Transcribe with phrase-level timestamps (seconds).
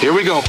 [0.00, 0.40] Here we go.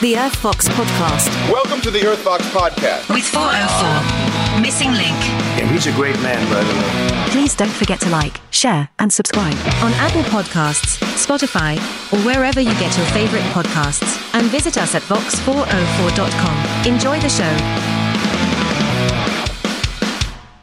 [0.00, 3.12] The Earth Vox Podcast Welcome to the Earth Vox Podcast.
[3.12, 5.18] with 404 Missing Link.
[5.58, 7.30] Yeah, he's a great man, by the way.
[7.30, 11.76] Please don't forget to like, share, and subscribe on Apple Podcasts, Spotify,
[12.12, 14.16] or wherever you get your favorite podcasts.
[14.34, 16.92] And visit us at vox404.com.
[16.92, 17.56] Enjoy the show.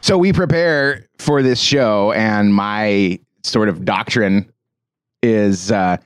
[0.01, 4.49] So we prepare for this show, and my sort of doctrine
[5.23, 5.97] is uh,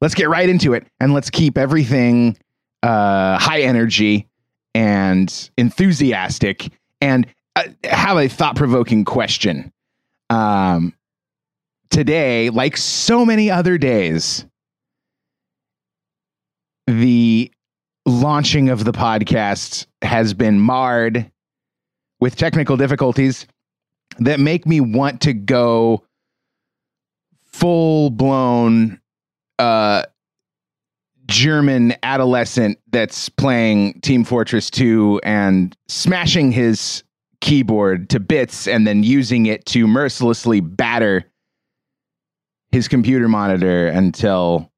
[0.00, 2.36] let's get right into it and let's keep everything
[2.82, 4.28] uh, high energy
[4.74, 9.72] and enthusiastic and uh, have a thought provoking question.
[10.30, 10.94] Um,
[11.90, 14.44] today, like so many other days,
[16.86, 17.50] the
[18.06, 21.30] launching of the podcast has been marred
[22.20, 23.46] with technical difficulties
[24.18, 26.04] that make me want to go
[27.44, 29.00] full blown
[29.58, 30.02] uh
[31.26, 37.04] German adolescent that's playing Team Fortress 2 and smashing his
[37.40, 41.24] keyboard to bits and then using it to mercilessly batter
[42.72, 44.70] his computer monitor until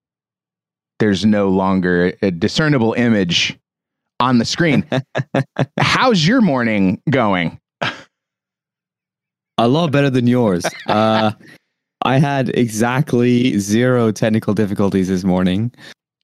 [0.98, 3.58] there's no longer a discernible image
[4.18, 4.84] on the screen.
[5.80, 7.58] How's your morning going?
[9.56, 10.64] a lot better than yours.
[10.86, 11.32] Uh,
[12.02, 15.72] I had exactly zero technical difficulties this morning,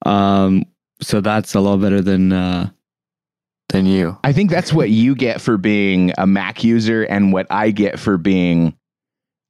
[0.07, 0.65] um,
[1.03, 2.71] so that's a lot better than uh,
[3.69, 4.17] than you.
[4.25, 7.99] I think that's what you get for being a Mac user and what I get
[7.99, 8.75] for being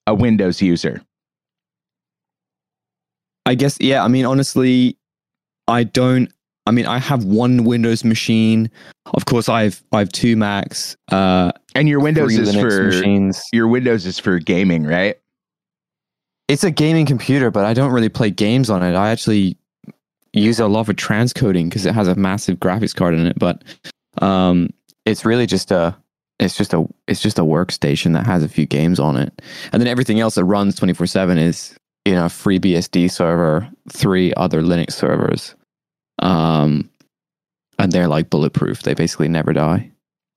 [0.07, 1.01] a Windows user.
[3.45, 4.05] I guess yeah.
[4.05, 4.97] I mean, honestly,
[5.69, 6.33] I don't.
[6.69, 8.69] I mean, I have one Windows machine.
[9.15, 10.97] Of course, I've I have two Macs.
[11.13, 13.41] Uh, And your Windows is Linux for machines.
[13.53, 15.17] your Windows is for gaming, right?
[16.49, 18.95] It's a gaming computer, but I don't really play games on it.
[18.95, 19.57] I actually
[20.33, 23.39] use it a lot for transcoding because it has a massive graphics card in it.
[23.39, 23.65] But
[24.19, 24.71] um,
[25.05, 25.97] it's really just a
[26.39, 29.81] it's just a it's just a workstation that has a few games on it, and
[29.81, 34.63] then everything else that runs twenty four seven is you know FreeBSD server, three other
[34.63, 35.55] Linux servers,
[36.21, 36.89] um,
[37.79, 38.83] and they're like bulletproof.
[38.83, 39.91] They basically never die.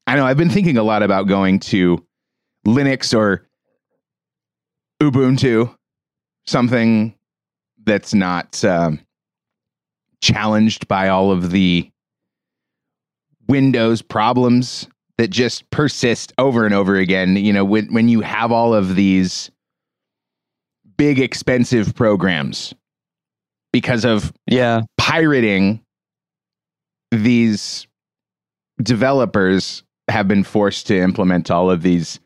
[0.07, 2.03] I know I've been thinking a lot about going to
[2.65, 3.45] Linux or
[5.01, 5.73] Ubuntu,
[6.49, 7.13] something
[7.85, 8.99] that's not um,
[10.21, 11.89] challenged by all of the
[13.47, 17.35] Windows problems that just persist over and over again.
[17.35, 19.49] You know, when when you have all of these
[20.97, 22.73] big expensive programs
[23.71, 25.81] because of Yeah, pirating
[27.11, 27.87] these
[28.81, 32.19] developers have been forced to implement all of these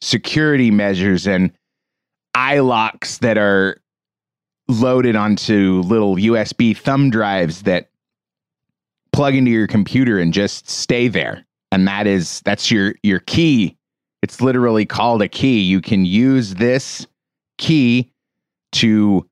[0.00, 1.52] security measures and
[2.36, 3.80] iLoks that are
[4.68, 7.90] loaded onto little USB thumb drives that
[9.12, 11.44] plug into your computer and just stay there.
[11.70, 13.76] And that is that's your your key.
[14.22, 15.60] It's literally called a key.
[15.60, 17.06] You can use this
[17.58, 18.12] key
[18.72, 19.28] to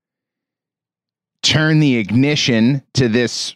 [1.43, 3.55] turn the ignition to this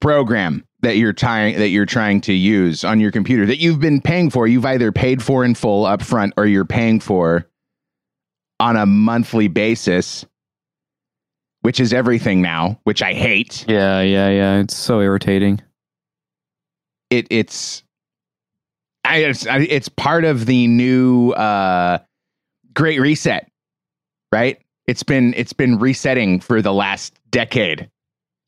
[0.00, 4.00] program that you're trying that you're trying to use on your computer that you've been
[4.00, 4.46] paying for.
[4.46, 7.47] You've either paid for in full up front or you're paying for
[8.60, 10.24] on a monthly basis,
[11.62, 13.64] which is everything now, which I hate.
[13.68, 14.58] yeah, yeah, yeah.
[14.60, 15.60] It's so irritating.
[17.10, 17.82] It it's
[19.04, 21.98] I it's, I, it's part of the new uh
[22.74, 23.50] great reset,
[24.32, 24.60] right?
[24.86, 27.90] It's been it's been resetting for the last decade.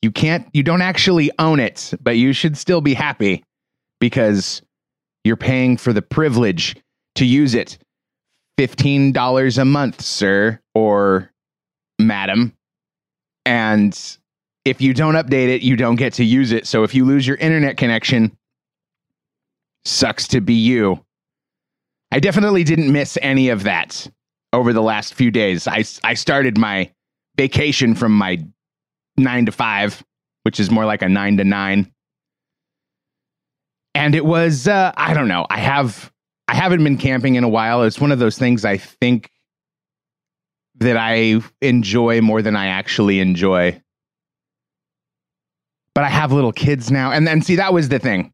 [0.02, 3.44] You can't you don't actually own it, but you should still be happy
[4.00, 4.62] because
[5.24, 6.76] you're paying for the privilege
[7.16, 7.78] to use it.
[8.60, 11.32] $15 a month, sir or
[11.98, 12.54] madam.
[13.46, 13.98] And
[14.66, 16.66] if you don't update it, you don't get to use it.
[16.66, 18.36] So if you lose your internet connection,
[19.86, 21.02] sucks to be you.
[22.12, 24.06] I definitely didn't miss any of that
[24.52, 25.66] over the last few days.
[25.66, 26.92] I, I started my
[27.38, 28.44] vacation from my
[29.16, 30.04] nine to five,
[30.42, 31.90] which is more like a nine to nine.
[33.94, 35.46] And it was, uh, I don't know.
[35.48, 36.12] I have,
[36.50, 37.84] I haven't been camping in a while.
[37.84, 39.30] It's one of those things I think
[40.80, 43.80] that I enjoy more than I actually enjoy.
[45.94, 47.12] But I have little kids now.
[47.12, 48.32] And then see, that was the thing.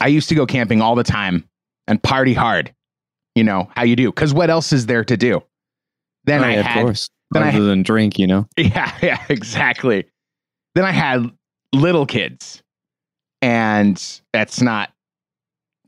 [0.00, 1.48] I used to go camping all the time
[1.86, 2.74] and party hard.
[3.36, 4.10] You know, how you do.
[4.10, 5.42] Because what else is there to do?
[6.24, 7.08] Then Oh, I yeah, had of course.
[7.30, 8.48] then I- than drink, you know.
[8.56, 10.06] Yeah, yeah, exactly.
[10.74, 11.30] Then I had
[11.72, 12.62] little kids.
[13.42, 13.96] And
[14.32, 14.90] that's not,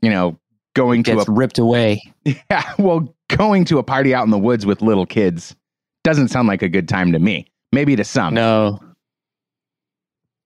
[0.01, 0.39] you know,
[0.77, 2.01] going to a ripped away.
[2.25, 5.55] yeah, well, going to a party out in the woods with little kids
[6.03, 7.45] doesn't sound like a good time to me.
[7.73, 8.33] Maybe to some.
[8.33, 8.79] No.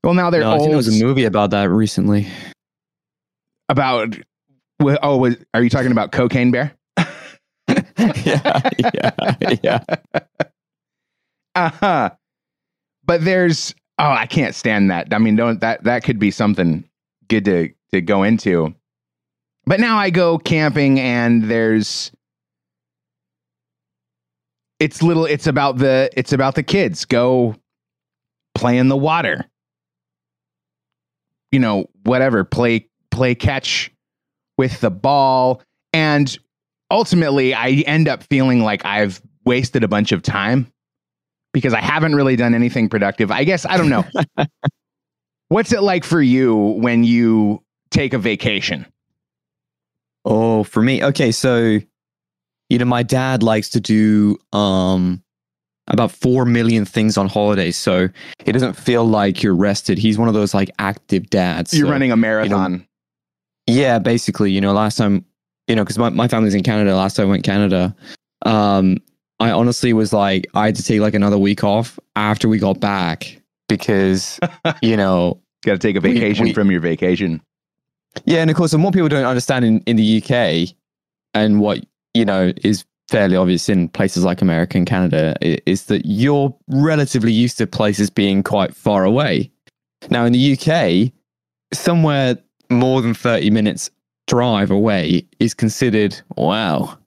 [0.04, 0.62] Well, now they're No, I old.
[0.62, 2.28] think there was a movie about that recently.
[3.70, 4.18] about.
[4.84, 6.76] Oh, was, are you talking about Cocaine Bear?
[6.98, 9.84] yeah, yeah, yeah.
[11.54, 12.10] Uh-huh.
[13.04, 15.14] But there's oh, I can't stand that.
[15.14, 16.86] I mean, don't that that could be something
[17.28, 18.74] good to to go into.
[19.66, 22.12] But now I go camping and there's
[24.80, 27.06] it's little it's about the it's about the kids.
[27.06, 27.56] Go
[28.56, 29.46] play in the water.
[31.52, 33.92] You know, whatever, play play catch
[34.58, 35.62] with the ball
[35.94, 36.38] and
[36.90, 40.72] ultimately I end up feeling like I've wasted a bunch of time
[41.54, 43.32] because I haven't really done anything productive.
[43.32, 44.04] I guess I don't know.
[45.50, 48.86] What's it like for you when you take a vacation?
[50.26, 51.32] Oh, for me, okay.
[51.32, 51.80] So,
[52.70, 55.22] you know, my dad likes to do um
[55.88, 58.08] about four million things on holidays, so
[58.46, 59.98] it doesn't feel like you're rested.
[59.98, 61.74] He's one of those like active dads.
[61.74, 62.88] You're so- running a marathon.
[63.68, 65.24] Yeah, basically, you know, last time,
[65.68, 66.96] you know, because my, my family's in Canada.
[66.96, 67.96] Last time I went Canada,
[68.46, 68.98] um,
[69.40, 72.80] I honestly was like, I had to take like another week off after we got
[72.80, 73.40] back
[73.70, 74.40] because,
[74.82, 77.42] you know, Got to take a We- vacation we- from your vacation.
[78.26, 80.76] Yeah, and of course, and what people don't understand in, in the UK
[81.34, 86.06] and what, you know, is fairly obvious in places like America and Canada is that
[86.06, 89.52] you're relatively used to places being quite far away.
[90.10, 91.12] Now, in the UK,
[91.74, 92.38] somewhere
[92.70, 93.92] more than 30 minutes
[94.28, 96.98] drive away is considered, wow,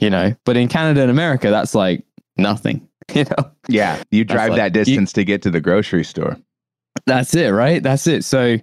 [0.00, 2.04] you know, but in Canada and America, that's like
[2.36, 3.50] nothing, you know?
[3.68, 6.36] Yeah, you drive like- that distance to get to the grocery store.
[7.06, 7.82] That's it, right?
[7.82, 8.24] That's it.
[8.24, 8.56] So,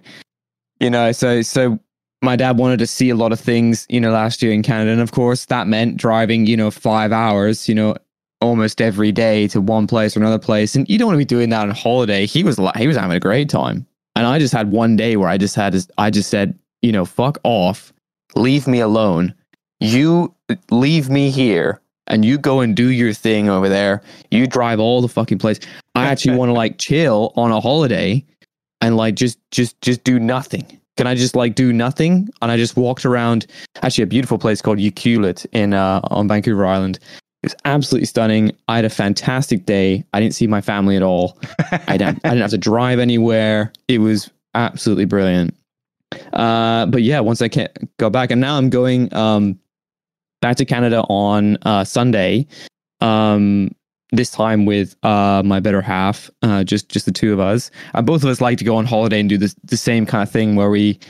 [0.82, 1.78] you know, so so
[2.22, 4.90] my dad wanted to see a lot of things, you know, last year in Canada,
[4.90, 7.94] and of course that meant driving, you know, five hours, you know,
[8.40, 11.24] almost every day to one place or another place, and you don't want to be
[11.24, 12.26] doing that on holiday.
[12.26, 13.86] He was he was having a great time,
[14.16, 17.04] and I just had one day where I just had I just said, you know,
[17.04, 17.92] fuck off,
[18.34, 19.34] leave me alone.
[19.78, 20.34] You
[20.70, 21.80] leave me here.
[22.08, 24.02] And you go and do your thing over there.
[24.32, 25.60] You drive all the fucking place.
[25.94, 28.24] I actually want to like chill on a holiday
[28.82, 30.66] and like just just just do nothing.
[30.98, 32.28] Can I just like do nothing?
[32.42, 33.46] And I just walked around
[33.82, 36.98] actually a beautiful place called Ucluelet in uh on Vancouver Island.
[37.42, 38.52] It was absolutely stunning.
[38.68, 40.04] I had a fantastic day.
[40.12, 41.38] I didn't see my family at all.
[41.88, 43.72] I didn't I didn't have to drive anywhere.
[43.88, 45.54] It was absolutely brilliant.
[46.32, 47.68] Uh but yeah, once I can
[47.98, 49.58] go back and now I'm going um
[50.42, 52.46] back to Canada on uh Sunday.
[53.00, 53.70] Um
[54.12, 57.70] this time with uh, my better half, uh, just just the two of us.
[57.94, 60.22] Uh, both of us like to go on holiday and do this the same kind
[60.22, 61.00] of thing where we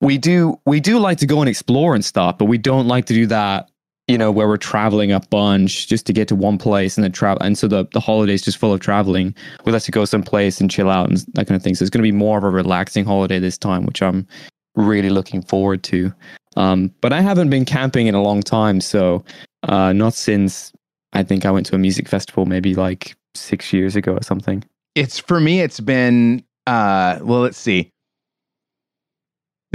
[0.00, 3.04] we do we do like to go and explore and stuff, but we don't like
[3.06, 3.68] to do that.
[4.08, 7.12] You know, where we're traveling a bunch just to get to one place and then
[7.12, 9.34] travel, and so the the holiday's just full of traveling.
[9.64, 11.74] We like to go someplace and chill out and that kind of thing.
[11.74, 14.26] So it's going to be more of a relaxing holiday this time, which I'm
[14.74, 16.12] really looking forward to.
[16.56, 19.24] Um, but I haven't been camping in a long time, so
[19.62, 20.72] uh, not since
[21.12, 24.64] I think I went to a music festival maybe like six years ago or something.
[24.94, 25.60] It's for me.
[25.60, 27.40] It's been uh, well.
[27.40, 27.90] Let's see.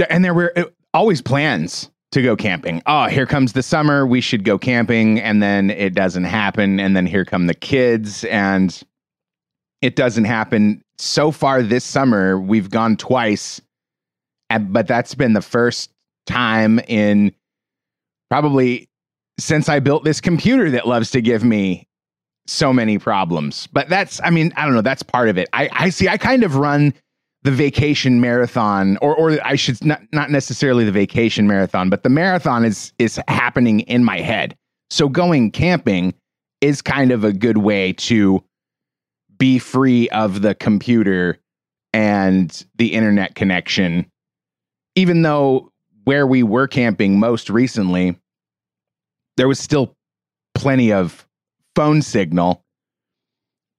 [0.08, 0.64] And there were uh,
[0.94, 2.82] always plans to go camping.
[2.86, 4.06] Oh, here comes the summer.
[4.06, 6.80] We should go camping, and then it doesn't happen.
[6.80, 8.80] And then here come the kids, and
[9.82, 10.82] it doesn't happen.
[10.98, 13.60] So far this summer, we've gone twice,
[14.50, 15.90] and, but that's been the first
[16.26, 17.32] time in
[18.30, 18.88] probably
[19.38, 21.86] since I built this computer that loves to give me
[22.46, 23.66] so many problems.
[23.68, 25.48] But that's, I mean, I don't know, that's part of it.
[25.52, 26.92] I, I see, I kind of run
[27.42, 32.08] the vacation marathon, or, or I should not, not necessarily the vacation marathon, but the
[32.08, 34.56] marathon is, is happening in my head.
[34.90, 36.14] So going camping
[36.60, 38.42] is kind of a good way to
[39.38, 41.38] be free of the computer
[41.92, 44.10] and the internet connection.
[44.96, 45.70] Even though
[46.04, 48.16] where we were camping most recently,
[49.38, 49.96] there was still
[50.54, 51.26] plenty of
[51.74, 52.62] phone signal.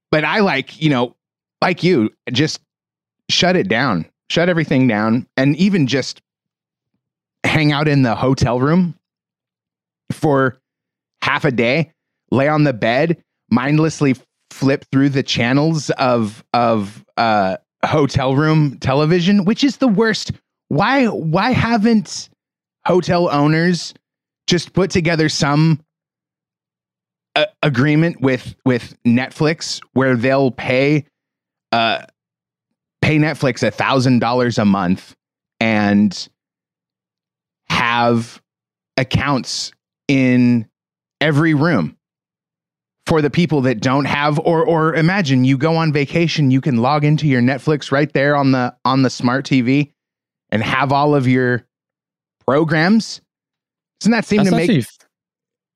[0.10, 1.16] But I like, you know,
[1.62, 2.62] like you, just
[3.30, 6.22] shut it down, shut everything down, and even just
[7.44, 8.96] hang out in the hotel room
[10.12, 10.58] for
[11.22, 11.92] half a day,
[12.32, 14.16] lay on the bed, mindlessly
[14.52, 20.32] flip through the channels of of uh hotel room television, which is the worst.
[20.70, 22.30] Why why haven't
[22.86, 23.94] hotel owners
[24.50, 25.80] just put together some
[27.36, 31.06] uh, agreement with with Netflix where they'll pay
[31.72, 32.04] uh
[33.02, 35.16] pay Netflix a thousand dollars a month
[35.60, 36.28] and
[37.70, 38.42] have
[38.98, 39.72] accounts
[40.08, 40.68] in
[41.22, 41.96] every room
[43.06, 46.78] for the people that don't have or or imagine you go on vacation, you can
[46.78, 49.92] log into your Netflix right there on the on the smart TV
[50.50, 51.66] and have all of your
[52.46, 53.22] programs.
[54.00, 54.86] Doesn't that seem That's to make actually,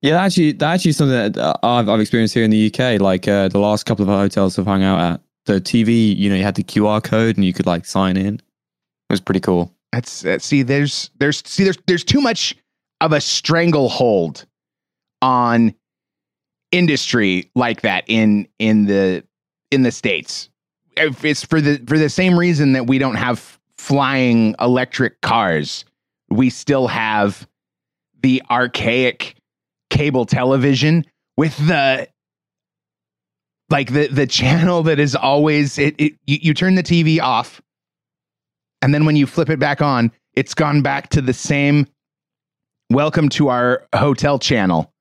[0.04, 3.00] yeah, actually, that's actually something that uh, I've, I've experienced here in the UK.
[3.00, 6.36] Like uh, the last couple of hotels I've hung out at, the TV, you know,
[6.36, 8.36] you had the QR code and you could like sign in.
[8.36, 8.42] It
[9.10, 9.74] was pretty cool.
[9.92, 10.62] That's uh, see.
[10.62, 12.56] There's there's see there's there's too much
[13.00, 14.46] of a stranglehold
[15.22, 15.74] on
[16.72, 19.24] industry like that in in the
[19.72, 20.50] in the states.
[20.98, 25.86] If it's for the for the same reason that we don't have flying electric cars,
[26.30, 27.48] we still have
[28.24, 29.36] the archaic
[29.90, 31.06] cable television
[31.38, 32.08] with the
[33.70, 37.62] like the the channel that is always it, it you, you turn the TV off
[38.84, 41.88] and then when you flip it back on, it's gone back to the same
[42.92, 44.92] welcome to our hotel channel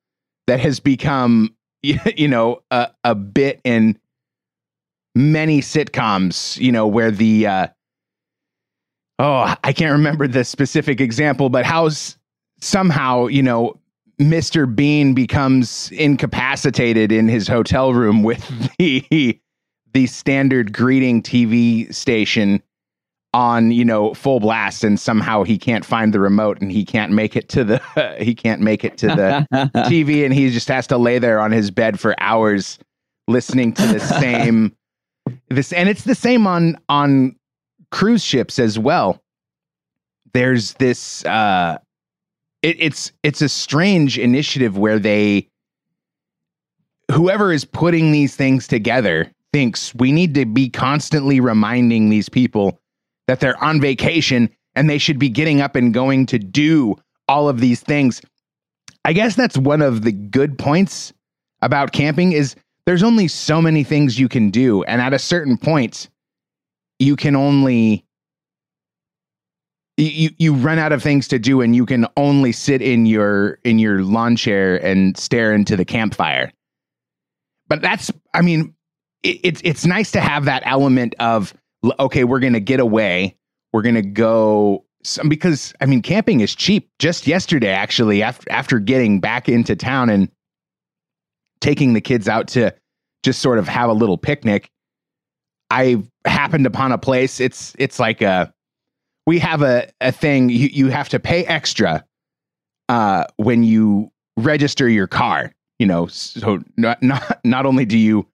[0.47, 1.52] that has become,
[1.83, 3.99] you know, a, a bit in
[5.17, 7.67] many sitcoms, you know, where the, uh,
[9.19, 12.17] oh, I can't remember the specific example, but how s-
[12.62, 13.78] somehow, you know,
[14.21, 14.73] Mr.
[14.73, 18.47] Bean becomes incapacitated in his hotel room with
[18.78, 19.40] the,
[19.92, 22.62] the standard greeting TV station
[23.35, 27.12] on you know full blast and somehow he can't find the remote and he can't
[27.12, 29.47] make it to the he can't make it to the
[29.88, 32.78] TV and he just has to lay there on his bed for hours
[33.28, 34.76] listening to the same
[35.49, 37.35] this and it's the same on on
[37.90, 39.23] cruise ships as well
[40.35, 41.78] there's this uh
[42.62, 45.49] it, it's it's a strange initiative where they
[47.11, 52.81] whoever is putting these things together thinks we need to be constantly reminding these people
[53.26, 56.97] that they're on vacation and they should be getting up and going to do
[57.28, 58.23] all of these things.
[59.04, 61.12] I guess that's one of the good points
[61.61, 65.57] about camping is there's only so many things you can do and at a certain
[65.57, 66.09] point
[66.99, 68.04] you can only
[69.96, 73.58] you you run out of things to do and you can only sit in your
[73.64, 76.50] in your lawn chair and stare into the campfire.
[77.68, 78.75] But that's I mean
[79.22, 81.54] it, it's it's nice to have that element of
[81.99, 83.37] okay, we're to get away.
[83.72, 86.90] We're to go some, because I mean, camping is cheap.
[86.99, 90.28] Just yesterday, actually, after after getting back into town and
[91.61, 92.75] taking the kids out to
[93.22, 94.70] just sort of have a little picnic,
[95.70, 97.40] I happened upon a place.
[97.40, 98.52] It's it's like a
[99.26, 100.49] we have a a thing.
[100.49, 102.05] You you have to pay extra
[102.88, 105.52] uh, when you register your car.
[105.79, 108.26] You know, so not not not only do you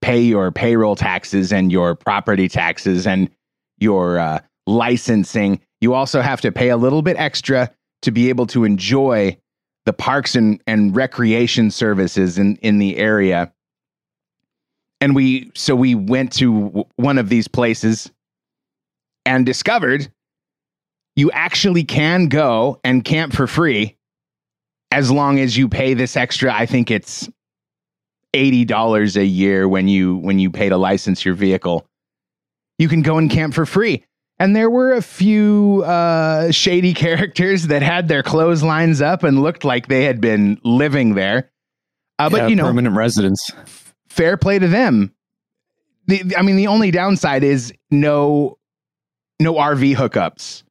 [0.00, 3.30] pay your payroll taxes and your property taxes and
[3.78, 7.70] your uh, licensing, you also have to pay a little bit extra
[8.02, 9.36] to be able to enjoy
[9.86, 13.52] the parks and, and recreation services in, in the area.
[15.00, 18.10] And we, so we went to one of these places
[19.26, 20.10] and discovered
[21.16, 23.96] you actually can go and camp for free
[24.90, 26.52] as long as you pay this extra.
[26.54, 27.28] I think it's
[28.34, 31.86] eighty dollars a year when you when you pay to license your vehicle.
[32.78, 34.04] You can go and camp for free.
[34.38, 39.62] And there were a few uh, shady characters that had their clotheslines up and looked
[39.64, 41.50] like they had been living there.
[42.18, 43.50] Uh, but Yeah, you know, permanent residence.
[44.08, 45.14] fair play to them.
[46.06, 48.58] The, the- I mean, the only downside is no,
[49.42, 50.62] no RV hookups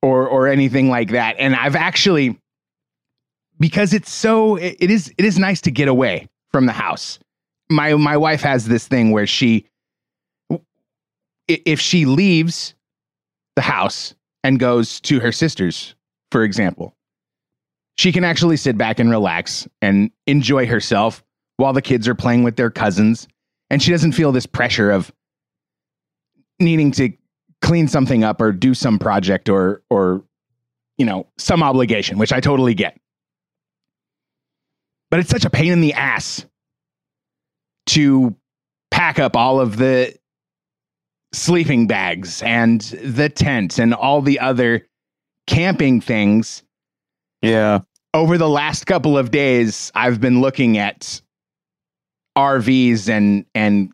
[0.00, 1.36] or or anything like that.
[1.38, 2.38] And I've actually,
[3.58, 7.18] because it's so, it, it is it is nice to get away from the house.
[7.70, 9.66] My my wife has this thing where she,
[11.48, 12.74] if she leaves
[13.56, 15.94] the house and goes to her sister's,
[16.30, 16.94] for example,
[17.96, 21.22] she can actually sit back and relax and enjoy herself
[21.58, 23.28] while the kids are playing with their cousins
[23.72, 25.10] and she doesn't feel this pressure of
[26.60, 27.10] needing to
[27.62, 30.22] clean something up or do some project or or
[30.98, 32.98] you know some obligation which i totally get
[35.10, 36.44] but it's such a pain in the ass
[37.86, 38.34] to
[38.90, 40.14] pack up all of the
[41.32, 44.86] sleeping bags and the tent and all the other
[45.46, 46.62] camping things
[47.40, 47.80] Yeah.
[48.14, 51.20] over the last couple of days, I've been looking at
[52.36, 53.92] RVs and and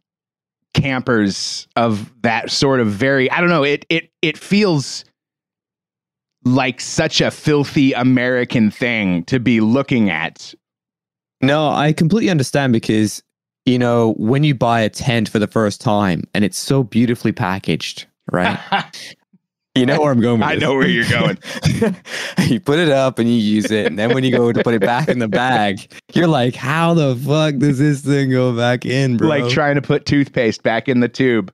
[0.75, 5.05] campers of that sort of very I don't know, it it it feels
[6.45, 10.55] like such a filthy American thing to be looking at.
[11.41, 13.23] No, I completely understand because,
[13.65, 17.33] you know, when you buy a tent for the first time and it's so beautifully
[17.33, 18.59] packaged, right?
[19.79, 21.39] you know where I'm going with I know where you're going.
[22.49, 24.75] you put it up and you use it, and then when you go to put
[24.75, 28.85] it back in the bag, you're like, "How the fuck does this thing go back
[28.85, 31.53] in, bro?" Like trying to put toothpaste back in the tube.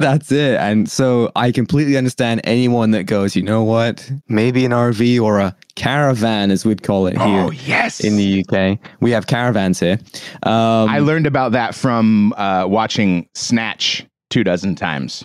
[0.00, 0.56] That's it.
[0.58, 4.10] And so I completely understand anyone that goes, you know what?
[4.28, 8.00] Maybe an RV or a caravan, as we'd call it here Oh yes.
[8.00, 8.78] in the UK.
[9.00, 9.98] We have caravans here.
[10.42, 15.24] Um, I learned about that from uh, watching Snatch two dozen times.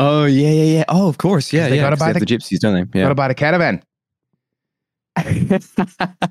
[0.00, 0.84] Oh yeah, yeah, yeah.
[0.88, 1.82] Oh, of course, yeah, they yeah.
[1.82, 2.98] gotta buy the- the gypsies, don't they?
[2.98, 3.10] Yeah.
[3.10, 3.82] about a caravan?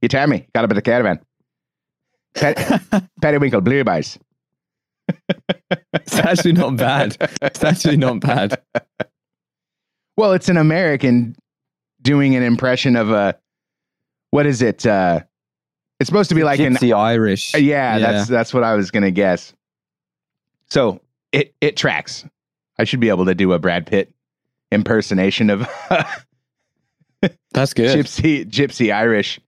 [0.00, 0.46] You tell me.
[0.54, 1.18] Got about a caravan.
[2.34, 2.82] Pet-
[3.20, 4.18] Periwinkle eyes.
[5.92, 7.16] it's actually not bad.
[7.42, 8.60] It's actually not bad.
[10.16, 11.36] Well, it's an American
[12.02, 13.36] doing an impression of a
[14.30, 14.86] what is it?
[14.86, 15.20] Uh,
[15.98, 17.54] it's supposed to be like an Gypsy Irish.
[17.54, 19.52] Uh, yeah, that's that's what I was gonna guess.
[20.70, 21.00] So
[21.32, 22.24] it it tracks.
[22.78, 24.12] I should be able to do a Brad Pitt
[24.70, 25.60] impersonation of
[27.52, 27.98] that's good.
[27.98, 29.40] gypsy gypsy Irish.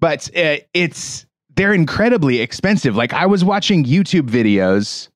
[0.00, 2.96] But uh, it's they're incredibly expensive.
[2.96, 5.08] Like I was watching YouTube videos.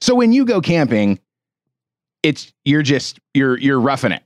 [0.00, 1.18] So when you go camping,
[2.22, 4.22] it's you're just you're you're roughing it.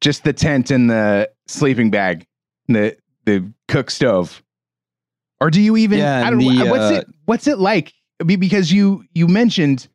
[0.00, 2.26] Just the tent and the sleeping bag,
[2.68, 4.42] and the the cook stove.
[5.40, 7.92] Or do you even Yeah, I don't the, what's uh, it what's it like
[8.24, 9.88] because you you mentioned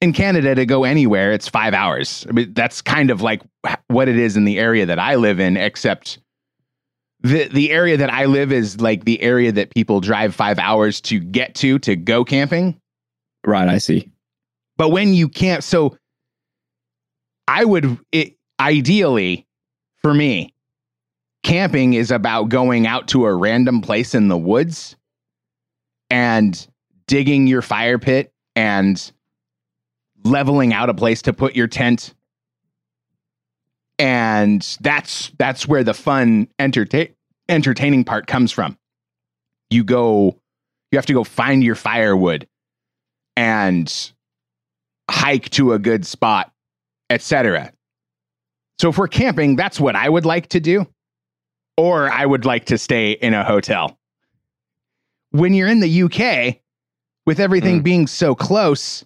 [0.00, 2.26] in Canada to go anywhere it's 5 hours.
[2.28, 3.42] I mean that's kind of like
[3.88, 6.18] what it is in the area that I live in except
[7.20, 11.00] the the area that I live is like the area that people drive 5 hours
[11.02, 12.80] to get to to go camping.
[13.46, 14.10] Right, I see.
[14.76, 15.96] But when you can't, so
[17.46, 19.46] I would it, ideally
[19.98, 20.54] for me,
[21.42, 24.96] camping is about going out to a random place in the woods
[26.10, 26.66] and
[27.06, 29.12] digging your fire pit and
[30.24, 32.14] leveling out a place to put your tent.
[33.98, 37.14] And that's that's where the fun entertain
[37.48, 38.76] entertaining part comes from.
[39.70, 40.38] You go
[40.90, 42.48] you have to go find your firewood
[43.36, 44.12] and
[45.10, 46.52] hike to a good spot,
[47.10, 47.72] etc.
[48.78, 50.86] So if we're camping, that's what I would like to do.
[51.76, 53.98] Or I would like to stay in a hotel.
[55.30, 56.60] When you're in the UK,
[57.26, 57.84] with everything mm.
[57.84, 59.04] being so close,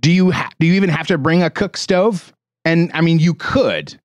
[0.00, 2.32] do you ha- do you even have to bring a cook stove?
[2.64, 3.98] And I mean, you could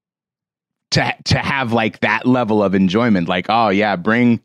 [0.92, 3.28] to to have like that level of enjoyment.
[3.28, 4.42] Like, oh yeah, bring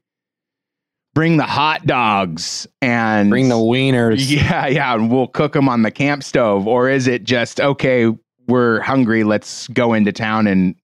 [1.14, 4.18] bring the hot dogs and Bring the wieners.
[4.30, 6.66] yeah, yeah, and we'll cook them on the camp stove.
[6.66, 8.06] Or is it just okay?
[8.46, 9.22] We're hungry.
[9.22, 10.74] Let's go into town and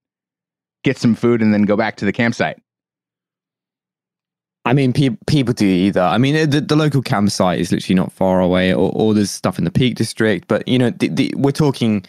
[0.85, 2.61] get some food, and then go back to the campsite.
[4.67, 6.01] I mean, pe- people do either.
[6.01, 9.59] I mean, the, the local campsite is literally not far away, or, or there's stuff
[9.59, 10.49] in the Peak District.
[10.49, 12.05] But you know, the, the, we're talking,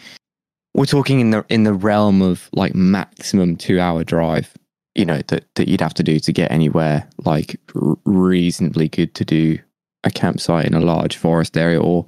[0.73, 4.53] we're talking in the in the realm of like maximum two hour drive.
[4.95, 9.13] You know that that you'd have to do to get anywhere like r- reasonably good
[9.13, 9.59] to do
[10.03, 12.07] a campsite in a large forest area or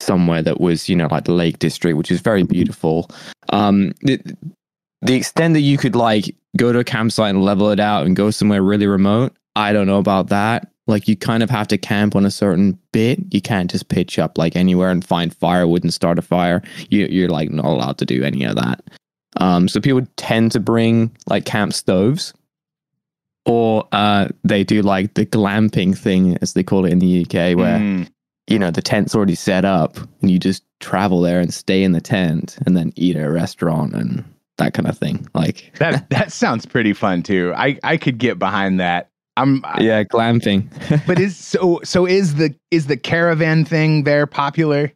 [0.00, 3.10] somewhere that was you know like the Lake District, which is very beautiful.
[3.52, 4.20] Um, the,
[5.02, 8.14] the extent that you could like go to a campsite and level it out and
[8.14, 10.70] go somewhere really remote, I don't know about that.
[10.86, 13.18] Like you kind of have to camp on a certain bit.
[13.30, 16.62] You can't just pitch up like anywhere and find firewood and start a fire.
[16.88, 18.82] You, you're like not allowed to do any of that.
[19.36, 22.32] Um, so people tend to bring like camp stoves,
[23.44, 27.56] or uh, they do like the glamping thing, as they call it in the UK,
[27.56, 28.08] where Mm.
[28.46, 31.92] you know the tent's already set up and you just travel there and stay in
[31.92, 34.24] the tent and then eat at a restaurant and
[34.58, 35.28] that kind of thing.
[35.34, 37.52] Like that that sounds pretty fun too.
[37.56, 39.10] I I could get behind that.
[39.38, 40.66] I'm yeah, glamping.
[41.06, 44.92] but is so so is the is the caravan thing there popular?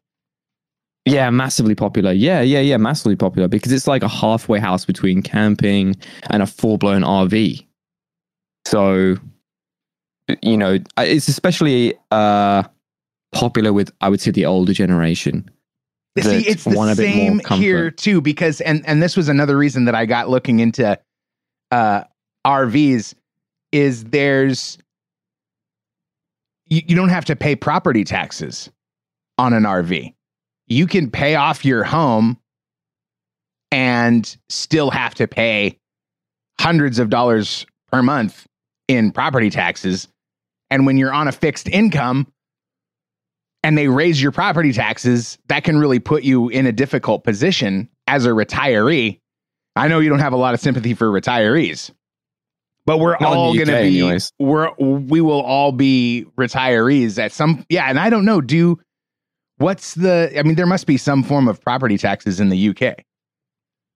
[1.05, 2.13] Yeah, massively popular.
[2.13, 5.97] Yeah, yeah, yeah, massively popular because it's like a halfway house between camping
[6.31, 7.65] and a full blown RV.
[8.67, 9.17] So,
[10.43, 12.63] you know, it's especially uh,
[13.33, 15.51] popular with, I would say, the older generation.
[16.21, 20.05] See, it's the same here too because and and this was another reason that I
[20.05, 20.99] got looking into
[21.71, 22.05] uh
[22.47, 23.15] RVs
[23.73, 24.79] is there's
[26.67, 28.71] you, you don't have to pay property taxes
[29.39, 30.15] on an RV.
[30.69, 32.39] You can pay off your home
[33.71, 35.79] and still have to pay
[36.61, 38.47] hundreds of dollars per month
[38.89, 40.09] in property taxes.
[40.71, 42.27] And when you're on a fixed income
[43.63, 47.89] and they raise your property taxes, that can really put you in a difficult position
[48.07, 49.19] as a retiree.
[49.77, 51.91] I know you don't have a lot of sympathy for retirees,
[52.87, 54.33] but we're Not all going to be anyways.
[54.39, 58.79] we're we will all be retirees at some yeah, and I don't know do
[59.59, 60.33] What's the?
[60.37, 63.05] I mean, there must be some form of property taxes in the UK.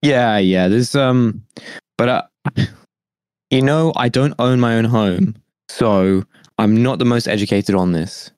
[0.00, 0.68] Yeah, yeah.
[0.68, 1.42] There's um,
[1.98, 2.22] but uh,
[3.50, 5.34] you know, I don't own my own home,
[5.68, 6.22] so
[6.58, 8.30] I'm not the most educated on this.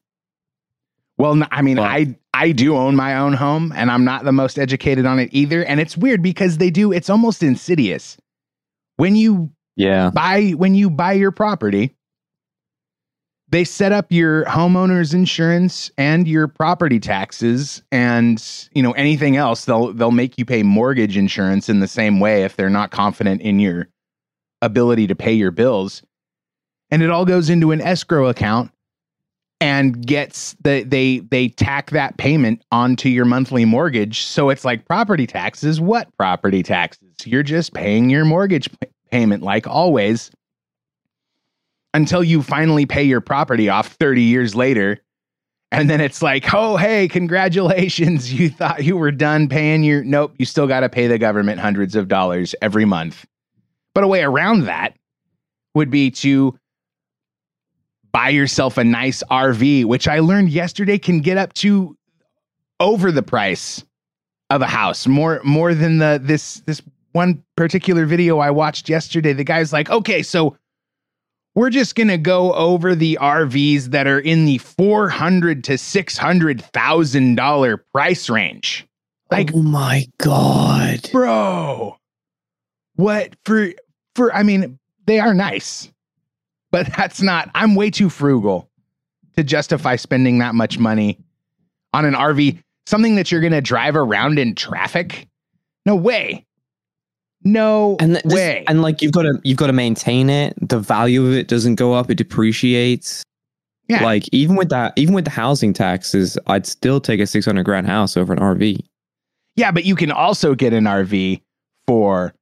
[1.18, 4.32] Well, I mean, Well- I I do own my own home, and I'm not the
[4.32, 5.62] most educated on it either.
[5.64, 6.92] And it's weird because they do.
[6.92, 8.16] It's almost insidious
[8.96, 10.10] when you Yeah.
[10.10, 11.94] buy when you buy your property.
[13.50, 19.64] They set up your homeowner's insurance and your property taxes, and you know anything else.
[19.64, 23.40] They'll they'll make you pay mortgage insurance in the same way if they're not confident
[23.40, 23.88] in your
[24.60, 26.02] ability to pay your bills,
[26.90, 28.70] and it all goes into an escrow account
[29.60, 34.86] and gets the they they tack that payment onto your monthly mortgage so it's like
[34.86, 38.68] property taxes what property taxes you're just paying your mortgage
[39.10, 40.30] payment like always
[41.94, 45.00] until you finally pay your property off 30 years later.
[45.70, 48.32] And then it's like oh hey congratulations.
[48.38, 51.60] You thought you were done paying your nope you still got to pay the government
[51.60, 53.26] hundreds of dollars every month.
[53.94, 54.94] But a way around that
[55.74, 56.58] would be to
[58.12, 61.96] buy yourself a nice RV, which I learned yesterday can get up to
[62.80, 63.84] over the price
[64.50, 69.32] of a house, more more than the this this one particular video I watched yesterday.
[69.32, 70.56] The guy's like, "Okay, so
[71.54, 77.34] we're just going to go over the RVs that are in the 400 to 600,000
[77.34, 78.86] dollar price range."
[79.30, 81.08] Like, oh my god.
[81.12, 81.96] bro,
[82.96, 83.72] what for
[84.14, 85.90] for I mean, they are nice
[86.70, 88.70] but that's not i'm way too frugal
[89.36, 91.18] to justify spending that much money
[91.92, 95.26] on an rv something that you're going to drive around in traffic
[95.86, 96.44] no way
[97.52, 100.54] no And th- this- way and like you've got to you've got to maintain it.
[100.66, 103.22] The value of it doesn't go up; it depreciates.
[103.88, 104.04] Yeah.
[104.04, 107.64] Like even with that, even with the housing taxes, I'd still take a six hundred
[107.64, 108.78] grand house over an RV.
[109.56, 111.40] yeah but you can also get an rv
[111.86, 112.34] for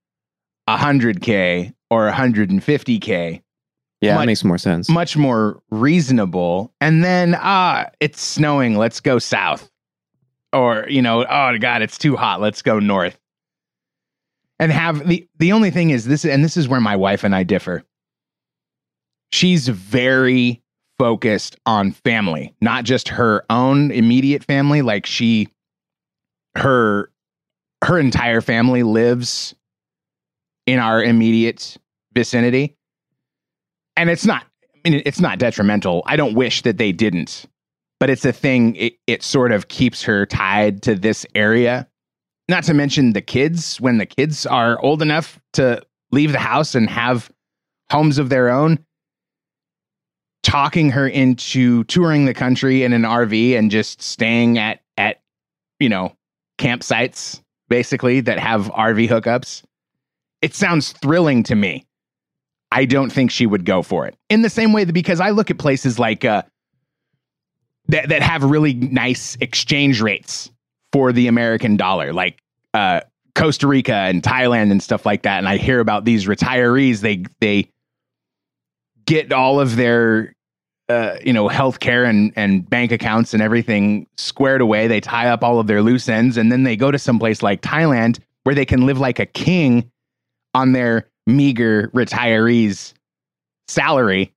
[0.69, 3.41] 100k or 150k
[4.01, 4.89] Yeah, Much- that makes more sense.
[4.89, 6.73] much more reasonable.
[6.81, 8.77] And then, ah, it's snowing.
[8.77, 9.71] Let's go south.
[10.53, 12.41] Or, you know, oh God, it's too hot.
[12.41, 13.17] Let's go north.
[14.59, 17.35] And have the the only thing is this, and this is where my wife and
[17.35, 17.83] I differ.
[19.33, 20.63] She's very
[20.99, 24.83] focused on family, not just her own immediate family.
[24.83, 25.49] Like she
[26.57, 27.11] her
[27.85, 29.55] her entire family lives
[30.67, 31.77] in our immediate
[32.15, 32.77] vicinity
[33.97, 34.45] and it's not
[34.85, 36.03] I mean it's not detrimental.
[36.07, 37.47] I don't wish that they didn't.
[37.99, 41.89] But it's a thing it, it sort of keeps her tied to this area.
[42.49, 45.83] Not to mention the kids when the kids are old enough to
[46.13, 47.31] leave the house and have
[47.91, 48.79] homes of their own.
[50.43, 55.21] Talking her into touring the country in an RV and just staying at at
[55.81, 56.17] you know
[56.59, 59.65] campsites basically that have RV hookups.
[60.41, 61.85] It sounds thrilling to me.
[62.71, 64.17] I don't think she would go for it.
[64.29, 66.43] In the same way that because I look at places like uh
[67.89, 70.51] that that have really nice exchange rates
[70.93, 72.41] for the American dollar, like
[72.75, 73.01] uh
[73.35, 75.39] Costa Rica and Thailand and stuff like that.
[75.39, 77.71] And I hear about these retirees, they they
[79.05, 80.35] get all of their
[80.89, 84.87] uh, you know, healthcare and and bank accounts and everything squared away.
[84.87, 87.43] They tie up all of their loose ends, and then they go to some place
[87.43, 89.91] like Thailand where they can live like a king
[90.55, 92.93] on their meager retirees
[93.67, 94.33] salary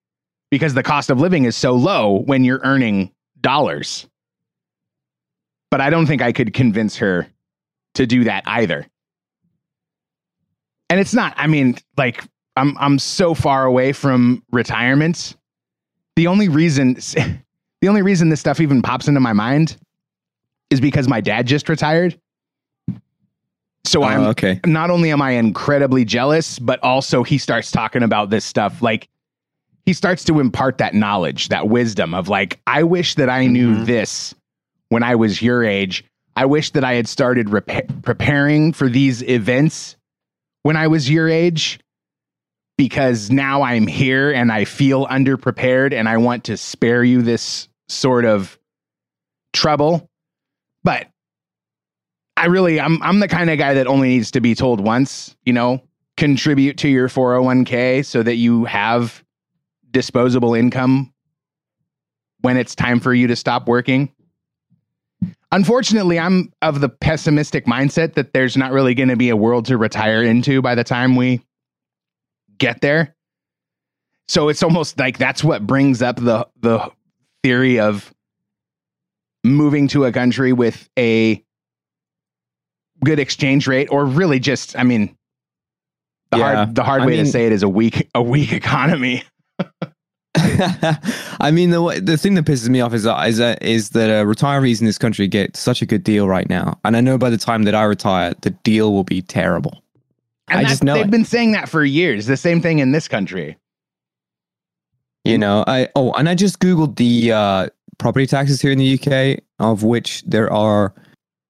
[0.49, 4.07] because the cost of living is so low when you're earning dollars.
[5.71, 7.27] But I don't think I could convince her
[7.95, 8.85] to do that either.
[10.89, 12.23] And it's not, I mean, like
[12.55, 15.35] I'm I'm so far away from retirement.
[16.15, 16.93] The only reason
[17.81, 19.77] the only reason this stuff even pops into my mind
[20.71, 22.19] is because my dad just retired.
[23.85, 24.59] So Oh, I'm okay.
[24.65, 28.81] not only am I incredibly jealous, but also he starts talking about this stuff.
[28.81, 29.07] Like
[29.85, 33.75] he starts to impart that knowledge, that wisdom of like, I wish that I knew
[33.77, 33.85] Mhm.
[33.85, 34.35] this
[34.89, 36.03] when I was your age.
[36.35, 39.95] I wish that I had started repa- preparing for these events
[40.63, 41.79] when I was your age
[42.77, 47.67] because now I'm here and I feel underprepared and I want to spare you this
[47.87, 48.57] sort of
[49.53, 50.09] trouble.
[50.83, 51.07] But
[52.37, 55.35] I really I'm I'm the kind of guy that only needs to be told once,
[55.43, 55.83] you know,
[56.15, 59.23] contribute to your 401k so that you have
[59.91, 61.13] disposable income
[62.41, 64.13] when it's time for you to stop working.
[65.51, 69.65] Unfortunately, I'm of the pessimistic mindset that there's not really going to be a world
[69.65, 71.41] to retire into by the time we
[72.57, 73.15] get there.
[74.27, 76.91] So it's almost like that's what brings up the the
[77.41, 78.13] theory of
[79.43, 81.43] moving to a country with a
[83.03, 85.15] good exchange rate, or really just, I mean,
[86.31, 86.55] the Yeah.
[86.55, 89.23] hard the hard I way to say it is a weak a weak economy.
[90.35, 94.09] I mean, the the thing that pisses me off is that is that, is that
[94.09, 97.17] uh, retirees in this country get such a good deal right now, and I know
[97.17, 99.83] by the time that I retire, the deal will be terrible.
[100.49, 101.11] And I just know they've it.
[101.11, 102.25] been saying that for years.
[102.25, 103.57] The same thing in this country.
[105.25, 108.99] You know, I oh, and I just googled the uh, property taxes here in the
[108.99, 110.93] UK, of which there are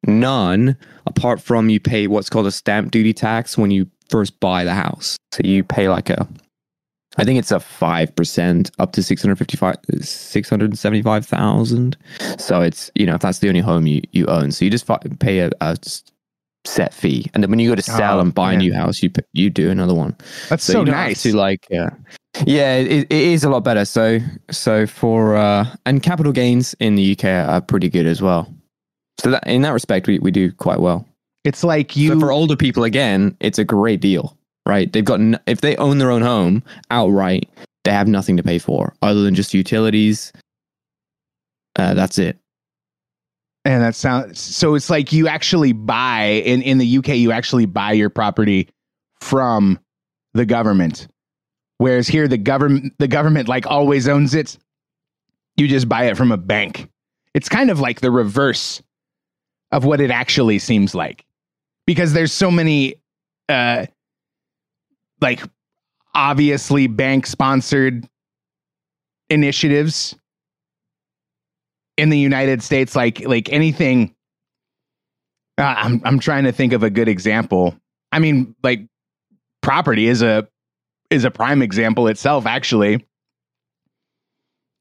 [0.06, 4.64] none apart from you pay what's called a stamp duty tax when you first buy
[4.64, 5.18] the house.
[5.34, 6.28] So you pay like a,
[7.20, 11.02] I think it's a five percent up to six hundred fifty five, six hundred seventy
[11.02, 11.98] five thousand.
[12.38, 14.86] So it's you know if that's the only home you you own, so you just
[14.86, 15.76] fi- pay a
[16.66, 18.56] set fee, and then when you go to sell Oh, and buy man.
[18.56, 20.16] a new house, you you do another one.
[20.50, 21.24] That's So, so, you nice.
[21.24, 21.90] to like yeah.
[22.46, 23.86] Yeah, it, it is a lot better.
[23.86, 24.20] So
[24.52, 28.54] so for uh and capital gains in the UK are pretty good as well.
[29.20, 31.06] So that in that respect we, we do quite well.
[31.44, 34.38] it's like you so for older people again, it's a great deal,
[34.70, 34.92] right?
[34.94, 37.50] They've got n- if they own their own home outright,
[37.84, 40.32] they have nothing to pay for other than just utilities.
[41.76, 42.38] Uh, that's it.
[43.66, 44.76] And that sounds so.
[44.76, 47.10] It's like you actually buy in in the UK.
[47.10, 48.70] You actually buy your property
[49.20, 49.78] from
[50.34, 51.08] the government,
[51.78, 54.58] whereas here the government the government like always owns it.
[55.58, 56.88] You just buy it from a bank.
[57.34, 58.82] It's kind of like the reverse
[59.72, 61.26] of what it actually seems like,
[61.86, 62.96] because there's so many,
[63.50, 63.86] uh,
[65.22, 65.42] like
[66.14, 68.08] obviously bank sponsored
[69.30, 70.16] initiatives
[71.98, 74.16] in the United States, like like anything.
[75.58, 77.76] Uh, I'm I'm trying to think of a good example.
[78.12, 78.82] I mean, like
[79.62, 80.48] property is a
[81.10, 82.46] is a prime example itself.
[82.46, 83.06] Actually,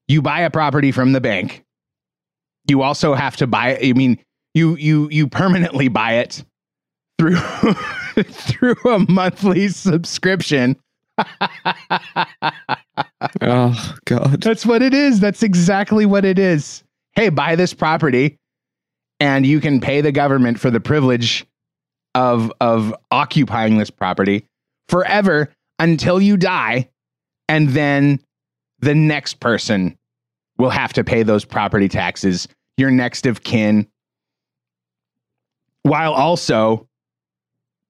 [0.07, 1.65] you buy a property from the bank.
[2.69, 3.79] You also have to buy.
[3.83, 4.19] I mean,
[4.55, 6.45] you you you permanently buy it
[7.19, 7.37] through
[8.23, 10.77] through a monthly subscription.
[13.41, 14.41] Oh God.
[14.41, 15.21] That's what it is.
[15.21, 16.83] That's exactly what it is.
[17.15, 18.37] Hey, buy this property
[19.21, 21.45] and you can pay the government for the privilege
[22.15, 24.45] of of occupying this property
[24.89, 26.89] forever until you die
[27.49, 28.21] and then
[28.81, 29.97] the next person
[30.57, 33.87] will have to pay those property taxes, your next of kin
[35.83, 36.88] while also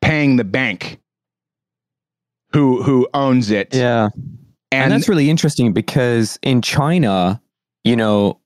[0.08, 0.98] paying the bank
[2.54, 3.74] who who owns it.
[3.74, 4.08] Yeah.
[4.72, 7.40] And, that's really interesting because in China,
[7.84, 8.40] you know,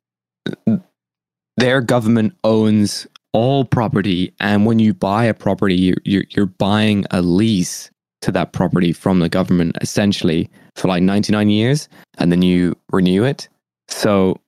[1.56, 7.04] their government owns all property, and when you buy a property, you're you're, you're buying
[7.12, 7.90] a lease
[8.22, 13.22] to that property from the government essentially for like 99 years, and then you renew
[13.22, 13.48] it.
[13.88, 14.40] So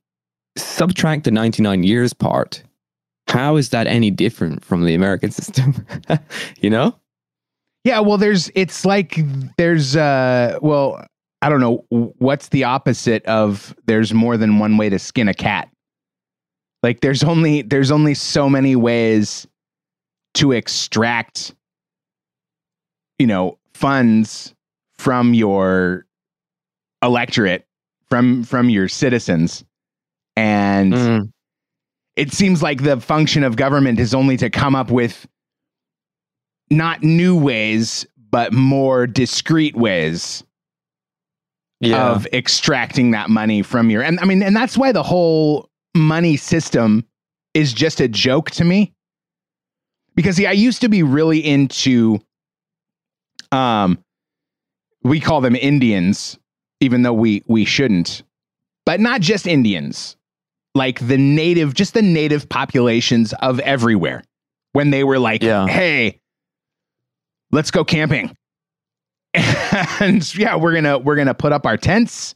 [0.57, 2.63] subtract the 99 years part.
[3.29, 5.87] How is that any different from the American system?
[6.61, 6.97] you know?
[7.85, 9.19] Yeah, well, there's it's like
[9.59, 11.05] there's uh well,
[11.43, 15.35] I don't know what's the opposite of there's more than one way to skin a
[15.35, 15.69] cat.
[16.83, 19.47] Like there's only there's only so many ways
[20.35, 21.55] to extract
[23.19, 24.55] you know funds
[24.99, 26.07] from your
[27.03, 27.67] electorate
[28.09, 29.65] from from your citizens
[30.37, 31.31] and Mm.
[32.17, 35.27] it seems like the function of government is only to come up with
[36.77, 40.43] not new ways but more discreet ways
[41.95, 46.37] of extracting that money from your and I mean and that's why the whole money
[46.37, 47.05] system
[47.53, 48.93] is just a joke to me
[50.17, 52.21] because see I used to be really into
[53.53, 53.99] um
[55.03, 56.39] we call them Indians
[56.81, 58.23] even though we we shouldn't
[58.87, 60.17] but not just Indians
[60.75, 64.25] like the native just the native populations of everywhere
[64.73, 65.67] when they were like Yeah.
[65.67, 66.19] hey
[67.55, 68.37] let's go camping.
[70.01, 72.35] And yeah we're gonna we're gonna put up our tents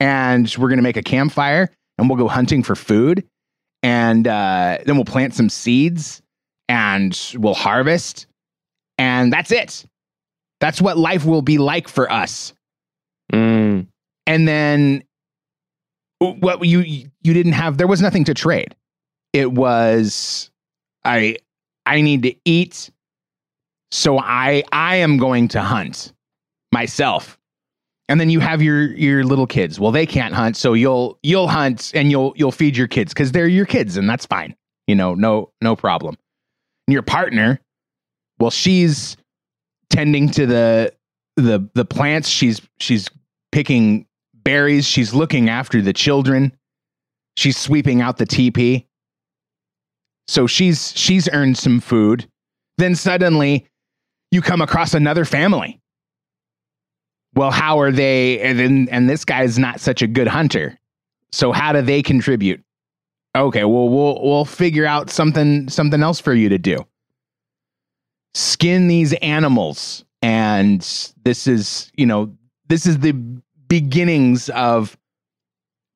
[0.00, 3.24] and we're gonna make a campfire and we'll go hunting for food.
[3.82, 6.22] And uh, then we'll plant some seeds
[6.68, 8.26] and we'll harvest.
[8.98, 9.84] And that's it.
[10.60, 12.54] That's what life will be like for us.
[13.32, 13.86] Mm.
[14.26, 15.02] and then
[16.18, 18.74] what you you didn't have there was nothing to trade.
[19.32, 20.50] It was
[21.04, 21.36] i
[21.86, 22.90] i need to eat
[23.90, 26.12] so i i am going to hunt
[26.74, 27.38] myself.
[28.10, 29.80] And then you have your your little kids.
[29.80, 33.32] Well they can't hunt so you'll you'll hunt and you'll you'll feed your kids cuz
[33.32, 34.54] they're your kids and that's fine.
[34.86, 36.16] You know no no problem.
[36.86, 37.60] And your partner
[38.38, 39.16] well she's
[39.88, 40.92] tending to the
[41.36, 42.28] the the plants.
[42.28, 43.08] She's she's
[43.52, 44.86] picking berries.
[44.86, 46.52] She's looking after the children.
[47.38, 48.86] She's sweeping out the teepee.
[50.28, 52.28] So she's she's earned some food.
[52.76, 53.66] Then suddenly
[54.34, 55.80] you come across another family.
[57.34, 60.78] Well, how are they and then and this guy's not such a good hunter.
[61.32, 62.62] So how do they contribute?
[63.36, 66.78] Okay, well we'll we'll figure out something something else for you to do.
[68.34, 70.80] Skin these animals and
[71.24, 72.32] this is, you know,
[72.68, 73.12] this is the
[73.68, 74.96] beginnings of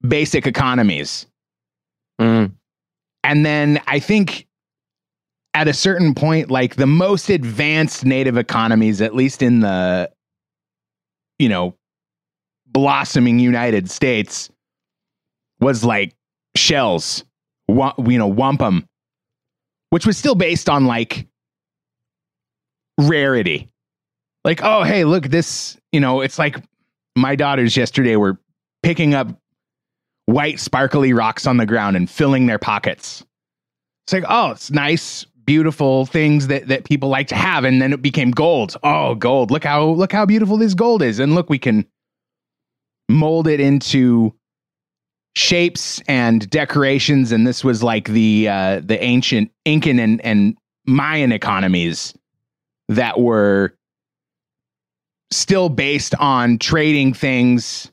[0.07, 1.27] basic economies.
[2.21, 2.53] Mm.
[3.25, 4.48] And then I think
[5.55, 10.11] at a certain point, like the most advanced native economies, at least in the,
[11.39, 11.75] you know,
[12.67, 14.51] blossoming United States,
[15.61, 16.15] was like
[16.57, 17.25] shells,
[17.69, 18.87] you know, wampum,
[19.91, 21.27] which was still based on like
[22.99, 23.69] rarity.
[24.45, 26.57] Like, oh, hey, look, this, you know, it's like
[27.17, 28.39] my daughters yesterday were
[28.83, 29.29] picking up
[30.27, 33.25] white sparkly rocks on the ground and filling their pockets.
[34.07, 37.95] It's like, oh, it's nice, beautiful things that that people like to have, and then
[37.95, 38.77] it became gold.
[38.83, 39.51] Oh, gold!
[39.51, 41.87] Look how look how beautiful this gold is, and look, we can
[43.09, 44.35] mold it into
[45.35, 47.33] shapes and decorations.
[47.33, 52.13] And this was like the uh, the ancient Incan and and Mayan economies
[52.91, 53.75] that were
[55.31, 57.91] still based on trading things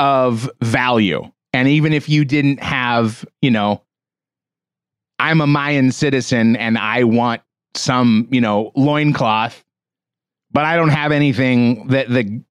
[0.00, 1.22] of value.
[1.52, 3.82] And even if you didn't have, you know,
[5.18, 7.42] I'm a Mayan citizen and I want
[7.74, 9.64] some, you know, loincloth,
[10.52, 12.42] but I don't have anything that the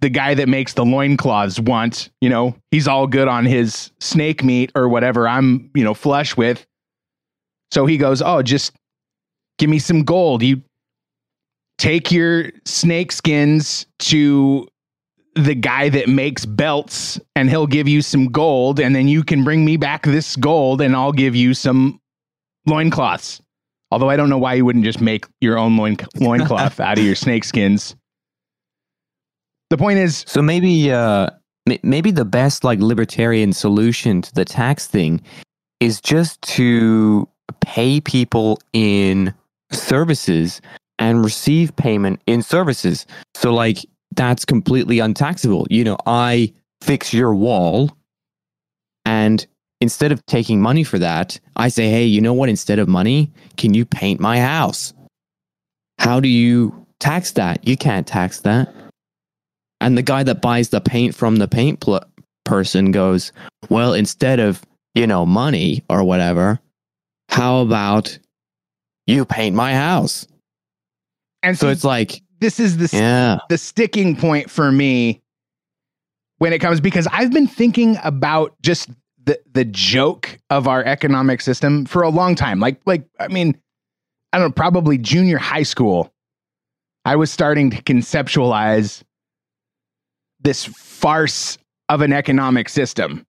[0.00, 4.42] the guy that makes the loincloths wants, you know, he's all good on his snake
[4.42, 6.66] meat or whatever I'm, you know, flush with.
[7.70, 8.72] So he goes, "Oh, just
[9.58, 10.42] give me some gold.
[10.42, 10.60] You
[11.78, 14.66] take your snake skins to
[15.34, 19.44] the guy that makes belts and he'll give you some gold and then you can
[19.44, 22.00] bring me back this gold and I'll give you some
[22.66, 23.40] loincloths.
[23.90, 27.04] Although I don't know why you wouldn't just make your own loin loincloth out of
[27.04, 27.94] your snake skins.
[29.70, 31.28] The point is So maybe uh
[31.82, 35.20] maybe the best like libertarian solution to the tax thing
[35.80, 37.28] is just to
[37.60, 39.34] pay people in
[39.70, 40.60] services
[40.98, 43.06] and receive payment in services.
[43.34, 43.78] So like
[44.14, 45.66] that's completely untaxable.
[45.70, 47.90] You know, I fix your wall
[49.04, 49.46] and
[49.82, 52.48] instead of taking money for that, I say, "Hey, you know what?
[52.48, 54.94] Instead of money, can you paint my house?"
[55.98, 57.66] How do you tax that?
[57.66, 58.72] You can't tax that.
[59.80, 62.04] And the guy that buys the paint from the paint pl-
[62.44, 63.32] person goes,
[63.68, 64.62] "Well, instead of,
[64.94, 66.60] you know, money or whatever,
[67.28, 68.18] how about
[69.06, 70.26] you paint my house?"
[71.42, 73.38] and So see, it's like, this is the yeah.
[73.48, 75.20] the sticking point for me
[76.38, 78.88] when it comes because I've been thinking about just
[79.24, 82.60] the the joke of our economic system for a long time.
[82.60, 83.60] Like like I mean,
[84.32, 86.12] I don't know, probably junior high school.
[87.04, 89.02] I was starting to conceptualize
[90.40, 91.58] this farce
[91.88, 93.26] of an economic system.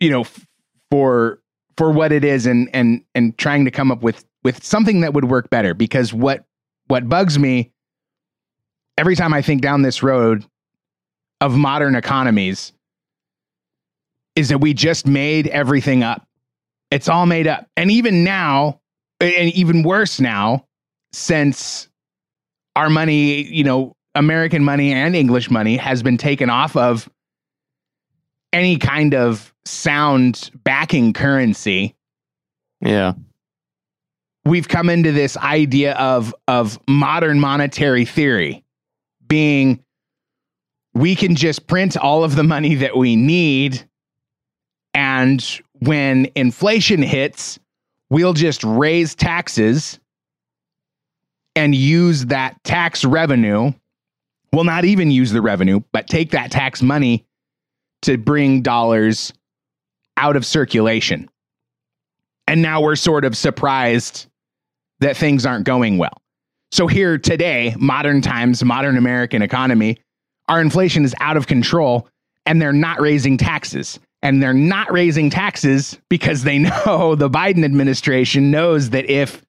[0.00, 0.46] You know, f-
[0.90, 1.40] for
[1.76, 5.14] for what it is and and and trying to come up with with something that
[5.14, 6.44] would work better because what
[6.88, 7.72] what bugs me
[8.98, 10.44] every time I think down this road
[11.40, 12.72] of modern economies
[14.36, 16.26] is that we just made everything up.
[16.90, 17.66] It's all made up.
[17.76, 18.80] And even now,
[19.20, 20.66] and even worse now,
[21.12, 21.88] since
[22.76, 27.08] our money, you know, American money and English money has been taken off of
[28.52, 31.94] any kind of sound backing currency
[32.80, 33.12] Yeah.
[34.44, 38.64] we've come into this idea of of modern monetary theory
[39.28, 39.78] being
[40.94, 43.88] we can just print all of the money that we need
[44.94, 47.58] and when inflation hits
[48.10, 49.98] we'll just raise taxes
[51.56, 53.72] and use that tax revenue
[54.52, 57.24] We'll not even use the revenue but take that tax money
[58.02, 59.32] to bring dollars
[60.16, 61.28] out of circulation
[62.50, 64.26] and now we're sort of surprised
[64.98, 66.20] that things aren't going well.
[66.72, 69.98] So here today, modern times, modern American economy,
[70.48, 72.08] our inflation is out of control
[72.46, 74.00] and they're not raising taxes.
[74.22, 79.42] And they're not raising taxes because they know the Biden administration knows that if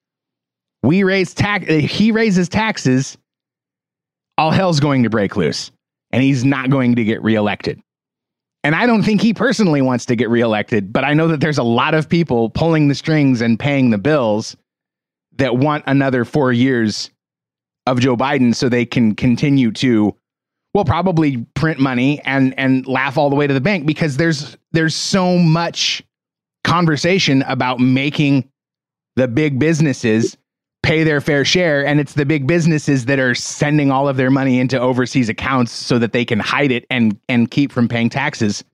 [0.82, 3.16] we raise tax he raises taxes,
[4.38, 5.70] all hell's going to break loose
[6.10, 7.80] and he's not going to get reelected.
[8.64, 11.58] And I don't think he personally wants to get reelected, but I know that there's
[11.58, 14.56] a lot of people pulling the strings and paying the bills
[15.36, 17.10] that want another four years
[17.86, 20.14] of Joe Biden so they can continue to,
[20.74, 24.56] well, probably print money and and laugh all the way to the bank because there's
[24.72, 26.02] there's so much
[26.64, 28.48] conversation about making
[29.16, 30.36] the big businesses
[30.82, 34.30] pay their fair share and it's the big businesses that are sending all of their
[34.30, 38.08] money into overseas accounts so that they can hide it and and keep from paying
[38.08, 38.64] taxes.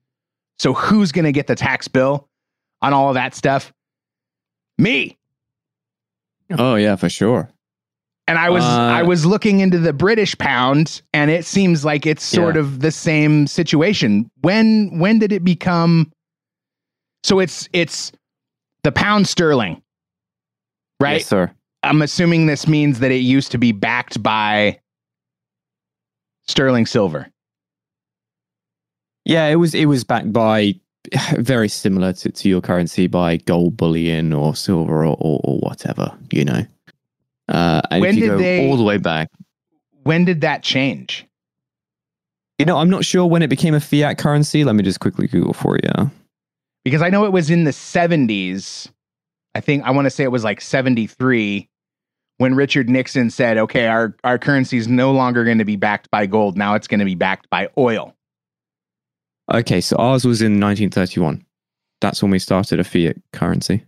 [0.57, 2.27] So who's going to get the tax bill
[2.81, 3.73] on all of that stuff?
[4.77, 5.17] Me.
[6.57, 7.49] Oh yeah, for sure.
[8.29, 12.05] And I was Uh, I was looking into the British pound and it seems like
[12.05, 12.61] it's sort Yeah.
[12.61, 14.29] of the same situation.
[14.41, 16.11] When when did it become
[17.23, 18.11] So it's it's
[18.83, 19.81] the pound sterling.
[21.01, 21.19] Right?
[21.19, 21.51] Yes, sir.
[21.83, 24.79] I'm assuming this means that it used to be backed by
[26.47, 27.27] sterling silver.
[29.25, 30.75] Yeah, it was it was backed by
[31.37, 36.15] very similar to, to your currency by gold bullion or silver or, or, or whatever,
[36.31, 36.65] you know.
[37.49, 39.29] Uh, When did they- all the way back,
[40.03, 41.25] When did that change?
[42.59, 44.63] you know, I'm not sure when it became a fiat currency.
[44.63, 46.11] Let me just quickly Google for you.
[46.85, 48.89] Because I know it was in the 70s.
[49.55, 51.67] I think I want to say it was like 73
[52.37, 56.09] when Richard Nixon said, "Okay, our our currency is no longer going to be backed
[56.11, 56.57] by gold.
[56.57, 58.13] Now it's going to be backed by oil."
[59.51, 61.43] Okay, so ours was in 1931.
[62.01, 63.83] That's when we started a fiat currency.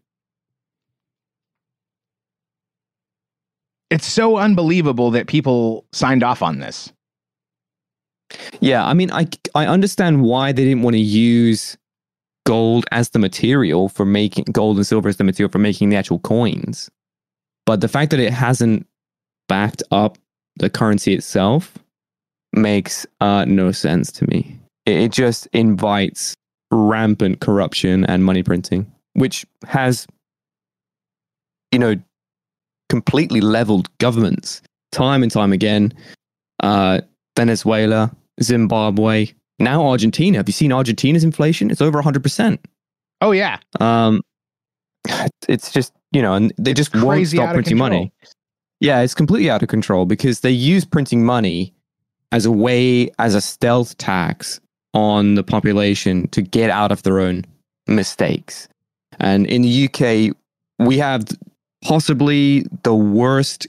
[3.92, 6.92] It's so unbelievable that people signed off on this.
[8.62, 11.78] Yeah, I mean, I I understand why they didn't want to use
[12.46, 15.98] gold as the material for making gold and silver as the material for making the
[15.98, 16.90] actual coins,
[17.66, 18.88] but the fact that it hasn't
[19.50, 20.18] backed up
[20.56, 21.78] the currency itself
[22.54, 24.58] makes uh, no sense to me.
[24.86, 26.36] It, it just invites
[26.72, 30.08] rampant corruption and money printing, which has,
[31.74, 31.96] you know,
[32.92, 34.62] completely leveled governments
[34.92, 35.94] time and time again.
[36.62, 37.00] Uh,
[37.38, 38.12] Venezuela,
[38.44, 39.28] Zimbabwe,
[39.60, 40.38] now Argentina.
[40.38, 41.72] Have you seen Argentina's inflation?
[41.72, 42.60] It's over 100%.
[43.22, 44.22] Oh yeah, Um,
[45.48, 47.90] it's just, you know, and they just won't stop printing control.
[47.90, 48.12] money.
[48.82, 51.74] Yeah, it's completely out of control because they use printing money
[52.34, 54.60] as a way, as a stealth tax
[54.94, 57.46] on the population to get out of their own
[57.88, 58.68] mistakes.
[59.20, 60.36] And in the UK,
[60.80, 61.26] we have
[61.82, 63.68] possibly the worst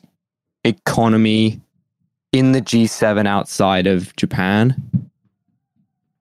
[0.64, 1.60] economy
[2.32, 4.76] in the G7 outside of Japan.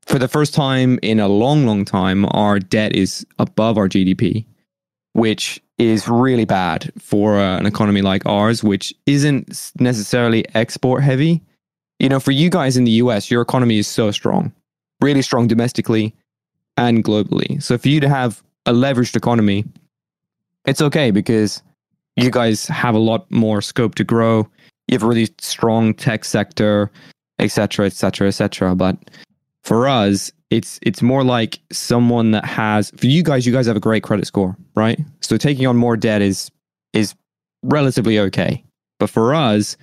[0.06, 4.46] For the first time in a long, long time, our debt is above our GDP,
[5.14, 11.42] which is really bad for uh, an economy like ours, which isn't necessarily export heavy.
[12.00, 14.52] You know, for you guys in the US, your economy is so strong,
[15.00, 16.14] really strong domestically
[16.78, 17.62] and globally.
[17.64, 19.66] So for you to have a leveraged economy,
[20.66, 21.62] it's okay because
[22.22, 24.48] you guys have a lot more scope to grow.
[24.88, 26.92] You have a really strong tech sector,
[27.40, 28.76] etc., etc., et cetera, et cetera.
[28.76, 28.98] But
[29.64, 33.78] for us, it's it's more like someone that has for you guys, you guys have
[33.78, 35.00] a great credit score, right?
[35.22, 36.52] So taking on more debt is
[36.94, 37.16] is
[37.64, 38.64] relatively okay.
[39.00, 39.78] But for us,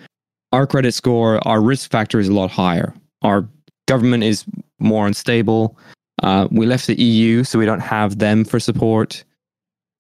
[0.53, 2.95] our credit score, our risk factor is a lot higher.
[3.23, 3.49] Our
[3.87, 4.45] government is
[4.79, 5.77] more unstable.
[6.23, 9.25] Uh, we left the EU, so we don't have them for support.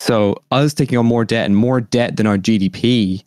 [0.01, 3.25] So us taking on more debt and more debt than our GDP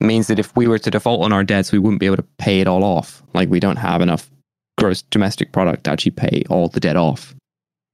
[0.00, 2.26] means that if we were to default on our debts, we wouldn't be able to
[2.38, 3.22] pay it all off.
[3.34, 4.30] Like we don't have enough
[4.78, 7.34] gross domestic product to actually pay all the debt off.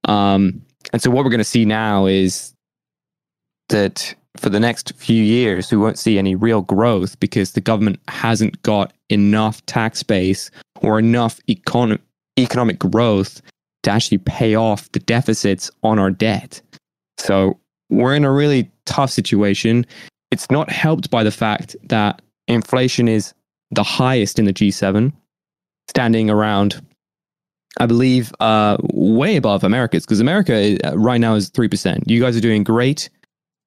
[0.05, 0.63] Um,
[0.93, 2.53] and so what we're going to see now is
[3.69, 8.01] that for the next few years, we won't see any real growth because the government
[8.09, 10.51] hasn't got enough tax base
[10.81, 11.99] or enough econ-
[12.39, 13.41] economic growth
[13.83, 16.61] to actually pay off the deficits on our debt.
[17.19, 17.59] So
[17.91, 19.87] we're in a really tough situation.
[20.31, 23.35] It's not helped by the fact that inflation is
[23.71, 25.13] the highest in the G7,
[25.89, 26.85] standing around,
[27.79, 32.03] I believe, uh, way above America's, because America uh, right now is 3%.
[32.07, 33.09] You guys are doing great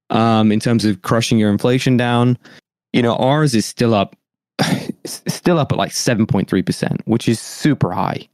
[0.09, 2.37] um, in terms of crushing your inflation down.
[2.93, 4.15] You know, ours is still up,
[5.05, 8.27] still up at like 7.3%, which is super high.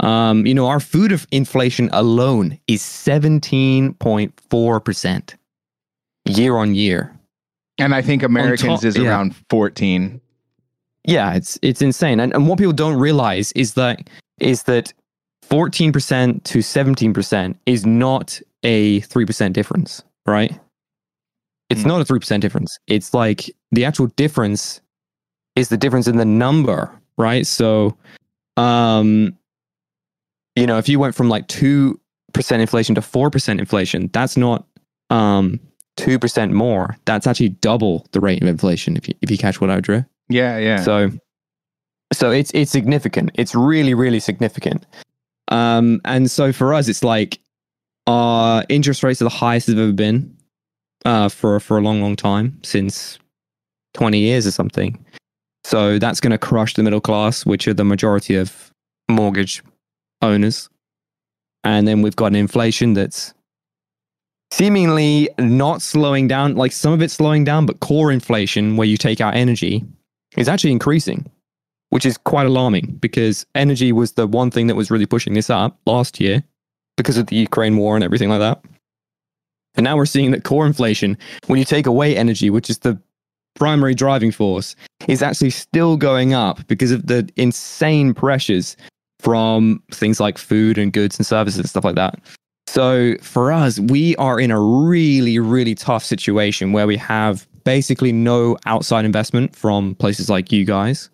[0.00, 5.34] Um, you know, our food inflation alone is 17.4%
[6.26, 7.16] year on year.
[7.78, 9.08] And I think Americans top- is yeah.
[9.08, 10.20] around 14.
[11.06, 12.20] Yeah, it's it's insane.
[12.20, 14.92] And and what people don't realize is that is that
[15.50, 20.56] 14% to 17% is not a 3% difference, right?
[21.70, 21.88] It's Hmm.
[21.88, 22.78] not a 3% difference.
[22.86, 24.80] It's like the actual difference
[25.56, 27.46] is the difference in the number, right?
[27.46, 27.96] So
[28.58, 29.34] um
[30.56, 31.96] you know, if you went from like 2%
[32.50, 34.66] inflation to 4% inflation, that's not
[35.10, 35.58] um
[35.96, 36.96] 2% more.
[37.04, 40.04] That's actually double the rate of inflation if you if you catch what I drew.
[40.28, 40.82] Yeah, yeah.
[40.82, 41.10] So,
[42.12, 43.30] so it's it's significant.
[43.34, 44.86] It's really really significant.
[45.48, 47.38] Um, and so for us, it's like
[48.06, 50.36] our interest rates are the highest they've ever been.
[51.04, 53.18] uh, for for a long, long time since
[53.94, 55.04] twenty years or something.
[55.64, 58.72] So that's going to crush the middle class, which are the majority of
[59.10, 59.62] mortgage
[60.22, 60.68] owners.
[61.64, 63.34] And then we've got an inflation that's
[64.50, 66.56] seemingly not slowing down.
[66.56, 69.84] Like some of it's slowing down, but core inflation, where you take out energy,
[70.36, 71.30] is actually increasing,
[71.90, 75.50] which is quite alarming because energy was the one thing that was really pushing this
[75.50, 76.42] up last year
[76.96, 78.62] because of the Ukraine war and everything like that.
[79.76, 81.16] And now we're seeing that core inflation,
[81.46, 83.00] when you take away energy, which is the
[83.54, 84.74] primary driving force,
[85.06, 88.76] is actually still going up because of the insane pressures
[89.20, 92.18] from things like food and goods and services and stuff like that.
[92.66, 98.12] So for us, we are in a really, really tough situation where we have basically
[98.12, 101.10] no outside investment from places like you guys.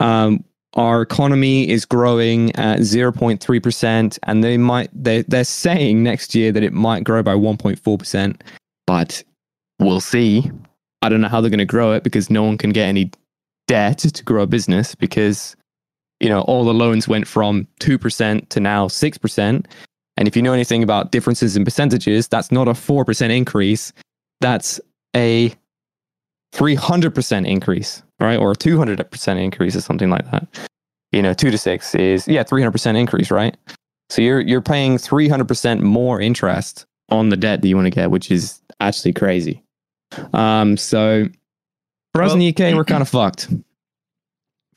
[0.00, 6.52] Um, our economy is growing at 0.3% and they might they, they're saying next year
[6.52, 8.40] that it might grow by 1.4%
[8.86, 9.22] but
[9.80, 10.50] we'll see
[11.02, 13.10] i don't know how they're going to grow it because no one can get any
[13.66, 15.56] debt to grow a business because
[16.20, 19.66] you know all the loans went from 2% to now 6%
[20.16, 23.92] and if you know anything about differences in percentages that's not a 4% increase
[24.40, 24.80] that's
[25.16, 25.54] a
[26.52, 28.38] 300% increase, right?
[28.38, 30.46] Or a 200% increase or something like that.
[31.12, 33.56] You know, 2 to 6 is yeah, 300% increase, right?
[34.10, 38.10] So you're you're paying 300% more interest on the debt that you want to get,
[38.10, 39.62] which is actually crazy.
[40.32, 41.26] Um so
[42.14, 43.48] for us in the UK, we're kind of fucked.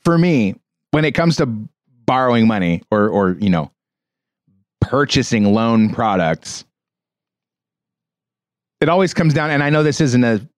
[0.04, 0.54] For me,
[0.94, 1.46] when it comes to
[2.06, 3.72] borrowing money or or you know
[4.80, 6.64] purchasing loan products,
[8.80, 10.48] it always comes down and I know this isn't a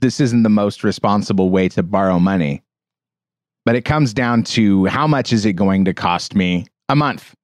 [0.00, 2.62] this isn't the most responsible way to borrow money.
[3.66, 7.34] But it comes down to how much is it going to cost me a month?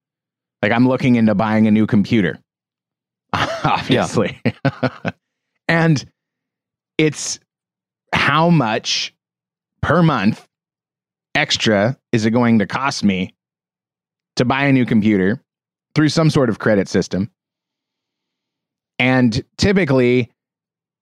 [0.63, 2.39] Like I'm looking into buying a new computer.
[3.33, 4.41] Obviously.
[5.67, 6.03] and
[6.97, 7.39] it's
[8.11, 9.13] how much
[9.81, 10.47] per month
[11.35, 13.33] extra is it going to cost me
[14.35, 15.41] to buy a new computer
[15.95, 17.31] through some sort of credit system?
[18.99, 20.31] And typically,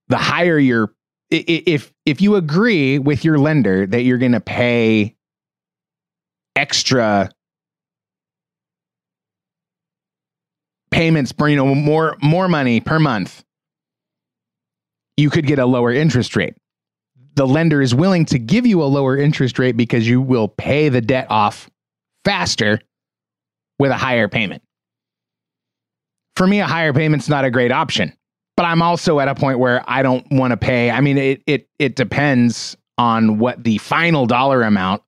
[0.08, 0.92] the higher your
[1.30, 5.14] if if you agree with your lender that you're going to pay
[6.56, 7.30] extra
[10.90, 13.44] payments you know more more money per month
[15.16, 16.54] you could get a lower interest rate
[17.34, 20.88] the lender is willing to give you a lower interest rate because you will pay
[20.88, 21.70] the debt off
[22.24, 22.80] faster
[23.78, 24.62] with a higher payment
[26.36, 28.12] for me a higher payment's not a great option
[28.60, 30.90] but I'm also at a point where I don't want to pay.
[30.90, 35.02] I mean, it it it depends on what the final dollar amount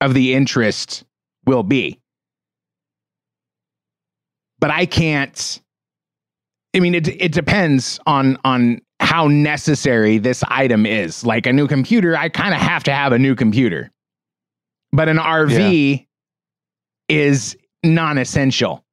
[0.00, 1.02] of the interest
[1.46, 2.00] will be.
[4.60, 5.60] But I can't
[6.76, 11.24] I mean it it depends on on how necessary this item is.
[11.24, 13.90] Like a new computer, I kind of have to have a new computer.
[14.92, 16.04] But an RV yeah.
[17.08, 18.84] is non-essential.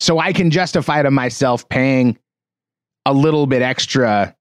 [0.00, 2.18] So I can justify to myself paying
[3.06, 4.34] a little bit extra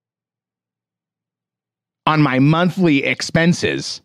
[2.06, 4.02] on my monthly expenses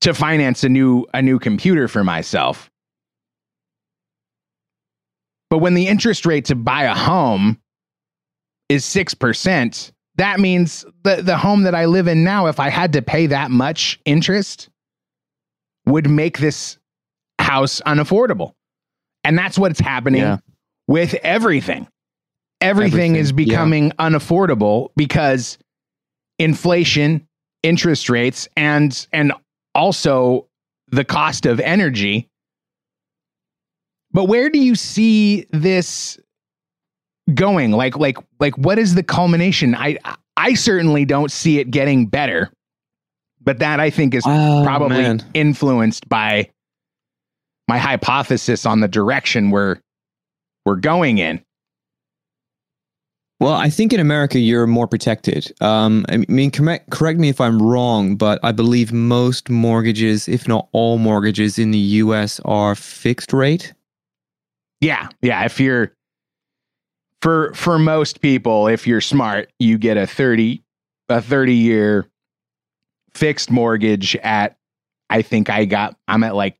[0.00, 2.70] to finance a new a new computer for myself.
[5.48, 7.58] But when the interest rate to buy a home
[8.68, 12.92] is 6%, that means the the home that I live in now if I had
[12.92, 14.68] to pay that much interest
[15.86, 16.78] would make this
[17.40, 18.52] house unaffordable.
[19.24, 20.38] And that's what's happening yeah.
[20.86, 21.88] with everything
[22.64, 23.16] everything, everything.
[23.16, 23.92] is becoming yeah.
[23.98, 25.58] unaffordable because
[26.38, 27.26] inflation,
[27.62, 29.32] interest rates, and and
[29.74, 30.48] also
[30.88, 32.28] the cost of energy.
[34.12, 36.18] But where do you see this
[37.32, 37.72] going?
[37.72, 39.74] Like like like what is the culmination?
[39.74, 39.98] I
[40.36, 42.50] I certainly don't see it getting better.
[43.40, 45.22] But that I think is oh, probably man.
[45.34, 46.50] influenced by
[47.68, 49.76] my hypothesis on the direction we're
[50.64, 51.42] we're going in.
[53.40, 55.52] Well, I think in America you're more protected.
[55.60, 60.48] Um, I mean, correct, correct me if I'm wrong, but I believe most mortgages, if
[60.48, 63.74] not all mortgages in the U.S., are fixed rate.
[64.80, 65.44] Yeah, yeah.
[65.44, 65.92] If you're
[67.24, 70.62] for for most people, if you're smart, you get a thirty
[71.08, 72.06] a thirty year
[73.14, 74.58] fixed mortgage at.
[75.08, 75.96] I think I got.
[76.06, 76.58] I'm at like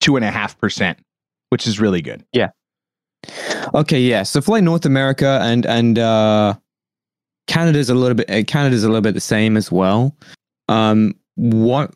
[0.00, 0.98] two and a half percent,
[1.50, 2.24] which is really good.
[2.32, 2.48] Yeah.
[3.74, 4.22] Okay, yeah.
[4.22, 6.54] So for North America and and uh,
[7.46, 10.16] Canada's a little bit uh, Canada's a little bit the same as well.
[10.70, 11.92] Um, what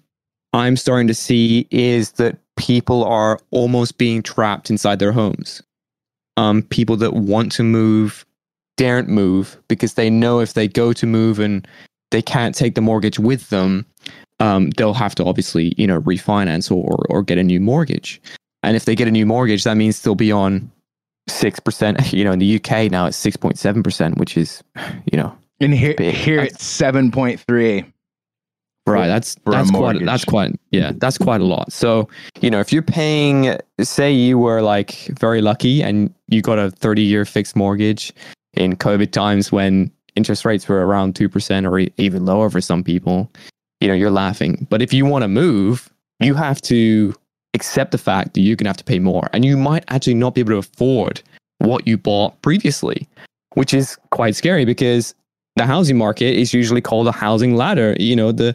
[0.53, 5.63] I'm starting to see is that people are almost being trapped inside their homes.
[6.37, 8.25] Um, people that want to move
[8.77, 11.67] daren't move because they know if they go to move and
[12.11, 13.87] they can't take the mortgage with them,
[14.41, 18.21] um, they'll have to obviously, you know, refinance or, or get a new mortgage.
[18.63, 20.71] And if they get a new mortgage, that means they'll be on
[21.29, 22.13] 6%.
[22.13, 24.63] You know, in the UK now it's 6.7%, which is,
[25.13, 26.15] you know, And here, Big.
[26.15, 27.85] here it's seven point three.
[28.87, 29.07] Right.
[29.07, 31.73] That's that's quite that's quite yeah, that's quite a lot.
[31.73, 32.09] So,
[32.43, 36.71] you know, if you're paying say you were like very lucky and you got a
[36.71, 38.13] 30 year fixed mortgage
[38.53, 42.85] in COVID times when interest rates were around 2% or e- even lower for some
[42.85, 43.31] people,
[43.81, 44.67] you know, you're laughing.
[44.71, 47.15] But if you want to move, you have to
[47.55, 50.15] accept the fact that you're going to have to pay more and you might actually
[50.15, 51.23] not be able to afford
[51.59, 53.09] what you bought previously,
[53.55, 55.15] which is quite scary because
[55.57, 57.97] the housing market is usually called a housing ladder.
[57.99, 58.55] You know, the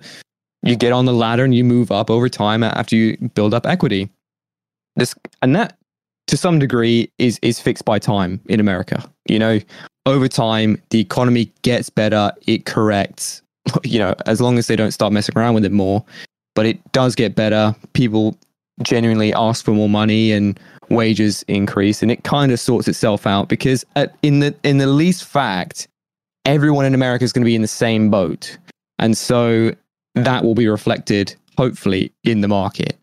[0.64, 3.66] you get on the ladder and you move up over time after you build up
[3.66, 4.10] equity.
[4.96, 5.78] This and that
[6.28, 9.10] to some degree is is fixed by time in America.
[9.28, 9.60] You know,
[10.06, 13.42] over time the economy gets better, it corrects.
[13.84, 16.04] You know, as long as they don't start messing around with it more,
[16.56, 17.76] but it does get better.
[17.94, 18.36] People
[18.82, 23.48] genuinely ask for more money and wages increase, and it kind of sorts itself out
[23.48, 25.88] because at, in the in the least fact,
[26.50, 28.58] everyone in America is going to be in the same boat.
[28.98, 29.72] And so
[30.16, 32.98] that will be reflected, hopefully, in the market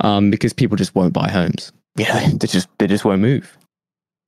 [0.00, 1.72] um, because people just won't buy homes.
[1.96, 3.56] You know, they just, they just won't move.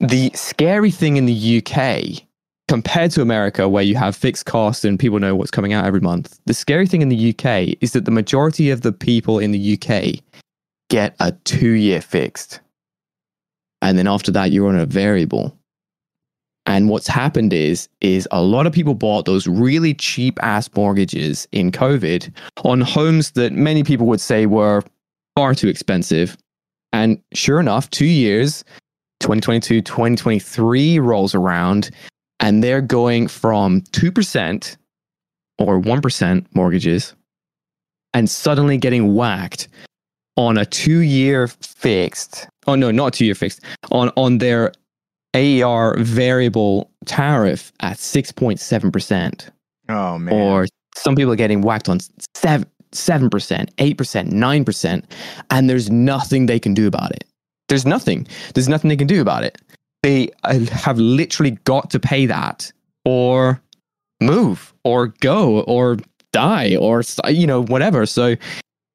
[0.01, 2.25] The scary thing in the UK,
[2.67, 6.01] compared to America, where you have fixed costs and people know what's coming out every
[6.01, 9.53] month, the scary thing in the UK is that the majority of the people in
[9.53, 10.25] the UK
[10.89, 12.61] get a two year fixed.
[13.83, 15.57] And then after that, you're on a variable.
[16.67, 21.49] And what's happened is is a lot of people bought those really cheap ass mortgages
[21.51, 22.31] in COVID
[22.65, 24.83] on homes that many people would say were
[25.35, 26.37] far too expensive.
[26.93, 28.65] And sure enough, 2 years
[29.21, 31.91] 2022 2023 rolls around
[32.41, 34.77] and they're going from 2%
[35.59, 37.15] or 1% mortgages
[38.15, 39.69] and suddenly getting whacked
[40.37, 42.49] on a 2-year fixed.
[42.67, 43.61] Oh no, not 2-year fixed.
[43.91, 44.73] On on their
[45.35, 49.51] AER variable tariff at 6.7%.
[49.89, 50.35] Oh man.
[50.35, 51.99] Or some people are getting whacked on
[52.35, 55.05] 7, 7%, 8%, 9%,
[55.51, 57.25] and there's nothing they can do about it.
[57.69, 58.27] There's nothing.
[58.55, 59.59] There's nothing they can do about it.
[60.03, 62.71] They uh, have literally got to pay that
[63.05, 63.63] or
[64.21, 65.97] move or go or
[66.33, 68.05] die or, you know, whatever.
[68.07, 68.37] So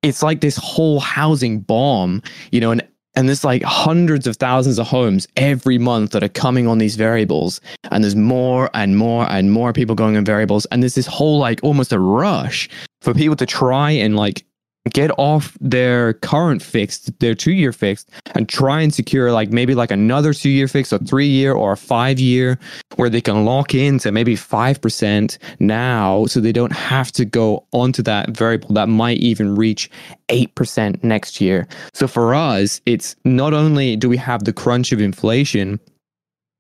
[0.04, 2.22] it's like this whole housing bomb,
[2.52, 6.30] you know, and and there's like hundreds of thousands of homes every month that are
[6.30, 7.59] coming on these variables.
[7.89, 10.68] And there's more and more and more people going on variables.
[10.68, 12.70] And there's this whole like almost a rush
[13.01, 14.45] for people to try and like
[14.94, 19.76] get off their current fixed their two year fixed and try and secure like maybe
[19.76, 22.60] like another two year fix a three year or a five year
[22.96, 28.02] where they can lock into maybe 5% now so they don't have to go onto
[28.04, 29.90] that variable that might even reach
[30.30, 31.68] 8% next year.
[31.94, 35.80] So for us, it's not only do we have the crunch of inflation,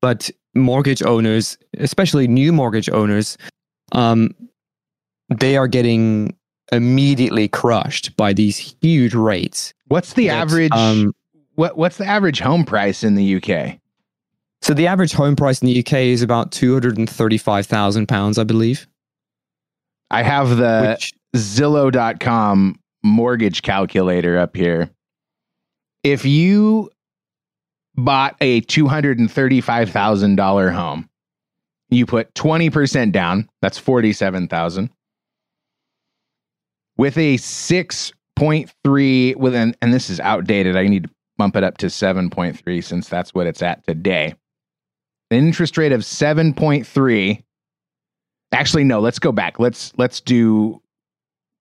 [0.01, 3.37] but mortgage owners, especially new mortgage owners,
[3.93, 4.33] um,
[5.29, 6.36] they are getting
[6.71, 9.73] immediately crushed by these huge rates.
[9.87, 11.13] what's the that, average Um,
[11.55, 13.79] what what's the average home price in the UK?
[14.61, 18.07] so the average home price in the UK is about two hundred and thirty-five thousand
[18.07, 18.87] pounds, I believe.
[20.09, 24.89] I have the Which Zillow.com mortgage calculator up here.
[26.03, 26.89] If you
[27.95, 31.09] bought a $235,000 home,
[31.89, 34.89] you put 20% down, that's 47,000.
[36.97, 40.75] With a 6.3 with an and this is outdated.
[40.75, 44.33] I need to bump it up to 7.3 since that's what it's at today.
[45.29, 47.43] An interest rate of 7.3
[48.51, 48.99] Actually, no.
[48.99, 49.59] Let's go back.
[49.59, 50.81] Let's let's do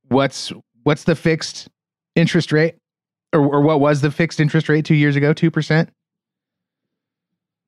[0.08, 0.52] what's
[0.84, 1.68] what's the fixed
[2.14, 2.76] interest rate,
[3.32, 5.32] or or what was the fixed interest rate two years ago?
[5.32, 5.90] Two percent,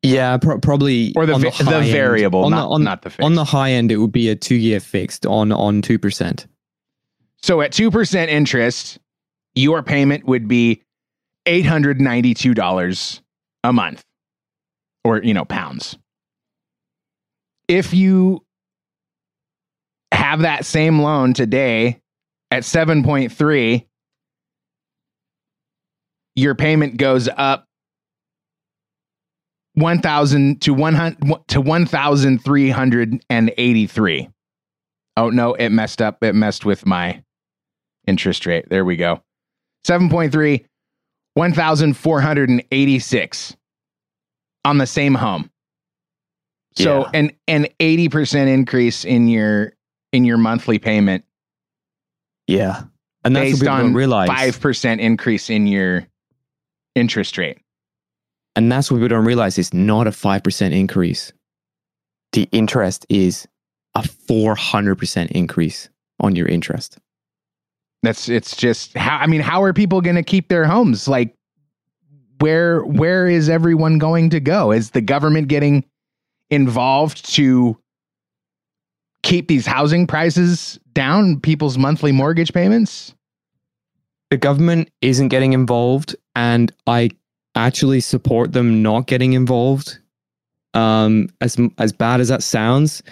[0.03, 3.25] yeah, pro- probably or the the, end- variable, on not the, on, not the fixed.
[3.25, 6.47] on the high end, it would be a two-year fixed on on two percent.
[7.43, 8.99] So at two percent interest,
[9.55, 10.83] your payment would be
[11.47, 13.23] eight hundred ninety two dollars
[13.65, 14.05] a month,
[15.05, 15.97] or you know pounds.
[17.69, 18.45] If you
[20.13, 22.01] have that same loan today
[22.51, 23.87] at 7.3
[26.35, 27.67] your payment goes up
[29.75, 31.19] 1000 to 100
[31.49, 34.29] to 1383
[35.17, 37.23] oh no it messed up it messed with my
[38.09, 39.23] interest rate there we go
[39.87, 40.65] 7.3
[41.35, 43.57] 1486
[44.65, 45.51] on the same home.
[46.77, 47.11] So Yeah.
[47.15, 49.73] an an 80% increase in your
[50.13, 51.25] in your monthly payment
[52.47, 52.85] Yeah.
[53.25, 54.29] And that's what based on don't realize.
[54.29, 56.07] 5% increase in your
[56.95, 57.59] interest rate.
[58.57, 59.59] And that's what people don't realize.
[59.59, 61.33] It's not a 5% increase.
[62.33, 63.47] The interest is
[63.95, 65.89] a 400% increase
[66.21, 66.99] on your interest.
[68.03, 71.09] That's it's just how I mean how are people going to keep their homes?
[71.09, 71.35] Like
[72.39, 74.73] where where is everyone going to go?
[74.73, 75.85] Is the government getting
[76.51, 77.77] involved to
[79.23, 83.15] keep these housing prices down, people's monthly mortgage payments?
[84.31, 87.11] The government isn't getting involved, and I
[87.55, 89.99] actually support them not getting involved.
[90.75, 93.03] Um, as as bad as that sounds,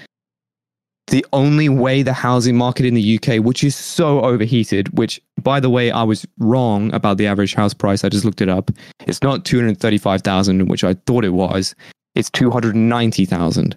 [1.08, 5.60] the only way the housing market in the UK, which is so overheated, which by
[5.60, 8.02] the way, I was wrong about the average house price.
[8.04, 8.70] I just looked it up.
[9.06, 11.74] It's not two hundred thirty-five thousand, which I thought it was.
[12.14, 13.76] It's two hundred ninety thousand,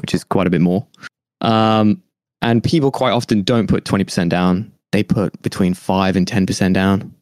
[0.00, 0.86] which is quite a bit more.
[1.42, 2.02] Um,
[2.42, 4.72] and people quite often don't put twenty percent down.
[4.92, 7.12] They put between five and ten percent down.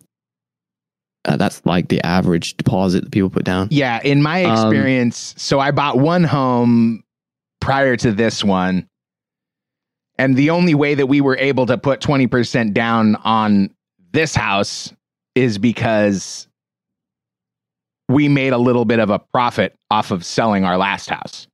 [1.26, 3.68] Uh, that's like the average deposit that people put down.
[3.70, 7.03] Yeah, in my Um, experience, so I bought one home
[7.65, 8.87] prior to this one.
[10.19, 13.75] And the only way that we were able to put 20% down on
[14.12, 14.93] this house
[15.35, 16.47] is because
[18.11, 21.49] we made a little bit of a profit off of selling our last house.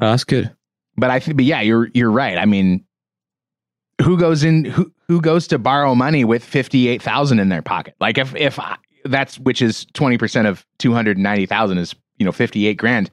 [0.00, 0.50] Oh, that's good.
[0.96, 2.38] But I think but yeah, you're you're right.
[2.38, 2.84] I mean,
[4.00, 7.94] who goes in who who goes to borrow money with 58,000 in their pocket?
[8.00, 13.10] Like if if I, that's which is 20% of 290,000 is, you know, 58 grand.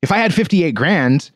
[0.00, 1.30] If I had 58 grand,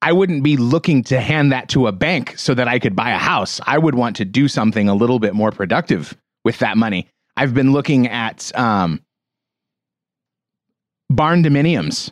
[0.00, 3.10] I wouldn't be looking to hand that to a bank so that I could buy
[3.10, 3.60] a house.
[3.66, 7.08] I would want to do something a little bit more productive with that money.
[7.36, 9.00] I've been looking at um,
[11.10, 12.10] barn dominiums.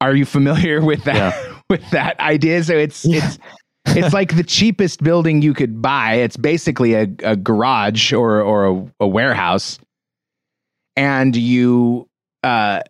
[0.00, 1.34] Are you familiar with that
[1.70, 2.62] with that idea?
[2.64, 3.26] So it's Yeah.
[3.26, 3.38] it's
[3.86, 6.14] it's like the cheapest building you could buy.
[6.14, 9.78] It's basically a, a garage or or a, a warehouse,
[10.96, 12.08] and you
[12.42, 12.80] uh,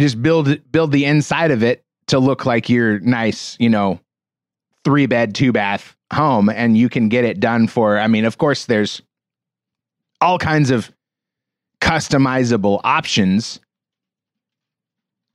[0.00, 4.00] just build build the inside of it to look like your nice, you know,
[4.84, 7.98] three bed, two bath home, and you can get it done for.
[7.98, 9.02] I mean, of course, there's
[10.20, 10.92] all kinds of
[11.80, 13.60] customizable options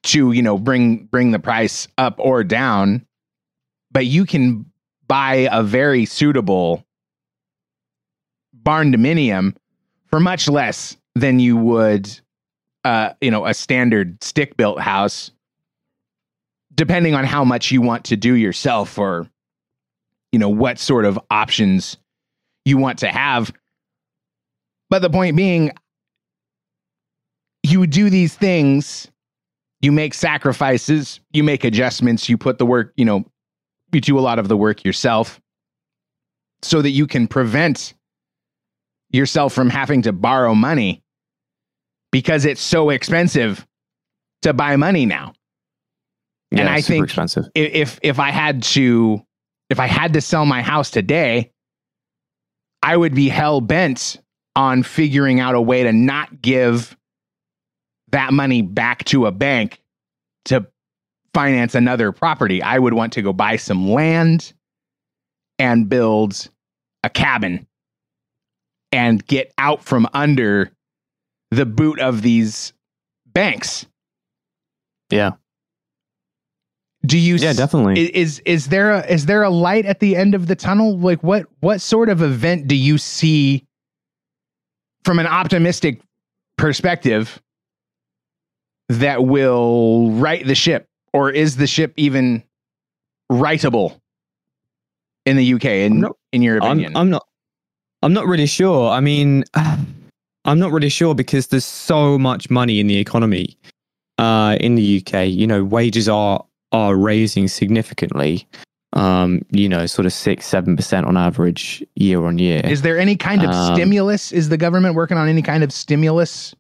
[0.04, 3.04] to you know bring bring the price up or down
[3.92, 4.66] but you can
[5.08, 6.86] buy a very suitable
[8.54, 9.56] barn dominium
[10.06, 12.08] for much less than you would
[12.84, 15.32] uh you know a standard stick built house
[16.76, 19.30] depending on how much you want to do yourself or
[20.32, 21.98] you know what sort of options
[22.66, 23.52] you want to have.
[24.90, 25.72] But the point being
[27.64, 29.10] you do these things
[29.82, 33.26] you make sacrifices you make adjustments you put the work you know
[33.92, 35.40] you do a lot of the work yourself
[36.62, 37.94] so that you can prevent
[39.12, 41.02] yourself from having to borrow money
[42.12, 43.66] because it's so expensive
[44.42, 45.34] to buy money now
[46.52, 47.46] And Yeah, I super think- expensive.
[47.56, 49.22] If if I had to
[49.70, 51.52] if I had to sell my house today,
[52.84, 54.18] I would be hell bent
[54.56, 56.96] on figuring out a way to not give
[58.10, 59.82] that money back to a bank
[60.46, 60.66] to
[61.34, 62.62] finance another property.
[62.62, 64.54] I would want to go buy some land
[65.60, 66.48] and build
[67.04, 67.68] a cabin
[68.92, 70.72] and get out from under
[71.52, 72.72] the boot of these
[73.26, 73.86] banks.
[75.10, 75.32] Yeah,
[77.06, 78.16] Do you yeah, definitely.
[78.16, 81.22] Is is there a is there a light at the end of the tunnel like
[81.24, 83.66] what what sort of event do you see
[85.04, 86.02] from an optimistic
[86.58, 87.42] perspective
[88.90, 92.44] that will right the ship or is the ship even
[93.32, 94.00] rightable
[95.26, 97.26] in the UK in No, in your I'm, opinion I'm not.
[98.02, 98.90] I'm not really sure.
[98.90, 99.44] I mean,
[100.46, 103.58] I'm not really sure because there's so much money in the economy
[104.20, 105.28] uh, in the UK.
[105.28, 108.48] You know, wages are are raising significantly.
[108.94, 112.62] Um, you know, sort of six, seven percent on average year on year.
[112.64, 115.74] is there any kind of Um, stimulus is the government working on any kind of
[115.74, 116.56] stimulus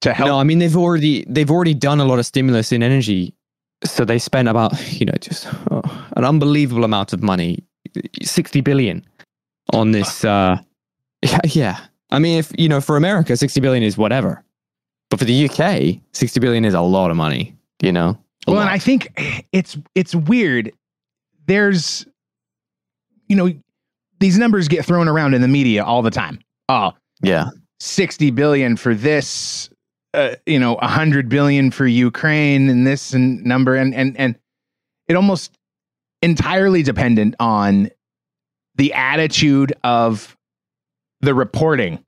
[0.00, 2.82] to help No, I mean they've already they've already done a lot of stimulus in
[2.82, 3.34] energy,
[3.84, 5.82] so they spent about you know just oh,
[6.16, 7.62] an unbelievable amount of money,
[8.22, 9.04] sixty billion,
[9.72, 10.24] on this.
[10.24, 10.58] Uh,
[11.22, 11.80] yeah, yeah.
[12.10, 14.42] I mean, if you know, for America, sixty billion is whatever,
[15.10, 17.54] but for the UK, sixty billion is a lot of money.
[17.82, 18.18] You know.
[18.46, 20.72] Well and i think it's it's weird.
[21.46, 22.06] There's
[23.28, 23.52] you know
[24.18, 26.40] these numbers get thrown around in the media all the time.
[26.68, 29.70] Oh yeah, 60 billion for this
[30.14, 34.36] uh, you know, a hundred billion for Ukraine and this and number and and and
[35.08, 35.52] it almost
[36.20, 37.90] entirely dependent on
[38.76, 40.36] the attitude of
[41.20, 42.04] the reporting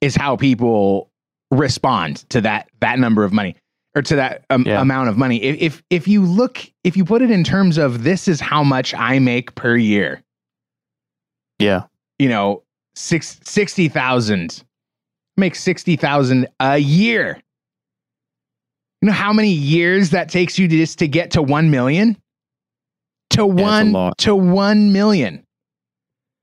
[0.00, 1.10] is how people
[1.50, 3.56] respond to that that number of money
[3.94, 4.80] or to that um, Yeah.
[4.80, 5.42] amount of money.
[5.42, 8.62] If, if if you look, if you put it in terms of this is how
[8.62, 10.22] much I make per year,
[11.58, 11.84] Yeah.
[12.18, 12.62] you know,
[12.94, 14.62] six sixty thousand,
[15.36, 17.40] make sixty thousand a year.
[19.02, 22.16] You know how many years that takes you to just to get to one million?
[23.30, 25.44] To a one to one million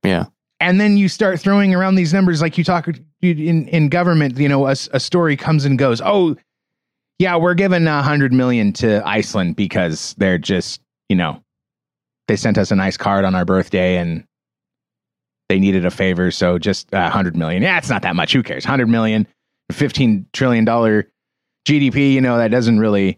[0.03, 0.25] Yeah.
[0.61, 2.87] and then you start throwing around these numbers like you talk
[3.21, 6.37] in in government you know a story comes and goes oh
[7.19, 11.41] yeah we're giving a hundred million to iceland because they're just you know
[12.27, 14.23] they sent us a nice card on our birthday and
[15.49, 18.43] they needed a favor so just a hundred million yeah it's not that much who
[18.43, 19.27] cares hundred million
[19.71, 21.09] 15 trillion dollar
[21.67, 23.17] gdp you know that doesn't really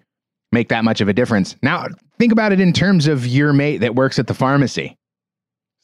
[0.51, 1.85] make that much of a difference now
[2.17, 4.97] think about it in terms of your mate that works at the pharmacy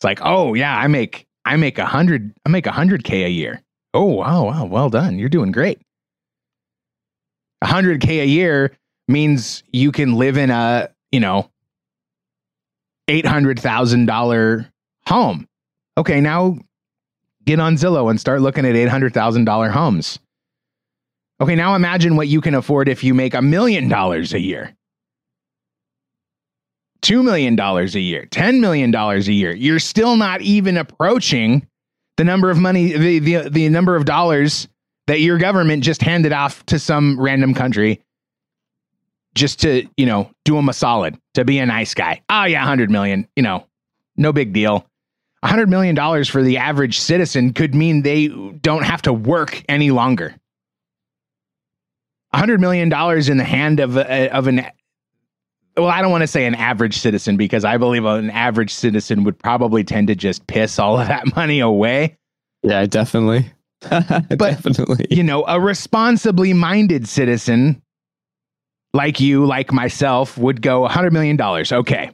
[0.03, 3.23] it's like, oh yeah, I make I make a hundred I make a hundred K
[3.23, 3.61] a year.
[3.93, 5.17] Oh wow, wow, well done.
[5.17, 5.79] You're doing great.
[7.63, 8.75] A hundred K a year
[9.07, 11.49] means you can live in a, you know,
[13.07, 14.69] eight hundred thousand dollar
[15.07, 15.47] home.
[15.97, 16.57] Okay, now
[17.45, 20.19] get on Zillow and start looking at eight hundred thousand dollar homes.
[21.39, 24.75] Okay, now imagine what you can afford if you make a million dollars a year.
[27.01, 31.67] $2 million a year, $10 million a year, you're still not even approaching
[32.15, 34.69] the number of money, the, the, the number of dollars
[35.07, 38.01] that your government just handed off to some random country
[39.35, 42.21] just to, you know, do them a solid, to be a nice guy.
[42.29, 43.65] Oh, yeah, 100 million, you know,
[44.15, 44.85] no big deal.
[45.43, 45.95] $100 million
[46.25, 50.35] for the average citizen could mean they don't have to work any longer.
[52.33, 52.91] $100 million
[53.29, 54.65] in the hand of, a, of an
[55.75, 59.23] well, I don't want to say an average citizen because I believe an average citizen
[59.23, 62.17] would probably tend to just piss all of that money away.
[62.61, 63.51] Yeah, definitely.
[64.37, 65.07] definitely.
[65.09, 67.81] You know, a responsibly minded citizen
[68.93, 71.39] like you, like myself, would go $100 million.
[71.41, 72.11] Okay.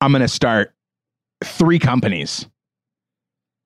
[0.00, 0.72] I'm going to start
[1.44, 2.46] three companies.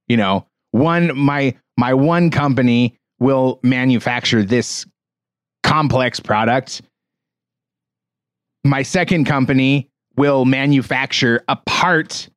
[0.09, 4.84] You know, one, my, my one company will manufacture this
[5.62, 6.82] complex product
[8.64, 12.28] my second company will manufacture a part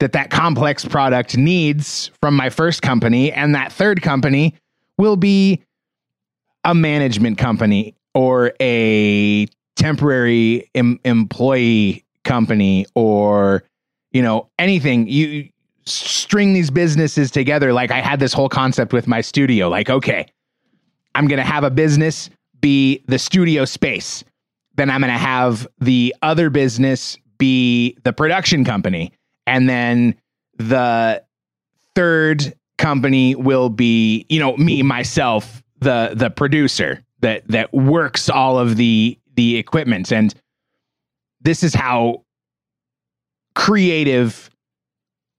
[0.00, 4.54] that that complex product needs from my first company and that third company
[4.98, 5.62] will be
[6.64, 9.46] a management company or a
[9.76, 13.62] temporary em- employee company or
[14.12, 15.06] you know anything.
[15.08, 15.48] You
[15.84, 17.72] string these businesses together.
[17.72, 20.26] Like i had this whole concept with my studio like okay
[21.14, 22.28] i'm going to have a business
[22.60, 24.24] be the studio space.
[24.76, 29.12] Then I'm going to have the other business be the production company.
[29.50, 30.14] And then
[30.58, 31.24] the
[31.96, 38.60] third company will be, you know, me, myself, the, the producer that, that works all
[38.60, 40.12] of the, the equipment.
[40.12, 40.32] And
[41.40, 42.24] this is how
[43.56, 44.48] creative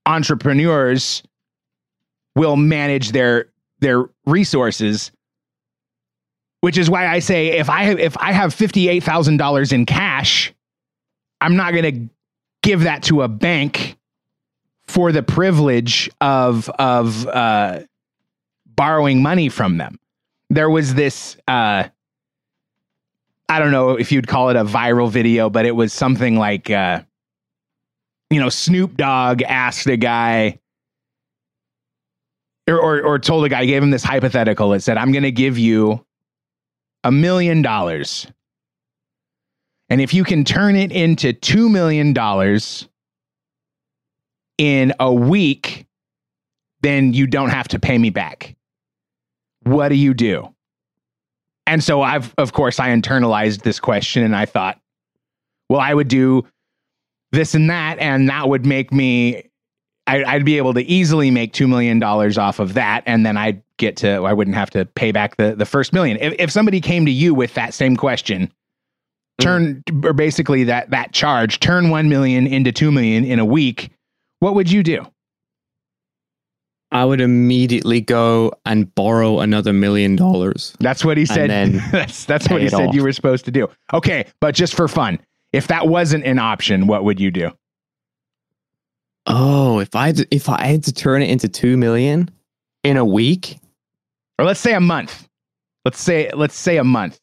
[0.04, 1.22] entrepreneurs
[2.36, 3.46] will manage their,
[3.80, 5.10] their resources
[6.60, 9.72] which is why I say if I have, if I have fifty eight thousand dollars
[9.72, 10.54] in cash,
[11.40, 12.14] I'm not going to
[12.62, 13.96] give that to a bank
[14.86, 17.80] for the privilege of of uh,
[18.66, 19.98] borrowing money from them.
[20.50, 21.36] There was this.
[21.48, 21.84] Uh,
[23.48, 26.70] I don't know if you'd call it a viral video, but it was something like,
[26.70, 27.02] uh,
[28.30, 30.58] you know, Snoop Dogg asked a guy,
[32.66, 34.72] or, or, or told a guy, gave him this hypothetical.
[34.72, 36.04] It said, "I'm going to give you."
[37.04, 38.26] a million dollars.
[39.88, 42.14] And if you can turn it into $2 million
[44.58, 45.86] in a week,
[46.82, 48.56] then you don't have to pay me back.
[49.62, 50.52] What do you do?
[51.66, 54.78] And so I've, of course, I internalized this question and I thought,
[55.68, 56.46] well, I would do
[57.30, 59.48] this and that, and that would make me,
[60.06, 63.04] I, I'd be able to easily make $2 million off of that.
[63.06, 66.16] And then I'd get to I wouldn't have to pay back the the first million.
[66.20, 68.50] If if somebody came to you with that same question,
[69.40, 70.06] turn mm-hmm.
[70.06, 73.90] or basically that that charge, turn 1 million into 2 million in a week,
[74.42, 75.06] what would you do?
[76.90, 80.74] I would immediately go and borrow another million dollars.
[80.80, 81.48] That's what he said.
[81.92, 82.94] that's that's what he said off.
[82.94, 83.68] you were supposed to do.
[83.94, 85.20] Okay, but just for fun,
[85.52, 87.52] if that wasn't an option, what would you do?
[89.26, 92.28] Oh, if I if I had to turn it into two million
[92.82, 93.60] in a week,
[94.40, 95.28] Or let's say a month.
[95.84, 97.20] Let's say let's say a month.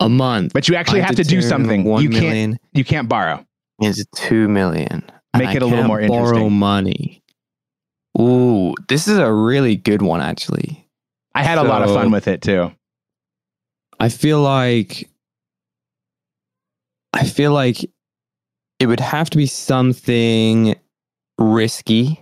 [0.00, 0.52] A month.
[0.52, 1.84] But you actually have to do something.
[1.84, 3.45] One You can't million you can't borrow.
[3.82, 5.02] Is two million.
[5.36, 7.22] Make it a little more Borrow money.
[8.18, 10.88] Ooh, this is a really good one, actually.
[11.34, 12.72] I had a lot of fun with it too.
[14.00, 15.08] I feel like
[17.12, 17.84] I feel like
[18.78, 20.76] it would have to be something
[21.38, 22.20] risky.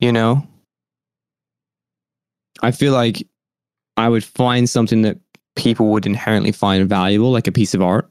[0.00, 0.46] You know?
[2.62, 3.26] I feel like
[3.96, 5.18] I would find something that
[5.56, 8.10] people would inherently find valuable, like a piece of art.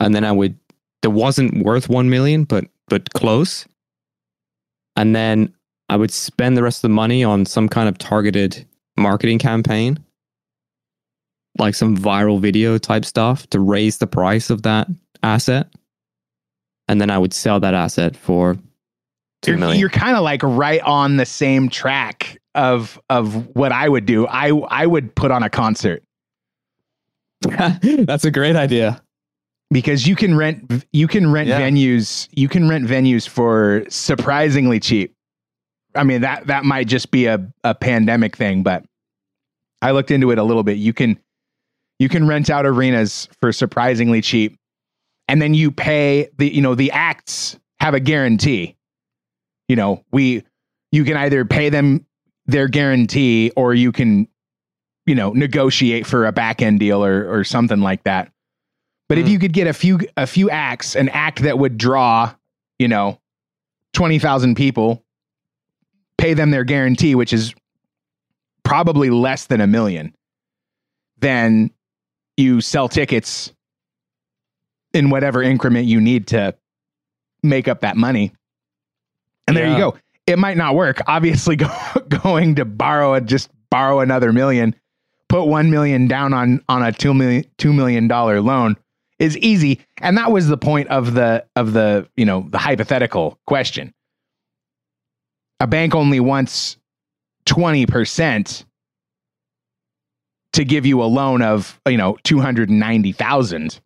[0.00, 0.58] And then I would
[1.02, 3.66] that wasn't worth 1 million but but close.
[4.96, 5.52] And then
[5.88, 9.98] I would spend the rest of the money on some kind of targeted marketing campaign
[11.58, 14.88] like some viral video type stuff to raise the price of that
[15.22, 15.68] asset.
[16.88, 18.56] And then I would sell that asset for
[19.42, 19.80] two You're, million.
[19.80, 24.26] you're kind of like right on the same track of of what I would do.
[24.26, 26.02] I I would put on a concert
[27.82, 29.02] That's a great idea.
[29.72, 31.60] Because you can rent you can rent Yeah.
[31.60, 35.14] venues you can rent venues for surprisingly cheap.
[35.94, 38.84] I mean that that might just be a a pandemic thing, but
[39.80, 40.78] I looked into it a little bit.
[40.78, 41.18] You can
[41.98, 44.56] you can rent out arenas for surprisingly cheap.
[45.28, 48.76] And then you pay the you know the acts have a guarantee.
[49.68, 50.44] You know, we
[50.90, 52.06] you can either pay them
[52.46, 54.28] their guarantee or you can
[55.06, 58.30] you know negotiate for a back end deal or or something like that.
[59.12, 59.30] But if Mm.
[59.32, 62.32] you could get a few a few acts, an act that would draw,
[62.78, 63.20] you know,
[63.92, 65.04] 20,000 people,
[66.16, 67.54] pay them their guarantee which is
[68.62, 70.14] probably less than a million,
[71.18, 71.70] then
[72.38, 73.52] you sell tickets
[74.94, 76.54] in whatever increment you need to
[77.42, 78.32] make up that money.
[79.46, 79.94] And there you go.
[80.26, 81.02] It might not work.
[81.06, 81.68] Obviously, go,
[82.08, 84.74] going to borrow a, just borrow another million,
[85.28, 88.74] put one million down on on a two million two million dollar loan
[89.22, 89.80] is easy.
[90.00, 93.94] And that was the point of the of the you know the hypothetical question.
[95.60, 96.76] A bank only wants
[97.46, 98.66] twenty percent
[100.54, 103.80] to give you a loan of you know two hundred ninety thousand.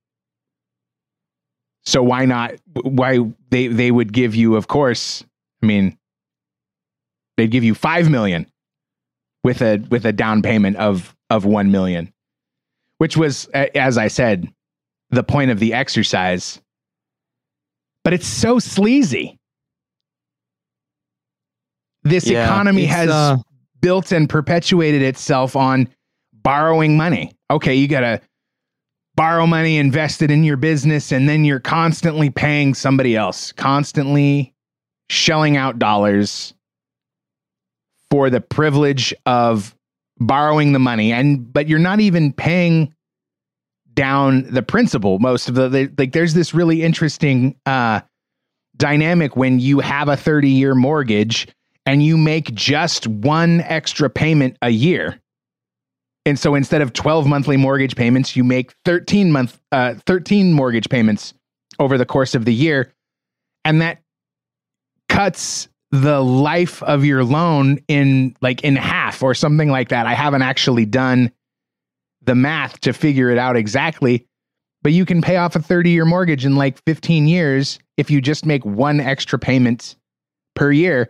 [1.85, 2.55] So why not?
[2.83, 3.19] Why
[3.51, 4.57] they they would give you?
[4.57, 5.23] Of course,
[5.63, 5.99] I mean,
[7.37, 8.51] they'd give you five million
[9.45, 12.11] with a with a down payment of of one million,
[12.99, 14.51] which was, as I said,
[15.11, 16.61] the point of the exercise.
[18.05, 19.39] But it's so sleazy.
[22.03, 23.37] This Yeah, economy has uh,
[23.81, 25.89] built and perpetuated itself on
[26.33, 27.33] borrowing money.
[27.51, 28.21] Okay, you got to
[29.17, 34.55] borrow money invest it in your business and then you're constantly paying somebody else, constantly
[35.09, 36.55] shelling out dollars
[38.11, 39.75] for the privilege of
[40.19, 42.93] borrowing the money and but you're not even paying
[43.97, 48.01] down the principal most of the, the like there's this really interesting uh
[48.77, 51.49] dynamic when you have a 30 year mortgage
[51.85, 55.21] and you make just one extra payment a year.
[56.25, 60.89] And so instead of 12 monthly mortgage payments, you make 13 month uh 13 mortgage
[60.89, 61.33] payments
[61.79, 62.93] over the course of the year.
[63.65, 64.03] And that
[65.09, 70.07] cuts the life of your loan in like in half or something like that.
[70.07, 71.31] I haven't actually done
[72.27, 74.27] the math to figure it out exactly,
[74.83, 78.21] but you can pay off a 30 year mortgage in like 15 years if you
[78.21, 79.97] just make one extra payment
[80.55, 81.09] per year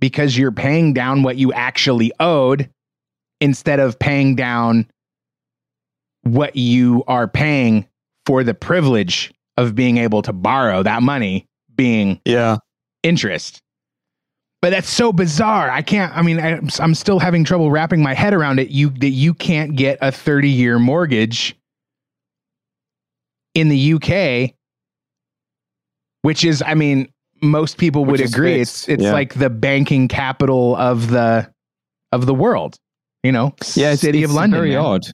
[0.00, 2.68] because you're paying down what you actually owed
[3.40, 4.86] instead of paying down
[6.22, 7.86] what you are paying
[8.26, 12.58] for the privilege of being able to borrow that money being Yeah.
[13.02, 13.60] interest.
[14.62, 15.70] But that's so bizarre.
[15.70, 16.14] I can't.
[16.14, 18.68] I mean, I, I'm still having trouble wrapping my head around it.
[18.68, 21.56] You that you can't get a 30 year mortgage
[23.54, 24.54] in the UK,
[26.22, 27.08] which is, I mean,
[27.42, 28.58] most people would agree.
[28.58, 29.12] fixed, It's it's yeah.
[29.12, 31.50] like the banking capital of the
[32.12, 32.78] of the world.
[33.22, 34.58] You know, Yeah, it's, city it's of London.
[34.60, 34.78] Very man.
[34.84, 35.06] odd.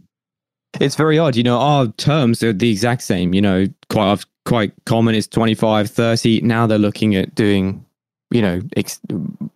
[0.80, 1.36] It's very odd.
[1.36, 3.32] You know, our terms are the exact same.
[3.32, 6.40] You know, quite quite common is 25, 30.
[6.40, 7.85] Now they're looking at doing,
[8.36, 9.00] you know, ex-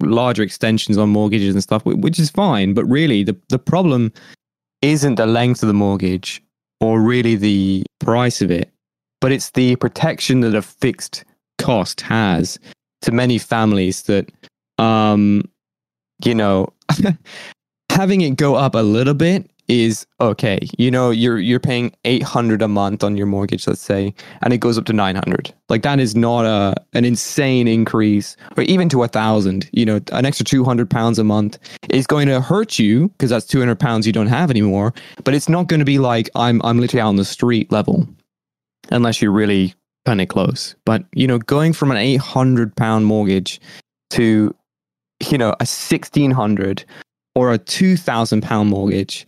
[0.01, 2.73] larger extensions on mortgages and stuff, which is fine.
[2.73, 4.11] But really, the the problem
[4.81, 6.43] isn't the length of the mortgage
[6.81, 8.73] or really the price of it,
[9.21, 11.25] but it's the protection that a fixed
[11.59, 12.59] cost has
[13.03, 14.33] to many families that,
[14.79, 15.45] um,
[16.25, 16.73] you know,
[17.91, 20.59] having it go up a little bit is okay.
[20.77, 24.13] You know, you're you're paying 800 a month on your mortgage, let's say,
[24.43, 25.55] and it goes up to 900.
[25.69, 30.01] Like that is not a an insane increase or even to a thousand, you know,
[30.11, 31.57] an extra 200 pounds a month
[31.89, 34.93] is going to hurt you because that's 200 pounds you don't have anymore,
[35.23, 38.09] but it's not going to be like I'm I'm literally out on the street level
[38.91, 39.73] unless you're really
[40.05, 40.75] kind of close.
[40.85, 43.61] But, you know, going from an 800 pound mortgage
[44.11, 44.53] to
[45.31, 46.85] you know, a 1600
[47.35, 49.27] or a 2000 pound mortgage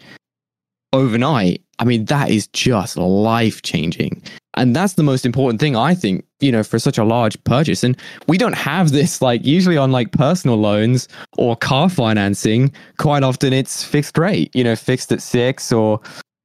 [0.92, 4.22] overnight, I mean, that is just life changing.
[4.54, 7.82] And that's the most important thing, I think, you know, for such a large purchase.
[7.82, 7.96] And
[8.28, 12.72] we don't have this like usually on like personal loans or car financing.
[12.98, 16.00] Quite often it's fixed rate, you know, fixed at six or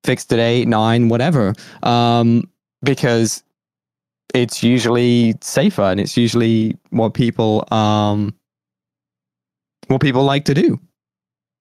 [0.05, 1.53] fixed at eight, nine, whatever.
[1.83, 2.49] Um,
[2.81, 3.43] because
[4.33, 8.33] it's usually safer and it's usually what people um
[9.87, 10.79] what people like to do.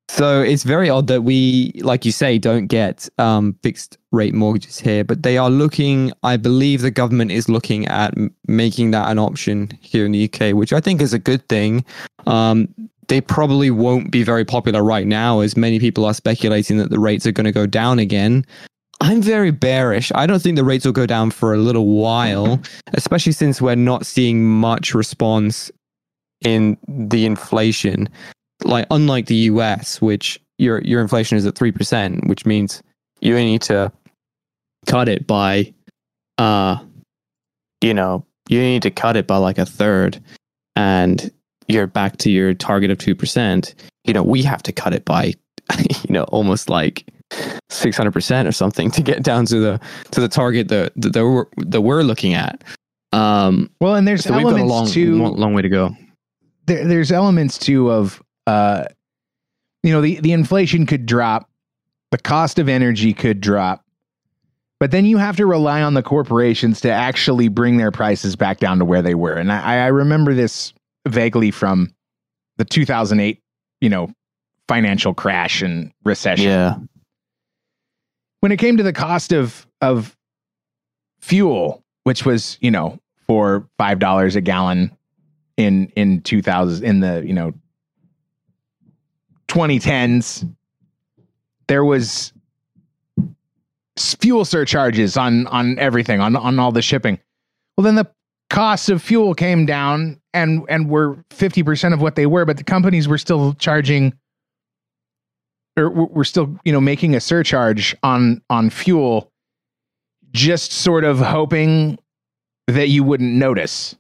[0.08, 4.78] So it's very odd that we, like you say, don't get um, fixed rate mortgages
[4.78, 6.12] here, but they are looking.
[6.22, 8.14] I believe the government is looking at
[8.46, 11.84] making that an option here in the UK, which I think is a good thing.
[12.26, 12.72] Um,
[13.08, 16.98] they probably won't be very popular right now, as many people are speculating that the
[16.98, 18.44] rates are going to go down again.
[19.00, 20.10] I'm very bearish.
[20.14, 22.60] I don't think the rates will go down for a little while,
[22.94, 25.70] especially since we're not seeing much response
[26.42, 28.08] in the inflation
[28.64, 32.82] like unlike the US, which your your inflation is at three percent, which means
[33.20, 33.92] you need to
[34.86, 35.72] cut it by,
[36.38, 36.78] uh,
[37.80, 40.20] you know, you need to cut it by like a third,
[40.74, 41.30] and
[41.68, 43.74] you're back to your target of two percent.
[44.04, 45.34] You know, we have to cut it by,
[45.78, 47.04] you know, almost like
[47.70, 49.80] six hundred percent or something to get down to the
[50.12, 52.62] to the target that that, that we're that we're looking at.
[53.12, 55.96] Um, Well, and there's so we've got a elements long, long, long way to go.
[56.66, 58.84] there, there's elements too of uh
[59.82, 61.50] you know the the inflation could drop
[62.10, 63.84] the cost of energy could drop
[64.78, 68.58] but then you have to rely on the corporations to actually bring their prices back
[68.58, 69.32] down to where they were.
[69.32, 70.74] And i i remember this
[71.06, 71.94] vaguely from
[72.58, 73.40] the 2008
[73.80, 74.10] you know
[74.68, 76.46] financial crash and recession.
[76.46, 76.76] Yeah,
[78.40, 80.16] when it came to the cost of of
[81.20, 84.96] fuel, which was you know for five dollars a gallon
[85.56, 87.52] in in two thousand in the you know
[89.48, 90.44] twenty tens,
[91.68, 92.32] there was
[93.98, 97.18] fuel surcharges on on everything on on all the shipping.
[97.76, 98.10] Well, then the
[98.50, 102.56] cost of fuel came down and and were fifty percent of what they were, but
[102.56, 104.12] the companies were still charging
[105.76, 109.30] or we're still you know making a surcharge on on fuel
[110.32, 111.98] just sort of hoping
[112.66, 113.94] that you wouldn't notice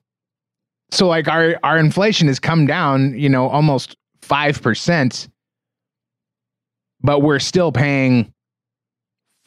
[0.90, 5.28] so like our our inflation has come down you know almost 5%
[7.06, 8.32] but we're still paying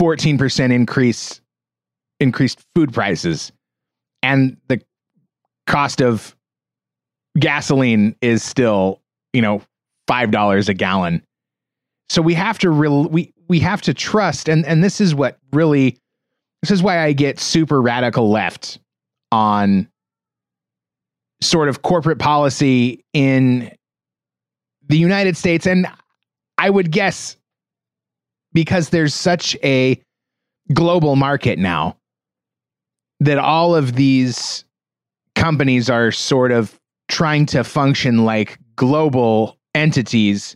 [0.01, 1.41] 14% increase
[2.21, 3.51] increased food prices.
[4.23, 4.81] And the
[5.67, 6.35] cost of
[7.37, 9.01] gasoline is still
[9.33, 9.61] you know
[10.09, 11.21] $5 a gallon.
[12.09, 15.37] So we have to real we we have to trust and and this is what
[15.51, 15.97] really
[16.61, 18.79] this is why I get super radical left
[19.31, 19.87] on
[21.41, 23.71] sort of corporate policy in
[24.87, 25.65] the United States.
[25.65, 25.87] And
[26.57, 27.37] I would guess
[28.53, 30.01] because there's such a
[30.73, 31.97] global market now
[33.19, 34.65] that all of these
[35.35, 40.55] companies are sort of trying to function like global entities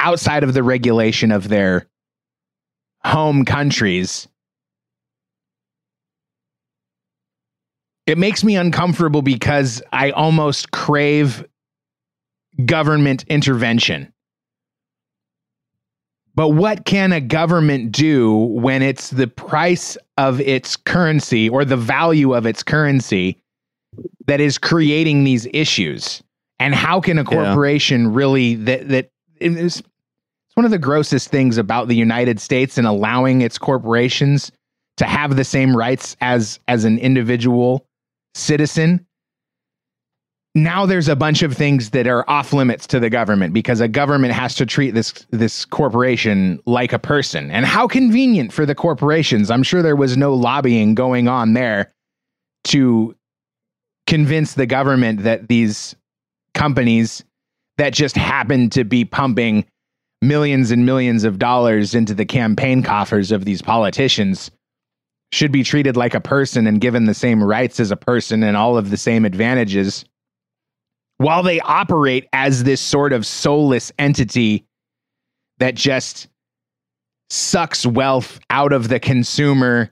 [0.00, 1.86] outside of the regulation of their
[3.04, 4.28] home countries.
[8.06, 11.46] It makes me uncomfortable because I almost crave
[12.64, 14.13] government intervention.
[16.34, 21.76] But what can a government do when it's the price of its currency or the
[21.76, 23.38] value of its currency
[24.26, 26.22] that is creating these issues?
[26.58, 29.82] And how can a corporation really that that is
[30.54, 34.52] it's one of the grossest things about the United States and allowing its corporations
[34.96, 37.86] to have the same rights as as an individual
[38.34, 39.04] citizen.
[40.56, 43.88] Now there's a bunch of things that are off limits to the government because a
[43.88, 47.50] government has to treat this this corporation like a person.
[47.50, 49.50] And how convenient for the corporations.
[49.50, 51.92] I'm sure there was no lobbying going on there
[52.64, 53.16] to
[54.06, 55.96] convince the government that these
[56.54, 57.24] companies
[57.78, 59.66] that just happen to be pumping
[60.22, 64.52] millions and millions of dollars into the campaign coffers of these politicians
[65.32, 68.56] should be treated like a person and given the same rights as a person and
[68.56, 70.04] all of the same advantages
[71.18, 74.64] while they operate as this sort of soulless entity
[75.58, 76.28] that just
[77.30, 79.90] sucks wealth out of the consumer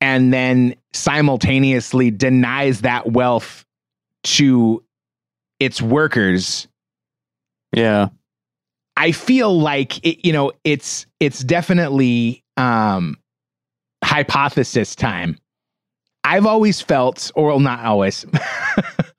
[0.00, 3.64] and then simultaneously denies that wealth
[4.24, 4.82] to
[5.60, 6.66] its workers
[7.72, 8.08] Yeah.
[8.96, 13.16] I feel like it, you know it's it's definitely um
[14.04, 15.36] hypothesis time.
[16.22, 18.24] I've always felt, or well, not always,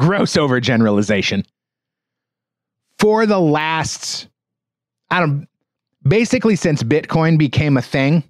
[0.00, 1.44] gross overgeneralization.
[2.98, 4.28] For the last,
[5.10, 5.46] I don't,
[6.02, 8.24] basically since Bitcoin became a thing,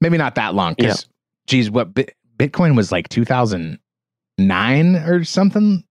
[0.00, 0.74] maybe not that long.
[0.76, 1.06] Because,
[1.46, 1.94] geez, what
[2.38, 5.84] Bitcoin was like 2009 or something,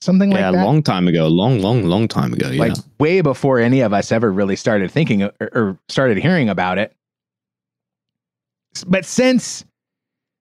[0.00, 0.54] something like that.
[0.54, 1.26] yeah, a long time ago.
[1.26, 2.48] Long, long, long time ago.
[2.48, 2.60] Yeah.
[2.60, 6.78] like way before any of us ever really started thinking or, or started hearing about
[6.78, 6.94] it.
[8.86, 9.64] But since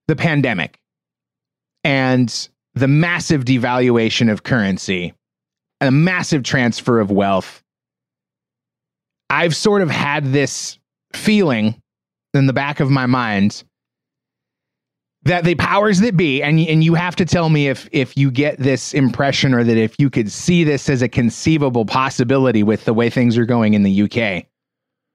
[0.07, 0.79] the pandemic
[1.83, 5.13] and the massive devaluation of currency
[5.81, 7.61] and a massive transfer of wealth,
[9.29, 10.77] I've sort of had this
[11.13, 11.81] feeling
[12.33, 13.63] in the back of my mind
[15.23, 18.31] that the powers that be and and you have to tell me if if you
[18.31, 22.85] get this impression or that if you could see this as a conceivable possibility with
[22.85, 24.45] the way things are going in the UK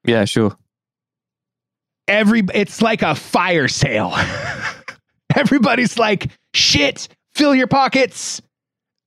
[0.05, 0.56] Yeah, sure.
[2.09, 4.12] every it's like a fire sale.
[5.36, 8.43] Everybody's like shit fill your pockets.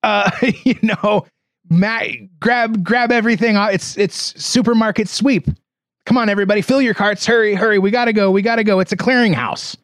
[0.04, 0.30] Uh
[0.64, 1.26] you know
[1.70, 5.48] Matt, grab grab everything it's it's supermarket sweep.
[6.06, 7.26] Come on everybody fill your carts.
[7.26, 7.80] Hurry hurry.
[7.80, 8.32] We got to go.
[8.32, 8.80] We got to go.
[8.80, 9.76] It's a clearinghouse.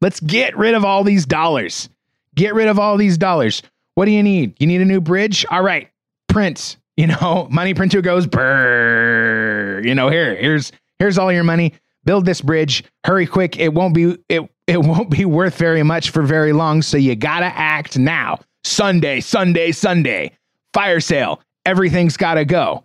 [0.00, 1.88] Let's get rid of all these dollars.
[2.34, 3.62] Get rid of all these dollars.
[3.94, 4.54] What do you need?
[4.60, 5.46] You need a new bridge?
[5.50, 5.88] All right.
[6.28, 11.74] Print you know money printer goes brr you know here here's here's all your money.
[12.04, 12.84] Build this bridge.
[13.04, 13.58] Hurry quick.
[13.58, 17.14] It won't be it it won't be worth very much for very long so you
[17.14, 18.38] gotta act now.
[18.64, 20.32] Sunday sunday sunday.
[20.72, 21.40] Fire sale.
[21.66, 22.84] Everything's gotta go.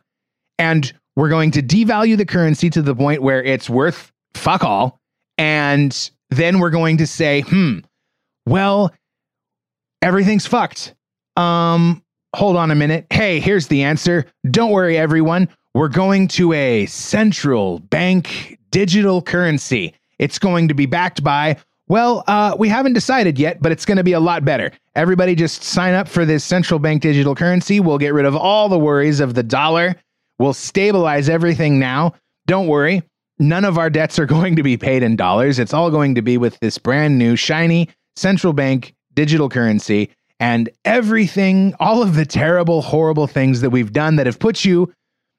[0.57, 4.99] And we're going to devalue the currency to the point where it's worth fuck all.
[5.37, 7.79] And then we're going to say hmm
[8.45, 8.93] well
[10.01, 10.95] everything's fucked.
[11.37, 12.03] Um
[12.35, 13.07] hold on a minute.
[13.09, 14.25] Hey here's the answer.
[14.51, 15.47] Don't worry everyone.
[15.73, 19.93] We're going to a central bank digital currency.
[20.17, 21.57] It's going to be backed by
[21.89, 24.71] well uh, we haven't decided yet but it's going to be a lot better.
[24.95, 27.79] Everybody just sign up for this central bank digital currency.
[27.79, 29.95] We'll get rid of all the worries of the dollar.
[30.39, 32.13] We'll stabilize everything now.
[32.47, 33.03] Don't worry.
[33.37, 35.59] None of our debts are going to be paid in dollars.
[35.59, 40.09] It's all going to be with this brand new shiny central bank digital currency.
[40.39, 44.93] And everything all of the terrible horrible things that we've done that have put you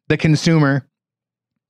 [0.09, 0.87] the consumer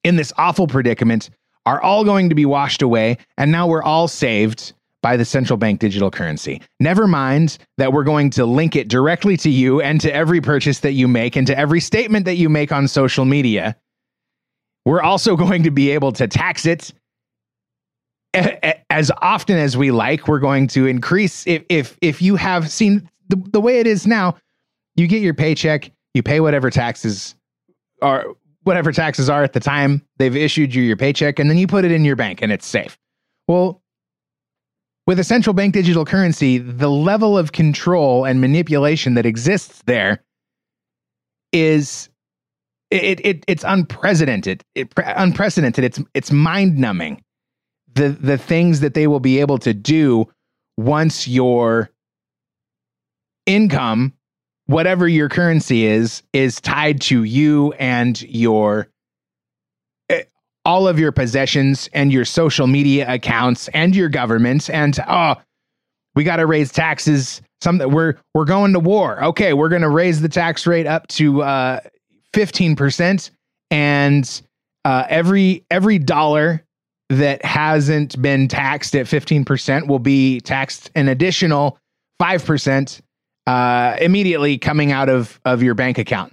[0.02, 1.30] in this awful predicament
[1.66, 4.72] are all going to be washed away and now we're all saved
[5.02, 6.60] by the central bank digital currency.
[6.78, 10.80] Never mind that we're going to link it directly to you and to every purchase
[10.80, 13.76] that you make and to every statement that you make on social media.
[14.84, 16.92] We're also going to be able to tax it
[18.90, 20.28] as often as we like.
[20.28, 24.06] We're going to increase if if if you have seen the, the way it is
[24.06, 24.36] now,
[24.96, 27.34] you get your paycheck, you pay whatever taxes
[28.02, 28.26] are
[28.62, 31.84] whatever taxes are at the time they've issued you your paycheck and then you put
[31.84, 32.98] it in your bank and it's safe.
[33.48, 33.82] Well,
[35.06, 40.22] with a central bank digital currency, the level of control and manipulation that exists there
[41.52, 42.08] is
[42.90, 44.64] it, it it's unprecedented.
[44.74, 45.84] It, unprecedented.
[45.84, 47.22] It's it's mind numbing.
[47.94, 50.28] The the things that they will be able to do
[50.76, 51.90] once your
[53.46, 54.12] income,
[54.70, 58.88] whatever your currency is, is tied to you and your
[60.08, 60.22] eh,
[60.64, 65.34] all of your possessions and your social media accounts and your government and oh
[66.16, 67.40] we got to raise taxes.
[67.60, 69.22] Some we're we're going to war.
[69.24, 71.80] Okay we're going to raise the tax rate up to uh
[72.32, 73.30] 15%
[73.72, 74.42] and
[74.84, 76.64] uh every every dollar
[77.08, 81.76] that hasn't been taxed at 15% will be taxed an additional
[82.22, 83.00] 5%
[83.46, 86.32] uh immediately coming out of of your bank account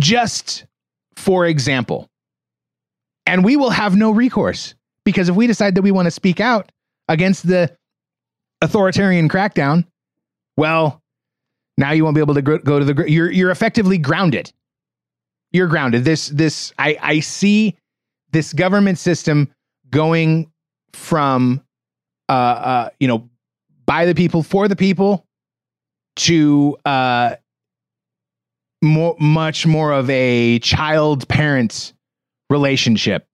[0.00, 0.64] just
[1.16, 2.08] for example
[3.26, 6.40] and we will have no recourse because if we decide that we want to speak
[6.40, 6.70] out
[7.08, 7.74] against the
[8.60, 9.84] authoritarian crackdown,
[10.56, 11.00] well,
[11.76, 14.52] now you won't be able to go, to the you're you're effectively grounded.
[15.52, 16.04] You're grounded.
[16.04, 17.76] This this I I see
[18.30, 19.50] this government system
[19.90, 20.50] going
[20.92, 21.62] from
[22.28, 23.28] uh uh you know
[23.86, 25.26] by the people for the people
[26.16, 27.36] to uh
[28.82, 31.92] more much more of a child parent
[32.50, 33.26] relationship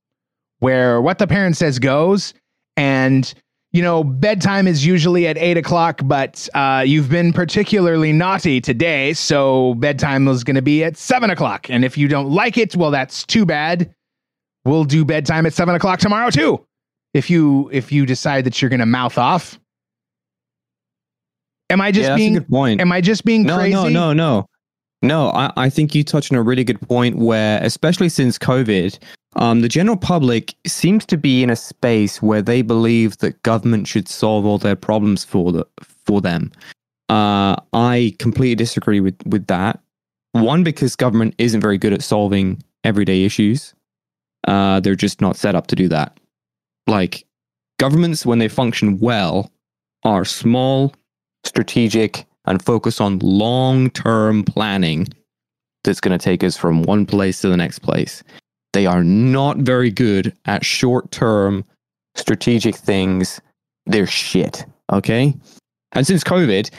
[0.61, 2.35] where what the parent says goes.
[2.77, 3.33] And
[3.73, 9.15] you know bedtime is usually at eight o'clock but uh, you've been particularly naughty today.
[9.15, 11.69] So bedtime is going to be at seven o'clock.
[11.69, 13.95] And if you don't like it well that's too bad.
[14.65, 16.65] We'll do bedtime at seven o'clock tomorrow too.
[17.15, 19.59] If you if you decide that you're going to mouth off,
[21.71, 22.81] am I just yeah, being a good point.
[22.81, 23.73] am I just being no, crazy?
[23.75, 24.49] no, no, no,
[25.03, 25.31] no.
[25.31, 28.99] I, I think you touched on a really good point where, especially since COVID,
[29.37, 33.87] um, the general public seems to be in a space where they believe that government
[33.87, 35.67] should solve all their problems for the,
[36.05, 36.51] for them.
[37.09, 39.81] Uh, I completely disagree with with that.
[40.33, 43.75] One, because government isn't very good at solving everyday issues.
[44.47, 46.19] Uh, they're just not set up to do that.
[46.87, 47.25] Like
[47.79, 49.51] governments, when they function well,
[50.05, 50.93] are small,
[51.45, 55.07] strategic, and focus on long term planning
[55.85, 58.23] that's going to take us from one place to the next place.
[58.73, 61.65] They are not very good at short term
[62.15, 63.41] strategic things.
[63.87, 64.65] They're shit.
[64.93, 65.35] Okay.
[65.93, 66.71] And since COVID,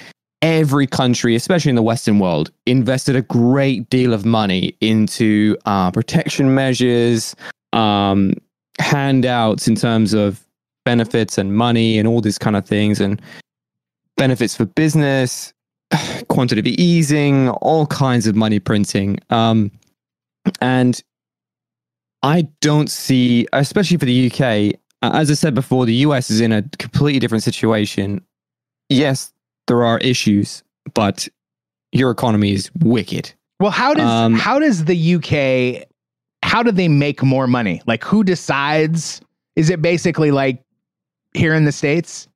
[0.41, 5.91] every country, especially in the Western world, invested a great deal of money into uh,
[5.91, 7.35] protection measures,
[7.73, 8.33] um,
[8.79, 10.45] handouts in terms of
[10.85, 13.21] benefits and money and all these kind of things, and
[14.19, 15.53] benefits for business,
[16.29, 19.17] quantitative easing, all kinds of money printing.
[19.31, 19.71] Um,
[20.61, 21.01] and
[22.21, 26.51] I don't see, especially for the UK, as I said before, the US is in
[26.51, 28.21] a completely different situation.
[28.89, 29.33] Yes,
[29.67, 30.63] there are issues,
[30.93, 31.27] but
[31.91, 33.33] your economy is wicked.
[33.59, 35.89] Well, how does Um, how does the UK
[36.43, 37.81] how do they make more money?
[37.85, 39.21] Like who decides?
[39.55, 40.63] Is it basically like
[41.33, 42.28] here in the states?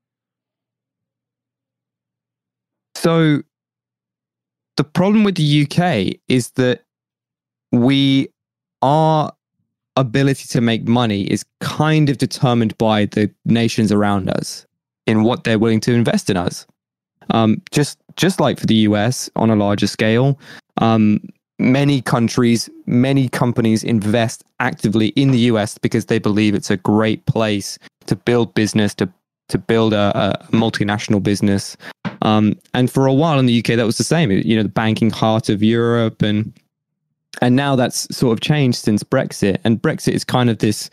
[3.04, 3.42] So
[4.78, 6.84] the problem with the UK is that
[7.72, 8.30] we
[8.82, 9.32] our
[9.96, 14.66] ability to make money is kind of determined by the nations around us
[15.06, 16.66] in what they're willing to invest in us.
[17.30, 20.40] Um, just just like for the US on a larger scale,
[20.78, 21.20] um,
[21.60, 27.26] many countries, many companies invest actively in the US because they believe it's a great
[27.26, 29.12] place to build business, to
[29.50, 31.78] to build a, a multinational business.
[32.22, 34.32] Um, and for a while in the UK, that was the same.
[34.32, 36.54] You know, the banking heart of Europe, and
[37.42, 39.58] and now that's sort of changed since Brexit.
[39.64, 40.90] And Brexit is kind of this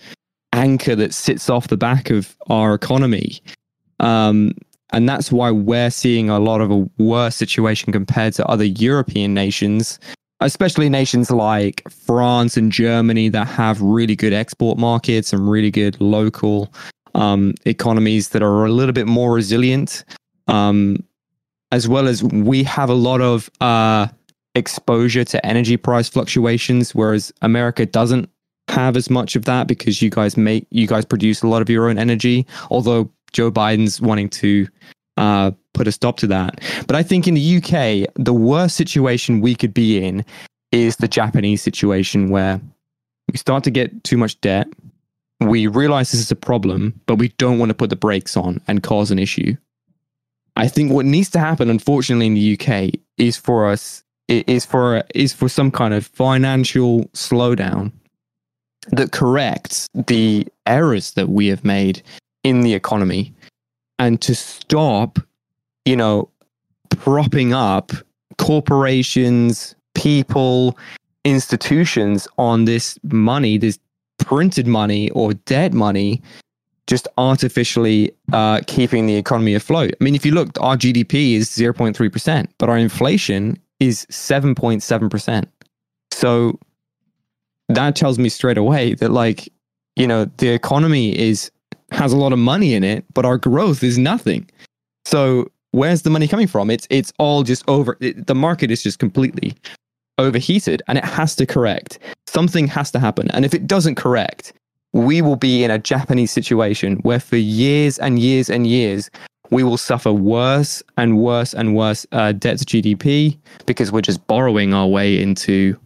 [0.52, 3.40] anchor that sits off the back of our economy.
[4.00, 4.52] Um,
[4.92, 9.34] and that's why we're seeing a lot of a worse situation compared to other European
[9.34, 10.00] nations,
[10.40, 16.00] especially nations like France and Germany that have really good export markets and really good
[16.00, 16.72] local
[17.14, 20.04] um, economies that are a little bit more resilient.
[20.48, 21.04] Um,
[21.72, 24.08] as well as we have a lot of uh,
[24.54, 28.28] exposure to energy price fluctuations, whereas America doesn't
[28.68, 31.70] have as much of that because you guys make you guys produce a lot of
[31.70, 32.46] your own energy.
[32.70, 34.68] Although Joe Biden's wanting to
[35.16, 39.40] uh, put a stop to that, but I think in the UK, the worst situation
[39.40, 40.24] we could be in
[40.72, 42.60] is the Japanese situation where
[43.30, 44.68] we start to get too much debt.
[45.40, 48.60] We realize this is a problem, but we don't want to put the brakes on
[48.68, 49.56] and cause an issue.
[50.56, 55.02] I think what needs to happen, unfortunately, in the UK is for us is for
[55.14, 57.90] is for some kind of financial slowdown
[58.92, 62.02] that corrects the errors that we have made
[62.44, 63.32] in the economy,
[63.98, 65.18] and to stop,
[65.84, 66.28] you know,
[66.90, 67.92] propping up
[68.38, 70.78] corporations, people,
[71.24, 73.78] institutions on this money, this
[74.20, 76.22] printed money or dead money
[76.86, 79.92] just artificially uh, keeping the economy afloat.
[80.00, 85.46] I mean, if you look, our GDP is 0.3%, but our inflation is 7.7%.
[86.10, 86.58] So
[87.68, 89.48] that tells me straight away that, like,
[89.94, 91.50] you know, the economy is
[91.92, 94.48] has a lot of money in it, but our growth is nothing.
[95.04, 96.70] So where's the money coming from?
[96.70, 97.96] It's it's all just over.
[98.00, 99.54] It, the market is just completely
[100.20, 101.98] overheated, and it has to correct.
[102.26, 104.52] Something has to happen, and if it doesn't correct,
[104.92, 109.10] we will be in a Japanese situation where for years and years and years,
[109.50, 113.36] we will suffer worse and worse and worse uh, debt to GDP
[113.66, 115.76] because we're just borrowing our way into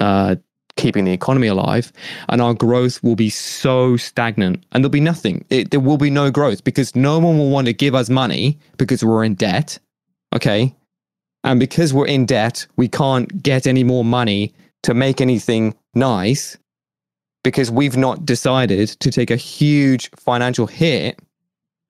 [0.00, 0.36] uh,
[0.76, 1.92] keeping the economy alive.
[2.28, 5.44] And our growth will be so stagnant and there'll be nothing.
[5.50, 8.58] It, there will be no growth because no one will want to give us money
[8.76, 9.78] because we're in debt.
[10.34, 10.74] Okay.
[11.46, 14.52] And because we're in debt, we can't get any more money
[14.82, 16.58] to make anything nice
[17.44, 21.18] because we've not decided to take a huge financial hit.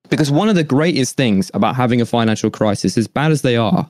[0.09, 3.57] Because one of the greatest things about having a financial crisis, as bad as they
[3.57, 3.89] are,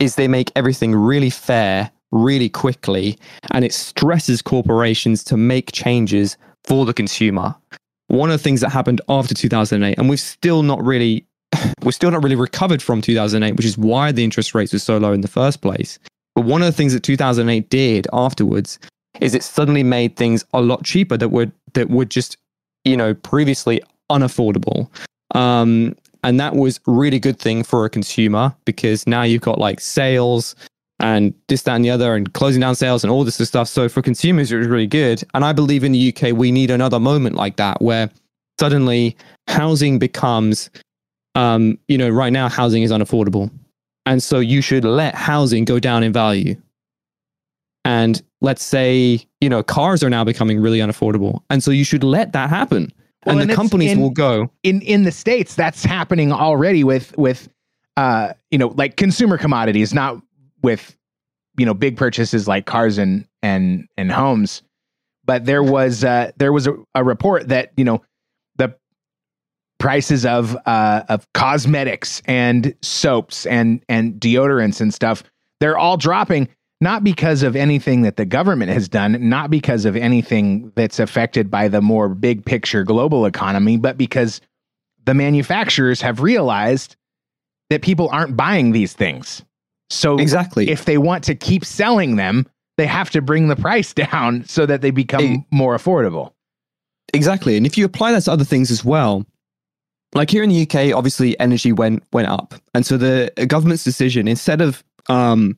[0.00, 3.16] is they make everything really fair, really quickly,
[3.52, 7.54] and it stresses corporations to make changes for the consumer.
[8.08, 11.24] One of the things that happened after 2008, and we've still not really,
[11.82, 14.98] we're still not really recovered from 2008, which is why the interest rates were so
[14.98, 15.98] low in the first place.
[16.34, 18.78] But one of the things that 2008 did afterwards
[19.20, 22.36] is it suddenly made things a lot cheaper that were that would just
[22.84, 23.80] you know previously
[24.10, 24.88] unaffordable.
[25.34, 29.80] Um, and that was really good thing for a consumer because now you've got like
[29.80, 30.54] sales
[30.98, 33.68] and this, that, and the other, and closing down sales and all this stuff.
[33.68, 35.24] So for consumers, it was really good.
[35.32, 38.10] And I believe in the UK, we need another moment like that where
[38.58, 39.16] suddenly
[39.48, 40.68] housing becomes,
[41.34, 43.50] um, you know, right now housing is unaffordable,
[44.06, 46.56] and so you should let housing go down in value.
[47.84, 52.04] And let's say, you know, cars are now becoming really unaffordable, and so you should
[52.04, 52.92] let that happen.
[53.24, 54.50] Well, and and the companies in- will go.
[54.62, 57.48] in in the states that's happening already with with
[57.96, 60.16] uh you know like consumer commodities not
[60.62, 60.96] with
[61.58, 64.62] you know big purchases like cars and and and homes
[65.24, 68.00] but there was uh there was a, a report that you know
[69.80, 75.24] prices of uh of cosmetics and soaps and and deodorants and stuff
[75.58, 76.48] they're all dropping
[76.82, 81.50] not because of anything that the government has done, not because of anything that's affected
[81.50, 84.40] by the more big picture global economy, but because
[85.04, 86.96] the manufacturers have realized
[87.68, 89.44] that people aren't buying these things.
[89.90, 90.70] So Exactly.
[90.70, 92.46] if they want to keep selling them,
[92.78, 95.46] they have to bring the price down so that they become Hey.
[95.50, 96.32] more affordable.
[97.12, 97.58] Exactly.
[97.58, 99.26] And if you apply that to other things as well,
[100.14, 102.54] like here in the UK, obviously energy went went up.
[102.74, 105.56] And so the government's decision, instead of um,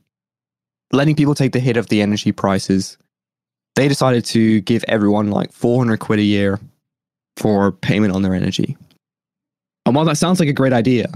[0.93, 2.99] letting people take the hit of the energy prices,
[3.77, 6.61] they decided to give everyone like 400 quid a year
[7.37, 8.77] for payment on their energy.
[9.87, 11.11] And while that sounds like a great idea,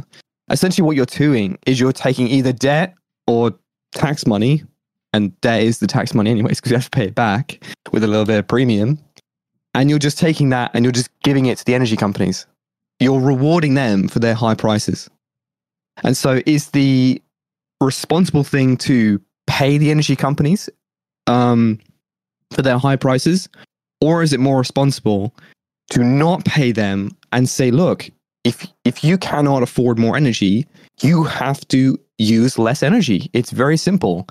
[0.50, 2.94] essentially what you're doing is you're taking either debt
[3.26, 3.54] or
[3.92, 4.64] tax money,
[5.12, 8.02] and debt is the tax money anyways, because you have to pay it back with
[8.02, 8.98] a little bit of premium
[9.76, 12.46] and you're just taking that and you're just giving it to the energy companies.
[13.01, 15.09] You're rewarding them for their high prices.
[16.02, 17.20] And so, is the
[17.81, 20.68] responsible thing to pay the energy companies
[21.27, 21.78] um,
[22.52, 23.48] for their high prices,
[24.01, 25.35] or is it more responsible
[25.90, 28.10] to not pay them and say, look,
[28.44, 30.66] if if you cannot afford more energy,
[31.01, 33.31] you have to use less energy.
[33.32, 34.27] It's very simple.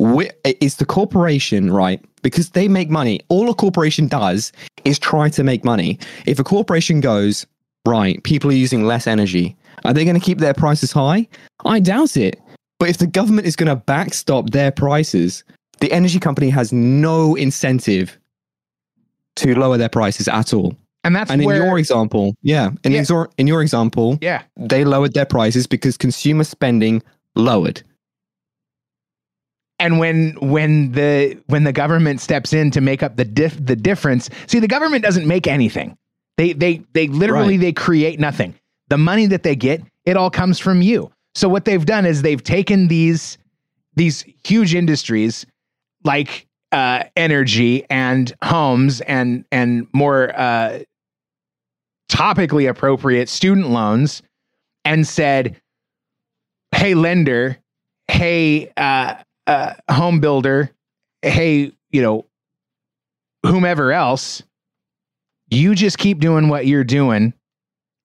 [0.00, 2.04] Wh- It's the corporation, right?
[2.22, 3.20] Because they make money.
[3.28, 4.52] All a corporation does
[4.84, 5.98] is try to make money.
[6.26, 7.46] If a corporation goes,
[7.86, 11.28] right, people are using less energy, are they going to keep their prices high?
[11.64, 12.40] I doubt it.
[12.78, 15.44] But if the government is going to backstop their prices,
[15.80, 18.18] the energy company has no incentive
[19.36, 20.76] to lower their prices at all.
[21.04, 23.02] And that's And in where your example, yeah, in, Yeah.
[23.02, 24.42] exor- in your example, yeah.
[24.56, 27.02] they lowered their prices because consumer spending
[27.36, 27.82] lowered.
[29.80, 33.74] and when when the when the government steps in to make up the dif- the
[33.74, 35.96] difference see the government doesn't make anything
[36.36, 37.60] they they they literally Right.
[37.60, 38.54] they create nothing.
[38.88, 41.10] The money that they get it all comes from you.
[41.34, 43.38] So what they've done is they've taken these
[43.96, 45.46] these huge industries
[46.04, 50.80] like uh, energy and homes and and more uh,
[52.10, 54.22] topically appropriate student loans
[54.84, 55.60] and said
[56.74, 57.58] hey lender.
[58.08, 59.14] Hey uh,
[59.46, 60.70] uh, home builder,
[61.22, 62.26] hey, you know,
[63.44, 64.42] whomever else,
[65.54, 67.32] you just keep doing what you're doing.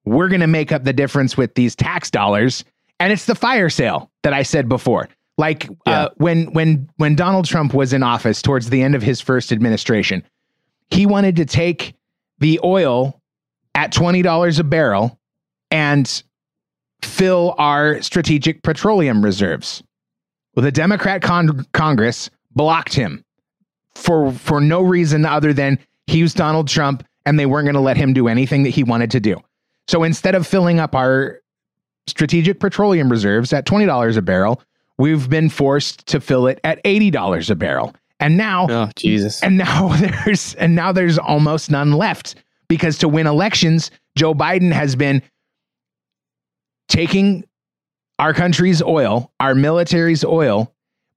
[0.06, 2.64] We're going to make up the difference with these tax dollars.
[3.00, 5.10] And it's the fire sale that I said before.
[5.38, 6.04] Like Yeah.
[6.04, 9.52] uh, when when when Donald Trump was in office towards the end of his first
[9.52, 10.24] administration,
[10.92, 11.94] he wanted to take
[12.40, 13.22] the oil
[13.76, 15.18] at twenty dollars a barrel
[15.72, 16.24] and
[17.02, 19.82] fill our strategic petroleum reserves.
[20.56, 23.24] Well, the Democrat con- Congress blocked him
[23.96, 27.80] for for no reason other than he was Donald Trump and they weren't going to
[27.80, 29.38] let him do anything that he wanted to do.
[29.88, 31.40] So instead of filling up our
[32.08, 34.64] strategic petroleum reserves at $20 a barrel,
[34.98, 37.94] we've been forced to fill it at $80 a barrel.
[38.20, 39.44] And now Oh, Jesus.
[39.44, 39.90] and now
[40.26, 42.34] there's and now there's almost none left
[42.68, 45.22] because to win elections, Joe Biden has been
[46.88, 47.44] taking
[48.18, 50.74] our country's oil, our military's oil,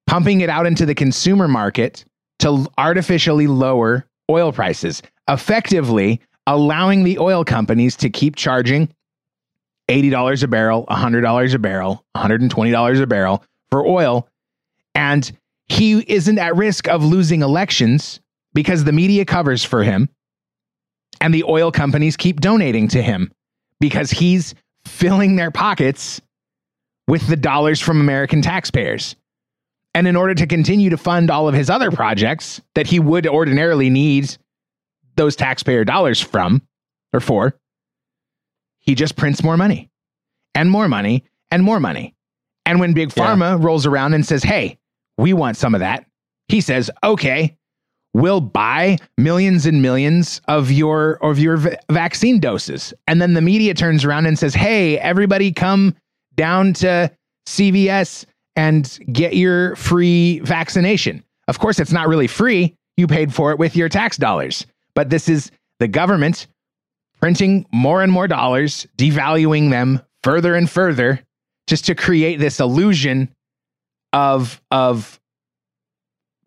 [0.07, 2.05] pumping it out into the consumer market
[2.41, 8.89] to artificially lower oil prices, effectively allowing the oil companies to keep charging
[9.89, 14.29] $80 a barrel, $100 a barrel, $120 a barrel for oil.
[14.95, 15.31] And
[15.69, 18.21] he isn't at risk of losing elections
[18.55, 20.09] because the media covers for him
[21.21, 23.31] and the oil companies keep donating to him
[23.81, 24.55] because he's
[24.85, 26.21] filling their pockets
[27.07, 29.17] with the dollars from American taxpayers.
[29.95, 33.27] And in order to continue to fund all of his other projects that he would
[33.27, 34.37] ordinarily need
[35.17, 36.63] those taxpayer dollars from
[37.13, 37.59] or for,
[38.79, 39.91] he just prints more money
[40.55, 42.15] and more money and more money.
[42.67, 43.27] And when Big Yeah.
[43.35, 44.79] Pharma rolls around and says, hey,
[45.19, 46.07] we want some of that,
[46.49, 47.57] he says, okay,
[48.15, 53.41] we'll buy millions and millions of your of your v- vaccine doses and then the
[53.41, 55.95] media turns around and says hey everybody come
[56.35, 57.11] down to
[57.47, 63.51] CVS and get your free vaccination of course it's not really free you paid for
[63.51, 66.47] it with your tax dollars but this is the government
[67.21, 71.21] printing more and more dollars devaluing them further and further
[71.67, 73.29] just to create this illusion
[74.13, 75.21] of of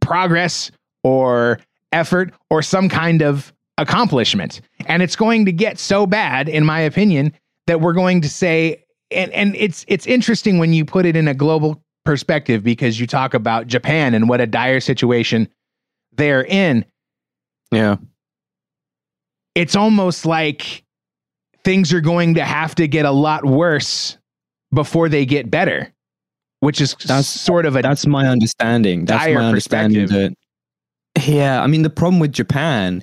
[0.02, 0.72] progress
[1.04, 1.60] or
[1.92, 4.62] effort or some kind of accomplishment.
[4.86, 7.34] And it's going to get so bad, in my opinion,
[7.68, 11.28] that we're going to say, and, and it's it's interesting when you put it in
[11.28, 15.50] a global perspective because you talk about Japan and what a dire situation
[16.14, 16.86] they're in.
[17.72, 17.98] Yeah.
[19.56, 20.84] It's almost like
[21.64, 24.18] things are going to have to get a lot worse
[24.74, 25.92] before they get better,
[26.60, 29.06] which is That's- sort of a That's my understanding.
[29.06, 30.34] That's my understanding that
[31.26, 33.02] Yeah, I mean the problem with Japan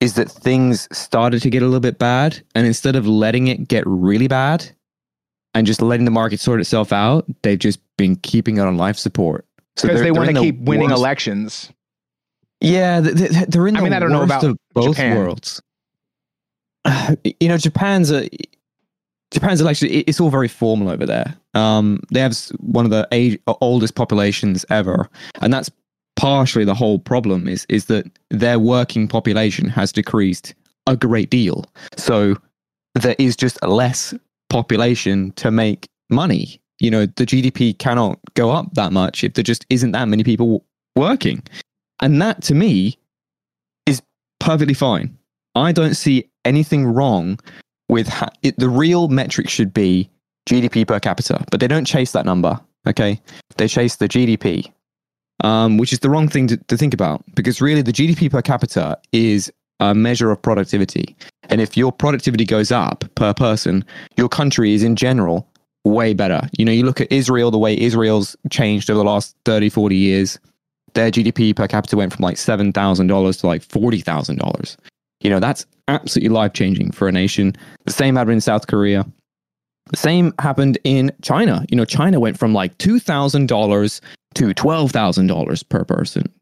[0.00, 3.66] is that things started to get a little bit bad and instead of letting it
[3.68, 4.70] get really bad
[5.54, 8.98] and just letting the market sort itself out, they've just been keeping it on life
[8.98, 9.46] support.
[9.76, 11.70] So because they're- they want to keep winning worst- elections.
[12.60, 14.44] Yeah, th- th- they're in I mean, I don't know about
[14.74, 15.16] both Japan.
[15.16, 15.60] worlds.
[17.40, 18.28] You know, Japan's a
[19.30, 19.88] Japan's election.
[19.90, 21.34] It's all very formal over there.
[21.54, 25.08] Um, they have one of the age, oldest populations ever,
[25.40, 25.70] and that's
[26.16, 27.48] partially the whole problem.
[27.48, 30.54] Is is that their working population has decreased
[30.86, 31.64] a great deal.
[31.96, 32.36] So
[32.94, 34.14] there is just less
[34.48, 36.60] population to make money.
[36.80, 40.24] You know, the GDP cannot go up that much if there just isn't that many
[40.24, 40.64] people
[40.96, 41.42] working.
[42.00, 42.98] And that to me
[43.86, 44.02] is
[44.40, 45.16] perfectly fine.
[45.54, 47.38] I don't see anything wrong
[47.88, 50.08] with ha- it, the real metric should be
[50.48, 52.58] GDP per capita, but they don't chase that number.
[52.86, 53.20] Okay,
[53.56, 54.70] they chase the GDP,
[55.42, 58.42] um, which is the wrong thing to, to think about because really the GDP per
[58.42, 59.50] capita is
[59.80, 61.16] a measure of productivity,
[61.48, 63.84] and if your productivity goes up per person,
[64.16, 65.48] your country is in general
[65.84, 66.48] way better.
[66.58, 69.96] You know, you look at Israel, the way Israel's changed over the last 30, 40
[69.96, 70.38] years
[70.94, 74.76] their GDP per capita went from like seven thousand dollars to like forty thousand dollars.
[75.24, 77.56] You know, that's absolutely life changing for a nation.
[77.86, 79.04] The same happened in South Korea.
[79.90, 81.64] The same happened in China.
[81.70, 84.00] You know, China went from like two thousand dollars
[84.34, 86.32] to twelve thousand dollars per person.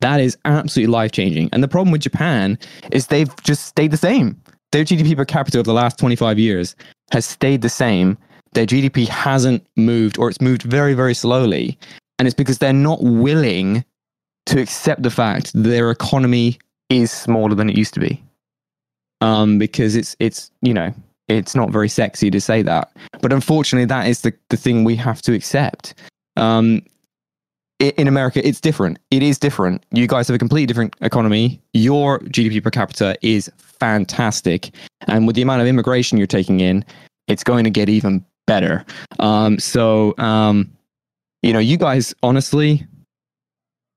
[0.00, 1.48] That is absolutely life changing.
[1.52, 2.58] And the problem with Japan
[2.92, 4.40] is they've just stayed the same.
[4.72, 6.76] Their GDP per capita over the last 25 years
[7.12, 8.18] has stayed the same.
[8.52, 11.78] Their GDP hasn't moved, or it's moved very, very slowly.
[12.18, 13.84] And it's because they're not willing
[14.46, 16.58] to accept the fact that their economy
[16.88, 18.22] is smaller than it used to be.
[19.22, 20.92] Um, because it's it's you know
[21.28, 22.92] it's not very sexy to say that,
[23.22, 25.94] but unfortunately that is the the thing we have to accept.
[26.36, 26.82] Um,
[27.78, 28.98] in America, it's different.
[29.10, 29.84] It is different.
[29.90, 31.60] You guys have a completely different economy.
[31.74, 34.70] Your GDP per capita is fantastic,
[35.06, 36.84] and with the amount of immigration you're taking in,
[37.28, 38.84] it's going to get even better.
[39.18, 40.70] Um, so, um,
[41.42, 42.86] you know, you guys honestly,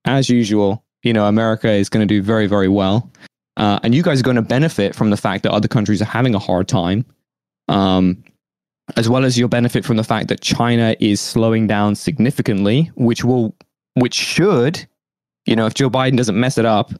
[0.05, 3.11] as usual, you know, America is going to do very, very well.
[3.57, 6.05] Uh, and you guys are going to benefit from the fact that other countries are
[6.05, 7.05] having a hard time,
[7.67, 8.23] um,
[8.95, 13.23] as well as you'll benefit from the fact that China is slowing down significantly, which
[13.23, 13.55] will,
[13.95, 14.85] which should,
[15.45, 16.93] you know, if Joe Biden doesn't mess it up,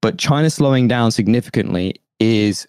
[0.00, 2.66] but China slowing down significantly is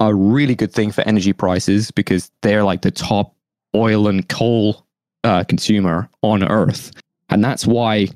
[0.00, 3.36] a really good thing for energy prices because they're like the top
[3.74, 4.84] oil and coal
[5.24, 6.90] uh, consumer on Earth,
[7.30, 8.08] and that's why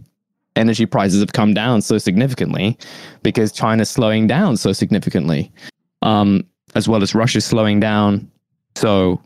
[0.56, 2.76] energy prices have come down so significantly
[3.22, 5.52] because China's slowing down so significantly,
[6.02, 8.30] um, as well as Russia's slowing down.
[8.74, 9.20] So,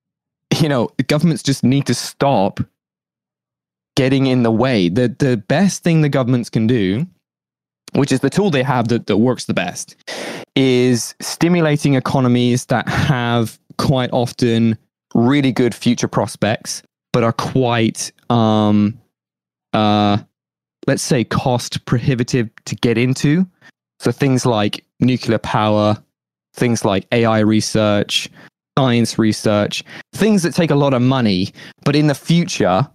[0.60, 2.60] you know, governments just need to stop
[3.96, 4.88] getting in the way.
[4.88, 7.06] The the best thing the governments can do,
[7.94, 9.96] which is the tool they have that, that works the best,
[10.54, 14.78] is stimulating economies that have quite often
[15.14, 16.82] really good future prospects,
[17.12, 18.98] but are quite um
[19.72, 20.18] uh
[20.86, 23.46] let's say cost prohibitive to get into.
[24.00, 25.96] So things like nuclear power,
[26.54, 28.28] things like AI research,
[28.78, 29.82] science research,
[30.12, 31.52] things that take a lot of money,
[31.84, 32.86] but in the future,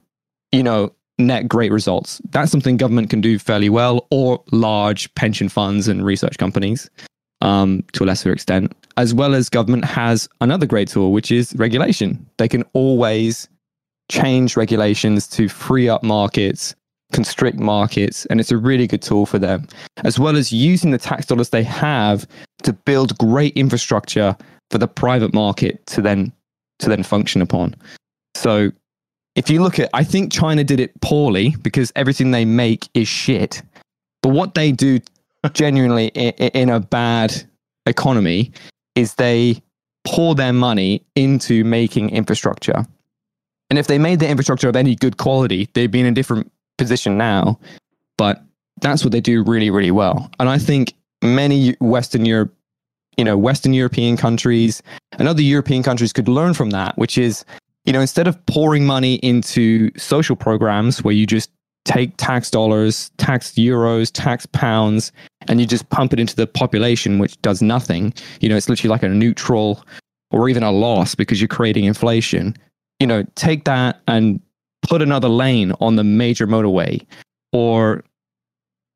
[0.52, 2.22] you know, net great results.
[2.30, 6.90] That's something government can do fairly well, or large pension funds and research companies
[7.42, 11.54] um, to a lesser extent, as well as government has another great tool, which is
[11.56, 12.26] regulation.
[12.38, 13.48] They can always
[14.10, 16.76] change regulations to free up markets,
[17.12, 19.68] constrict markets, and it's a really good tool for them,
[20.04, 22.28] as well as using the tax dollars they have
[22.64, 24.36] to build great infrastructure
[24.70, 26.32] for the private market to then
[26.80, 27.76] to then function upon.
[28.36, 28.72] So
[29.36, 33.08] if you look at I think China did it poorly because everything they make is
[33.08, 33.62] shit.
[34.22, 35.00] But what they do
[35.54, 37.34] genuinely in, in a bad
[37.86, 38.52] economy
[38.96, 39.62] is they
[40.06, 42.86] pour their money into making infrastructure.
[43.70, 46.52] And if they made the infrastructure of any good quality, they'd be in a different
[46.82, 47.60] position now.
[48.18, 48.44] But
[48.82, 50.30] that's what they do really, really well.
[50.40, 52.54] And I think many Western Europe,
[53.18, 54.82] you know, Western European countries
[55.20, 57.46] and other European countries could learn from that, which is,
[57.86, 61.52] you know, instead of pouring money into social programs where you just
[61.86, 65.12] take tax dollars, tax euros, tax pounds,
[65.48, 68.14] and you just pump it into the population, which does nothing.
[68.40, 69.84] You know, it's literally like a neutral
[70.32, 72.56] or even a loss because you're creating inflation.
[73.00, 74.40] You know, take that and
[74.82, 77.06] put another lane on the major motorway
[77.52, 78.04] or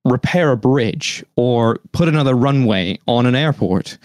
[0.06, 3.98] repair a bridge or put another runway on an airport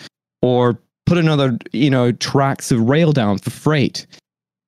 [0.42, 4.06] or put another, you know, tracks of rail down for freight.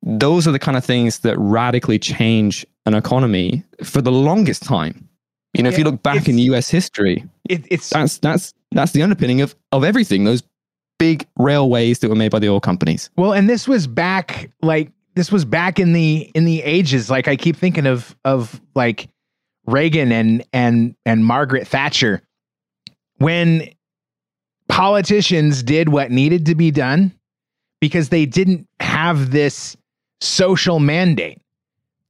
[0.02, 5.08] Those are the kind of things that radically change an economy for the longest time.
[5.54, 9.02] You know, if you look back in US history, It, it's that's that's that's the
[9.02, 10.24] underpinning of of everything.
[10.24, 10.42] Those
[10.98, 13.10] big railways that were made by the oil companies.
[13.16, 17.10] Well, and this was back like this was back in the in the ages.
[17.10, 19.08] Like I keep thinking of of like
[19.66, 22.22] Reagan and and and Margaret Thatcher
[23.18, 23.68] when
[24.68, 27.12] politicians did what needed to be done
[27.80, 29.76] because they didn't have this
[30.20, 31.40] social mandate.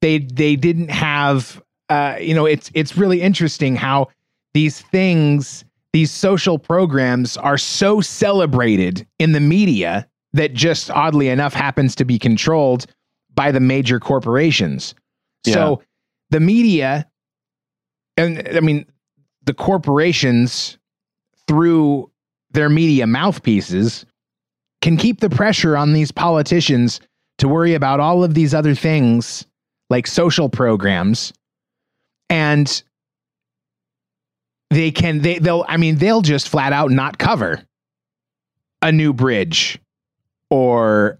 [0.00, 4.08] They they didn't have uh you know it's it's really interesting how
[4.54, 11.54] these things these social programs are so celebrated in the media that just oddly enough
[11.54, 12.86] happens to be controlled
[13.34, 14.94] by the major corporations.
[15.46, 15.82] So
[16.30, 17.08] the media,
[18.16, 18.86] and I mean,
[19.44, 20.78] the corporations
[21.46, 22.10] through
[22.52, 24.06] their media mouthpieces
[24.80, 27.00] can keep the pressure on these politicians
[27.38, 29.46] to worry about all of these other things
[29.90, 31.32] like social programs
[32.30, 32.82] and
[34.70, 37.62] they can they they'll I mean they'll just flat out not cover
[38.80, 39.78] a new bridge
[40.52, 41.18] or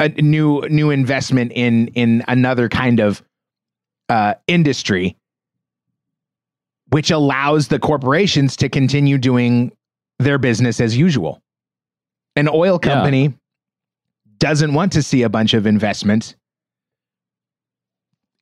[0.00, 3.22] a new new investment in in another kind of
[4.08, 5.16] uh, industry,
[6.88, 9.70] which allows the corporations to continue doing
[10.18, 11.40] their business as usual.
[12.34, 12.92] An oil Yeah.
[12.94, 13.34] company
[14.38, 16.34] doesn't want to see a bunch of investment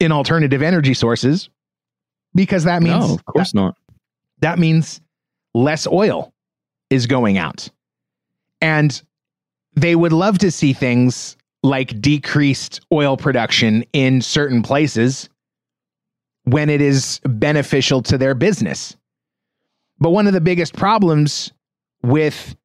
[0.00, 1.50] in alternative energy sources
[2.34, 3.76] because that means no, of course not.
[4.40, 5.00] that means
[5.54, 6.32] less oil
[6.90, 7.68] is going out.
[8.62, 9.00] And
[9.76, 15.28] they would love to see things like decreased oil production in certain places
[16.44, 18.96] when it is beneficial to their business.
[19.98, 21.52] But one of the biggest problems
[22.02, 22.56] with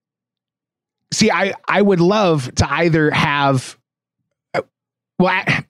[1.14, 3.78] see I I would love to either have
[5.20, 5.66] well I,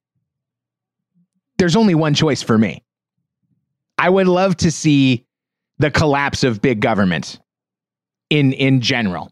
[1.57, 2.83] there's only one choice for me.
[3.97, 5.25] I would love to see
[5.77, 7.39] the collapse of big government
[8.29, 9.31] in in general.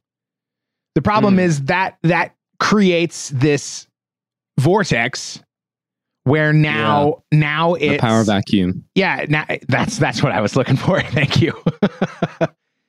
[1.00, 1.40] The problem Hmm.
[1.40, 3.88] is that that creates this
[4.60, 5.42] vortex
[6.26, 8.84] where now now The it's power vacuum.
[8.96, 11.00] yeah now, that's that's what I was looking for.
[11.18, 11.54] Thank you.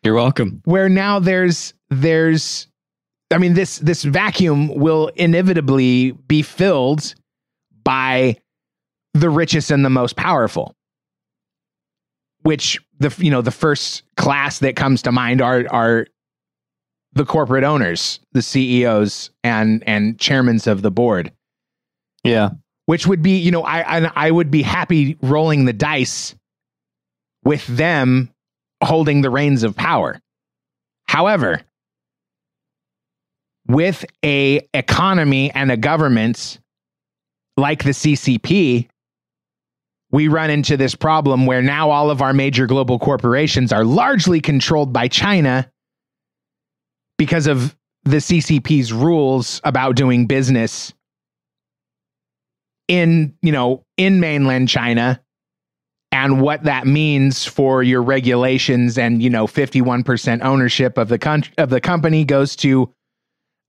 [0.02, 0.60] You're welcome.
[0.64, 2.66] where now there's there's
[3.30, 7.14] I mean this this vacuum will inevitably be filled
[7.84, 8.38] by
[9.14, 10.74] the richest and the most powerful.
[12.42, 16.06] Which the you know the first class that comes to mind are are
[17.12, 21.32] the corporate owners, the CEOs and and chairmen of the board
[22.24, 22.50] Yeah.
[22.86, 26.34] which would be you know I, I I would be happy rolling the dice
[27.44, 28.30] with them
[28.82, 30.20] holding the reins of power.
[31.06, 31.60] However,
[33.68, 36.58] with a economy and a government
[37.56, 38.88] like the CCP,
[40.12, 44.40] we run into this problem where now all of our major global corporations are largely
[44.40, 45.70] controlled by China
[47.20, 50.94] because of the CCP's rules about doing business
[52.88, 55.20] in you know in mainland China
[56.12, 61.44] and what that means for your regulations and you know 51% ownership of the con-
[61.58, 62.90] of the company goes to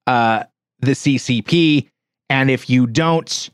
[0.07, 0.45] uh
[0.79, 1.89] the CCP
[2.29, 3.49] and if you don't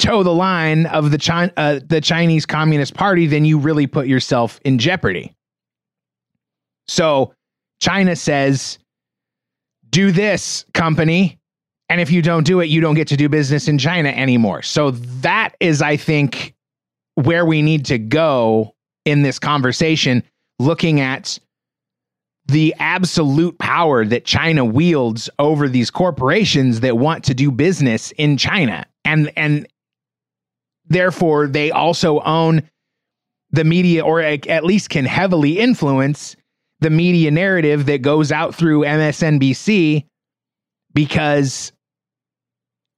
[0.00, 4.08] toe the line of the China uh, the Chinese Communist Party then you really put
[4.08, 5.32] yourself in jeopardy.
[6.88, 7.32] So
[7.80, 8.78] China says
[9.90, 11.38] do this company
[11.88, 14.62] and if you don't do it, you don't get to do business in China anymore.
[14.62, 16.54] So that is, I think,
[17.14, 18.74] where we need to go
[19.04, 20.22] in this conversation,
[20.58, 21.38] looking at
[22.46, 28.36] the absolute power that China wields over these corporations that want to do business in
[28.36, 28.84] China.
[29.04, 29.66] And and
[30.86, 32.68] therefore they also own
[33.50, 36.34] the media, or at least can heavily influence
[36.84, 40.04] the media narrative that goes out through MSNBC
[40.92, 41.72] because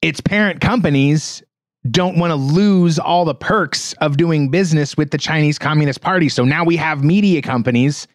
[0.02, 1.44] its parent companies
[1.88, 6.28] don't want to lose all the perks of doing business with the Chinese Communist Party.
[6.28, 8.08] So now we have media companies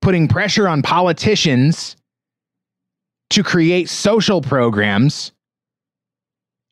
[0.00, 1.96] putting pressure on politicians
[3.30, 5.32] to create social programs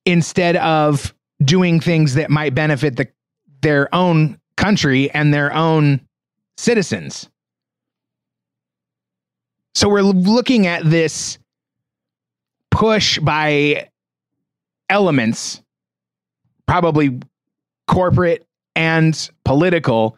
[0.06, 1.12] instead of
[1.44, 3.08] doing things that might benefit the,
[3.62, 6.00] their own country and their own
[6.56, 7.28] citizens.
[9.74, 11.38] So we're looking at this
[12.70, 13.88] push by
[14.88, 15.62] elements,
[16.66, 17.20] probably
[17.86, 18.46] corporate
[18.76, 20.16] and political,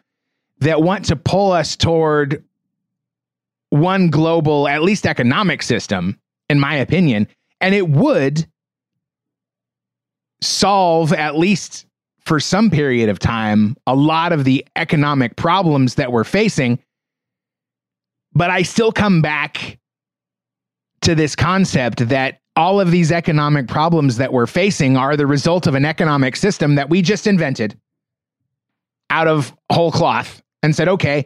[0.59, 2.43] that want to pull us toward
[3.69, 6.19] one global, at least economic system,
[6.49, 7.27] in my opinion.
[7.61, 8.47] And it would
[10.41, 11.85] solve, at least
[12.25, 16.79] for some period of time, a lot of the economic problems that we're facing.
[18.37, 19.79] But I still come back
[21.01, 25.65] to this concept that all of these economic problems that we're facing are the result
[25.65, 27.79] of an economic system that we just invented
[29.09, 31.25] out of whole cloth and said, okay,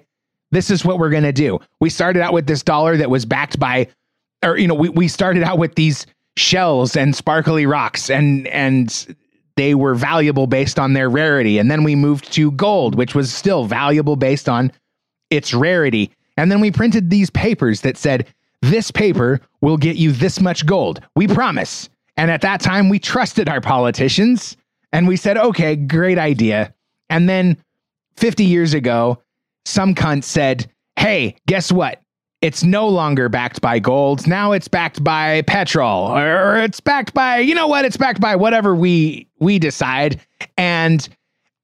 [0.51, 1.59] this is what we're going to do.
[1.81, 3.89] We started out with this dollar that was backed by,
[4.41, 6.05] or, you know, we, we started out with these
[6.37, 9.17] shells and sparkly rocks and, and
[9.57, 11.57] they were valuable based on their rarity.
[11.57, 14.71] And then we moved to gold, which was still valuable based on
[15.29, 16.09] its rarity.
[16.37, 18.27] And then we printed these papers that said,
[18.61, 21.01] this paper will get you this much gold.
[21.15, 21.89] We promise.
[22.17, 24.55] And at that time, we trusted our politicians
[24.91, 26.73] and we said, okay, great idea.
[27.09, 27.57] And then
[28.17, 29.21] 50 years ago,
[29.65, 32.01] some cunt said, hey, guess what?
[32.41, 34.27] It's no longer backed by gold.
[34.27, 37.85] Now it's backed by petrol or it's backed by, you know what?
[37.85, 40.19] It's backed by whatever we we decide.
[40.57, 41.07] And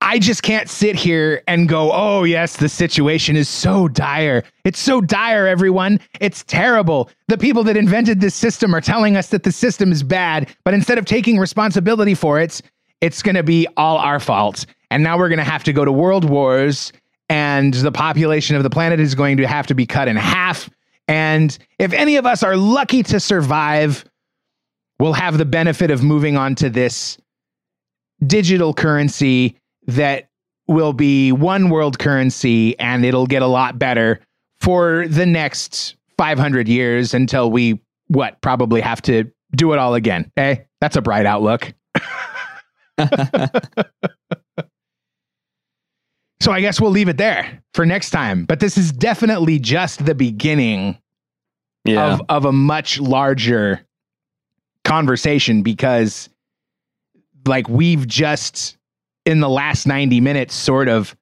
[0.02, 4.44] I just can't sit here and go, oh, yes, the situation is so dire.
[4.64, 6.00] It's so dire, everyone.
[6.22, 7.10] It's terrible.
[7.28, 10.76] The people that invented this system are telling us that the system is bad, but
[10.76, 12.62] instead of taking responsibility for it,
[13.02, 14.66] it's going to be all our fault.
[14.92, 16.94] And now we're going to have to go to world wars,
[17.28, 20.70] and the population of the planet is going to have to be cut in half.
[21.08, 24.06] And if any of us are lucky to survive,
[25.00, 27.18] we'll have the benefit of moving on to this
[28.26, 29.58] digital currency
[29.88, 30.30] that
[30.68, 34.20] will be one world currency and it'll get a lot better
[34.60, 40.32] for the next 500 years until we what probably have to do it all again.
[40.36, 41.74] Hey, that's a bright outlook.
[46.40, 48.46] So i guess we'll leave it there for next time.
[48.46, 50.98] But this is definitely just the beginning
[51.84, 52.14] Yeah.
[52.14, 53.84] of of a much larger
[54.84, 56.30] conversation because
[57.46, 58.77] like we've just
[59.28, 61.16] in the last 90 minutes sort of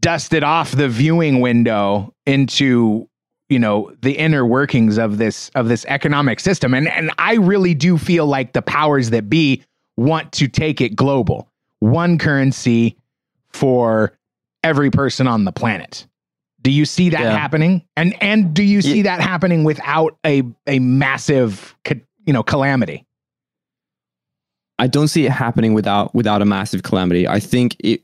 [0.00, 3.08] dusted off the viewing window into
[3.48, 6.74] you know the inner workings of this of this economic system.
[6.74, 9.62] And and I really do feel like the powers that be
[9.96, 11.48] want to take it global.
[11.78, 12.96] One currency
[13.50, 14.12] for
[14.64, 16.06] every person on the planet.
[16.62, 17.36] Do you see that Yeah.
[17.38, 17.84] happening?
[17.96, 21.76] And and do you see Ye- that happening without a a massive
[22.24, 23.05] you know calamity
[24.78, 27.26] I don't see it happening without without a massive calamity.
[27.26, 28.02] I think it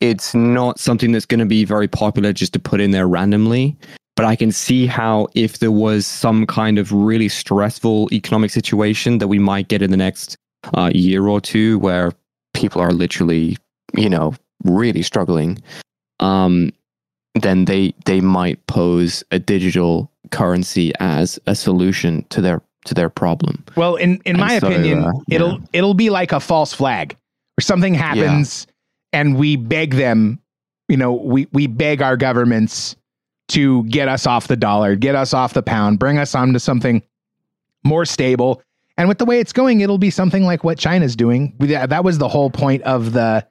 [0.00, 3.76] it's not something that's going to be very popular just to put in there randomly.
[4.16, 9.18] But I can see how if there was some kind of really stressful economic situation
[9.18, 10.36] that we might get in the next
[10.74, 12.12] uh, year or two, where
[12.52, 13.56] people are literally,
[13.94, 14.34] you know,
[14.64, 15.58] really struggling,
[16.18, 16.70] um,
[17.34, 23.10] then they they might pose a digital currency as a solution to their to their
[23.10, 23.64] problem.
[23.76, 25.66] Well, in in And my so, opinion, uh, it'll yeah.
[25.72, 27.16] it'll be like a false flag
[27.56, 28.66] where something happens
[29.12, 30.40] and we beg them,
[30.88, 32.96] you know, we we beg our governments
[33.48, 37.02] to get us off the dollar, get us off the pound, bring us onto something
[37.84, 38.62] more stable.
[38.96, 41.54] And with the way it's going, it'll be something like what China's doing.
[41.58, 43.46] That that was the whole point of the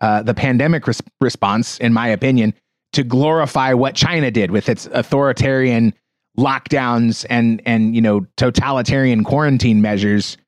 [0.00, 2.54] uh, the pandemic res- response, in my opinion,
[2.92, 5.94] to glorify what China did with its authoritarian
[6.38, 10.38] lockdowns and and you know totalitarian quarantine measures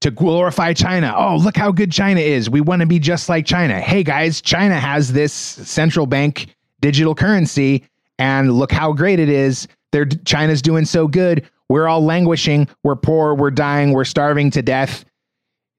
[0.00, 1.12] to glorify China.
[1.16, 2.48] Oh, look how good China is.
[2.48, 3.80] We want to be just like China.
[3.80, 7.84] Hey guys, China has this central bank digital currency
[8.18, 9.68] and look how great it is.
[9.92, 11.48] They're China's doing so good.
[11.68, 12.68] We're all languishing.
[12.82, 15.04] We're poor, we're dying, we're starving to death.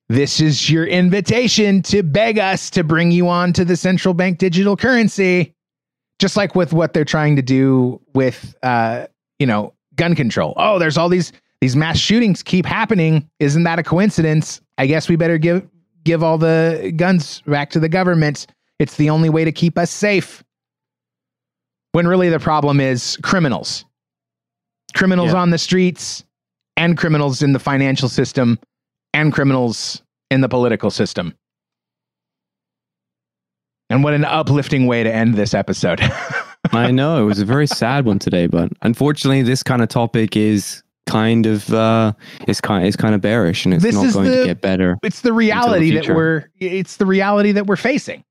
[0.09, 4.37] This is your invitation to beg us to bring you on to the central bank
[4.37, 5.53] digital currency
[6.19, 9.07] just like with what they're trying to do with uh
[9.39, 11.31] you know gun control oh there's all these
[11.61, 15.67] these mass shootings keep happening isn't that a coincidence i guess we better give
[16.03, 18.47] give all the guns back to the government
[18.79, 20.41] It's the only way to keep us safe.
[21.91, 23.83] When really the problem is criminals.
[24.95, 25.41] Criminals Yeah.
[25.41, 26.23] on the streets
[26.77, 28.57] and criminals in the financial system
[29.13, 30.01] and criminals
[30.31, 31.33] in the political system.
[33.89, 35.99] And what an uplifting way to end this episode.
[36.71, 40.35] I know it was a very sad one today, but unfortunately, this kind of topic
[40.37, 42.13] is kind of uh,
[42.47, 44.97] is kind is kind of bearish, and it's This not going the- to get better.
[45.01, 48.23] it's the reality that we're it's the reality that we're facing.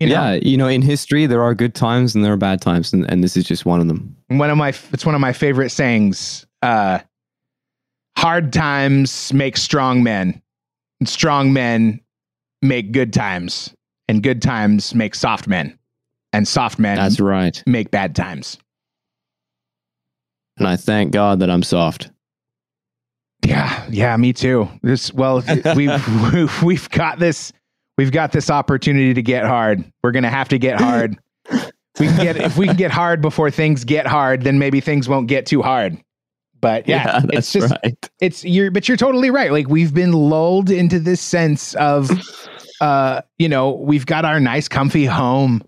[0.00, 0.14] You know?
[0.14, 3.08] yeah, you know, in history there are good times and there are bad times, and,
[3.10, 4.14] and this is just one of them.
[4.28, 6.98] one of my it's one of my favorite sayings uh
[8.18, 10.40] hard times make strong men
[11.00, 12.00] and strong men
[12.62, 13.72] make good times
[14.08, 15.78] and good times make soft men
[16.32, 18.58] and soft men That's right, make bad times.
[20.58, 22.10] And I thank God that I'm soft.
[23.44, 24.68] yeah yeah me too.
[24.82, 25.42] This well
[25.76, 27.52] we've we've got this
[27.98, 29.84] we've got this opportunity to get hard.
[30.02, 31.18] We're gonna have to get hard.
[32.00, 35.08] We can get if we can get hard before things get hard then maybe things
[35.08, 35.96] won't get too hard.
[36.60, 38.10] But yeah, that's it's just right.
[38.20, 39.52] it's you're but you're totally right.
[39.52, 42.10] Like we've been lulled into this sense of
[42.84, 45.62] uh you know we've got our nice comfy home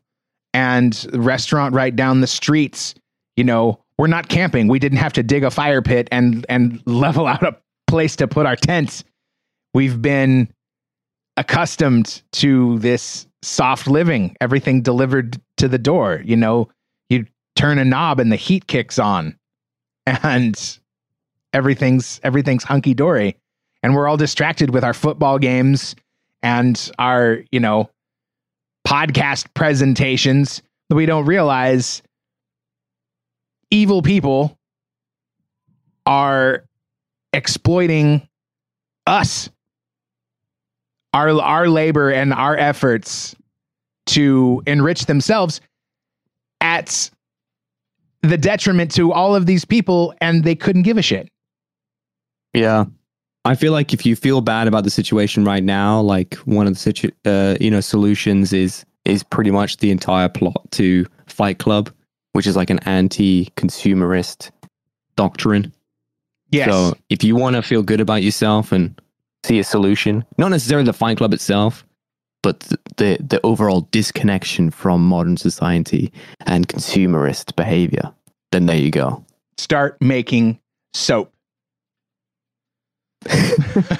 [0.52, 2.94] and restaurant right down the streets
[3.36, 4.68] you know we're not camping.
[4.68, 7.56] We didn't have to dig a fire pit and and level out a
[7.86, 9.04] place to put our tents.
[9.74, 10.52] We've been
[11.36, 16.68] accustomed to this soft living everything delivered to the door you know.
[17.08, 19.36] You turn a knob and the heat kicks on
[20.06, 20.78] and
[21.52, 23.36] everything's everything's hunky dory
[23.82, 25.94] and we're all distracted with our football games
[26.42, 27.90] and our you know
[28.86, 32.02] podcast presentations that we don't realize
[33.70, 34.56] evil people
[36.06, 36.64] are
[37.32, 38.26] exploiting
[39.06, 39.50] us
[41.12, 43.34] our our labor and our efforts
[44.06, 45.60] to enrich themselves
[46.60, 47.10] at
[48.22, 51.28] the detriment to all of these people and they couldn't give a shit
[52.54, 52.86] Yeah.
[53.46, 56.74] I feel like if you feel bad about the situation right now, like one of
[56.74, 61.58] the situ- uh, you know solutions is is pretty much the entire plot to Fight
[61.58, 61.90] Club,
[62.32, 64.50] which is like an anti-consumerist
[65.16, 65.72] doctrine.
[66.50, 69.00] yes So if you want to feel good about yourself and
[69.44, 71.84] see a solution, not necessarily the Fight Club itself,
[72.42, 76.12] but th- the the overall disconnection from modern society
[76.46, 78.12] and consumerist behavior,
[78.52, 79.24] then there you go.
[79.58, 80.58] start making
[80.94, 81.32] soap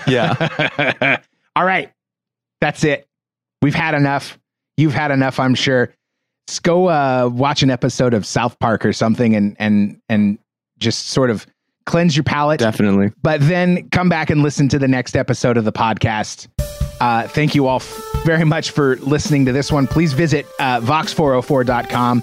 [0.07, 1.21] Yeah.
[1.57, 1.91] all right
[2.61, 3.07] that's it
[3.63, 4.39] we've had enough
[4.77, 5.93] you've had enough i'm sure
[6.49, 10.39] let's go uh watch an episode of south park or something and and and
[10.79, 11.47] just sort of
[11.87, 13.13] cleanse your palate Definitely.
[13.23, 16.49] but then come back and listen to the next episode of the podcast.
[17.01, 19.87] Uh, thank you all f- very much for listening to this one.
[19.87, 22.23] Please visit uh, vox404.com,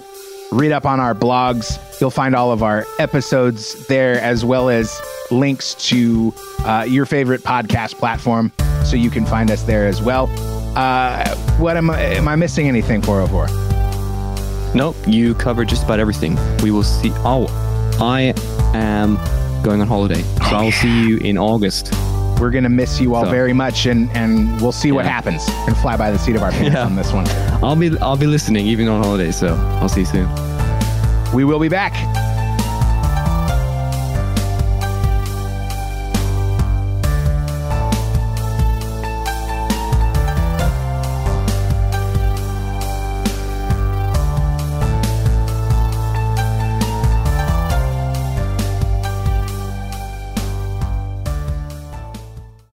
[0.54, 1.78] read up on our blogs.
[2.00, 5.00] You'll find all of our episodes there, as well as
[5.30, 8.52] links to uh, your favorite podcast platform,
[8.84, 10.28] so you can find us there as well.
[10.76, 12.00] Uh, what am I?
[12.00, 13.02] Am I missing anything?
[13.02, 14.74] 404.
[14.74, 16.36] Nope, you covered just about everything.
[16.62, 17.10] We will see.
[17.18, 17.46] Oh,
[18.00, 18.34] I
[18.74, 19.16] am
[19.62, 21.92] going on holiday, so I'll see you in August.
[22.44, 25.42] We're gonna miss you all So- very much, and and we'll see what happens.
[25.66, 26.84] And fly by the seat of our pants Yeah.
[26.84, 27.26] on this one.
[27.64, 30.28] I'll be I'll be listening even on holiday, so I'll see you soon.
[31.32, 31.94] We will be back.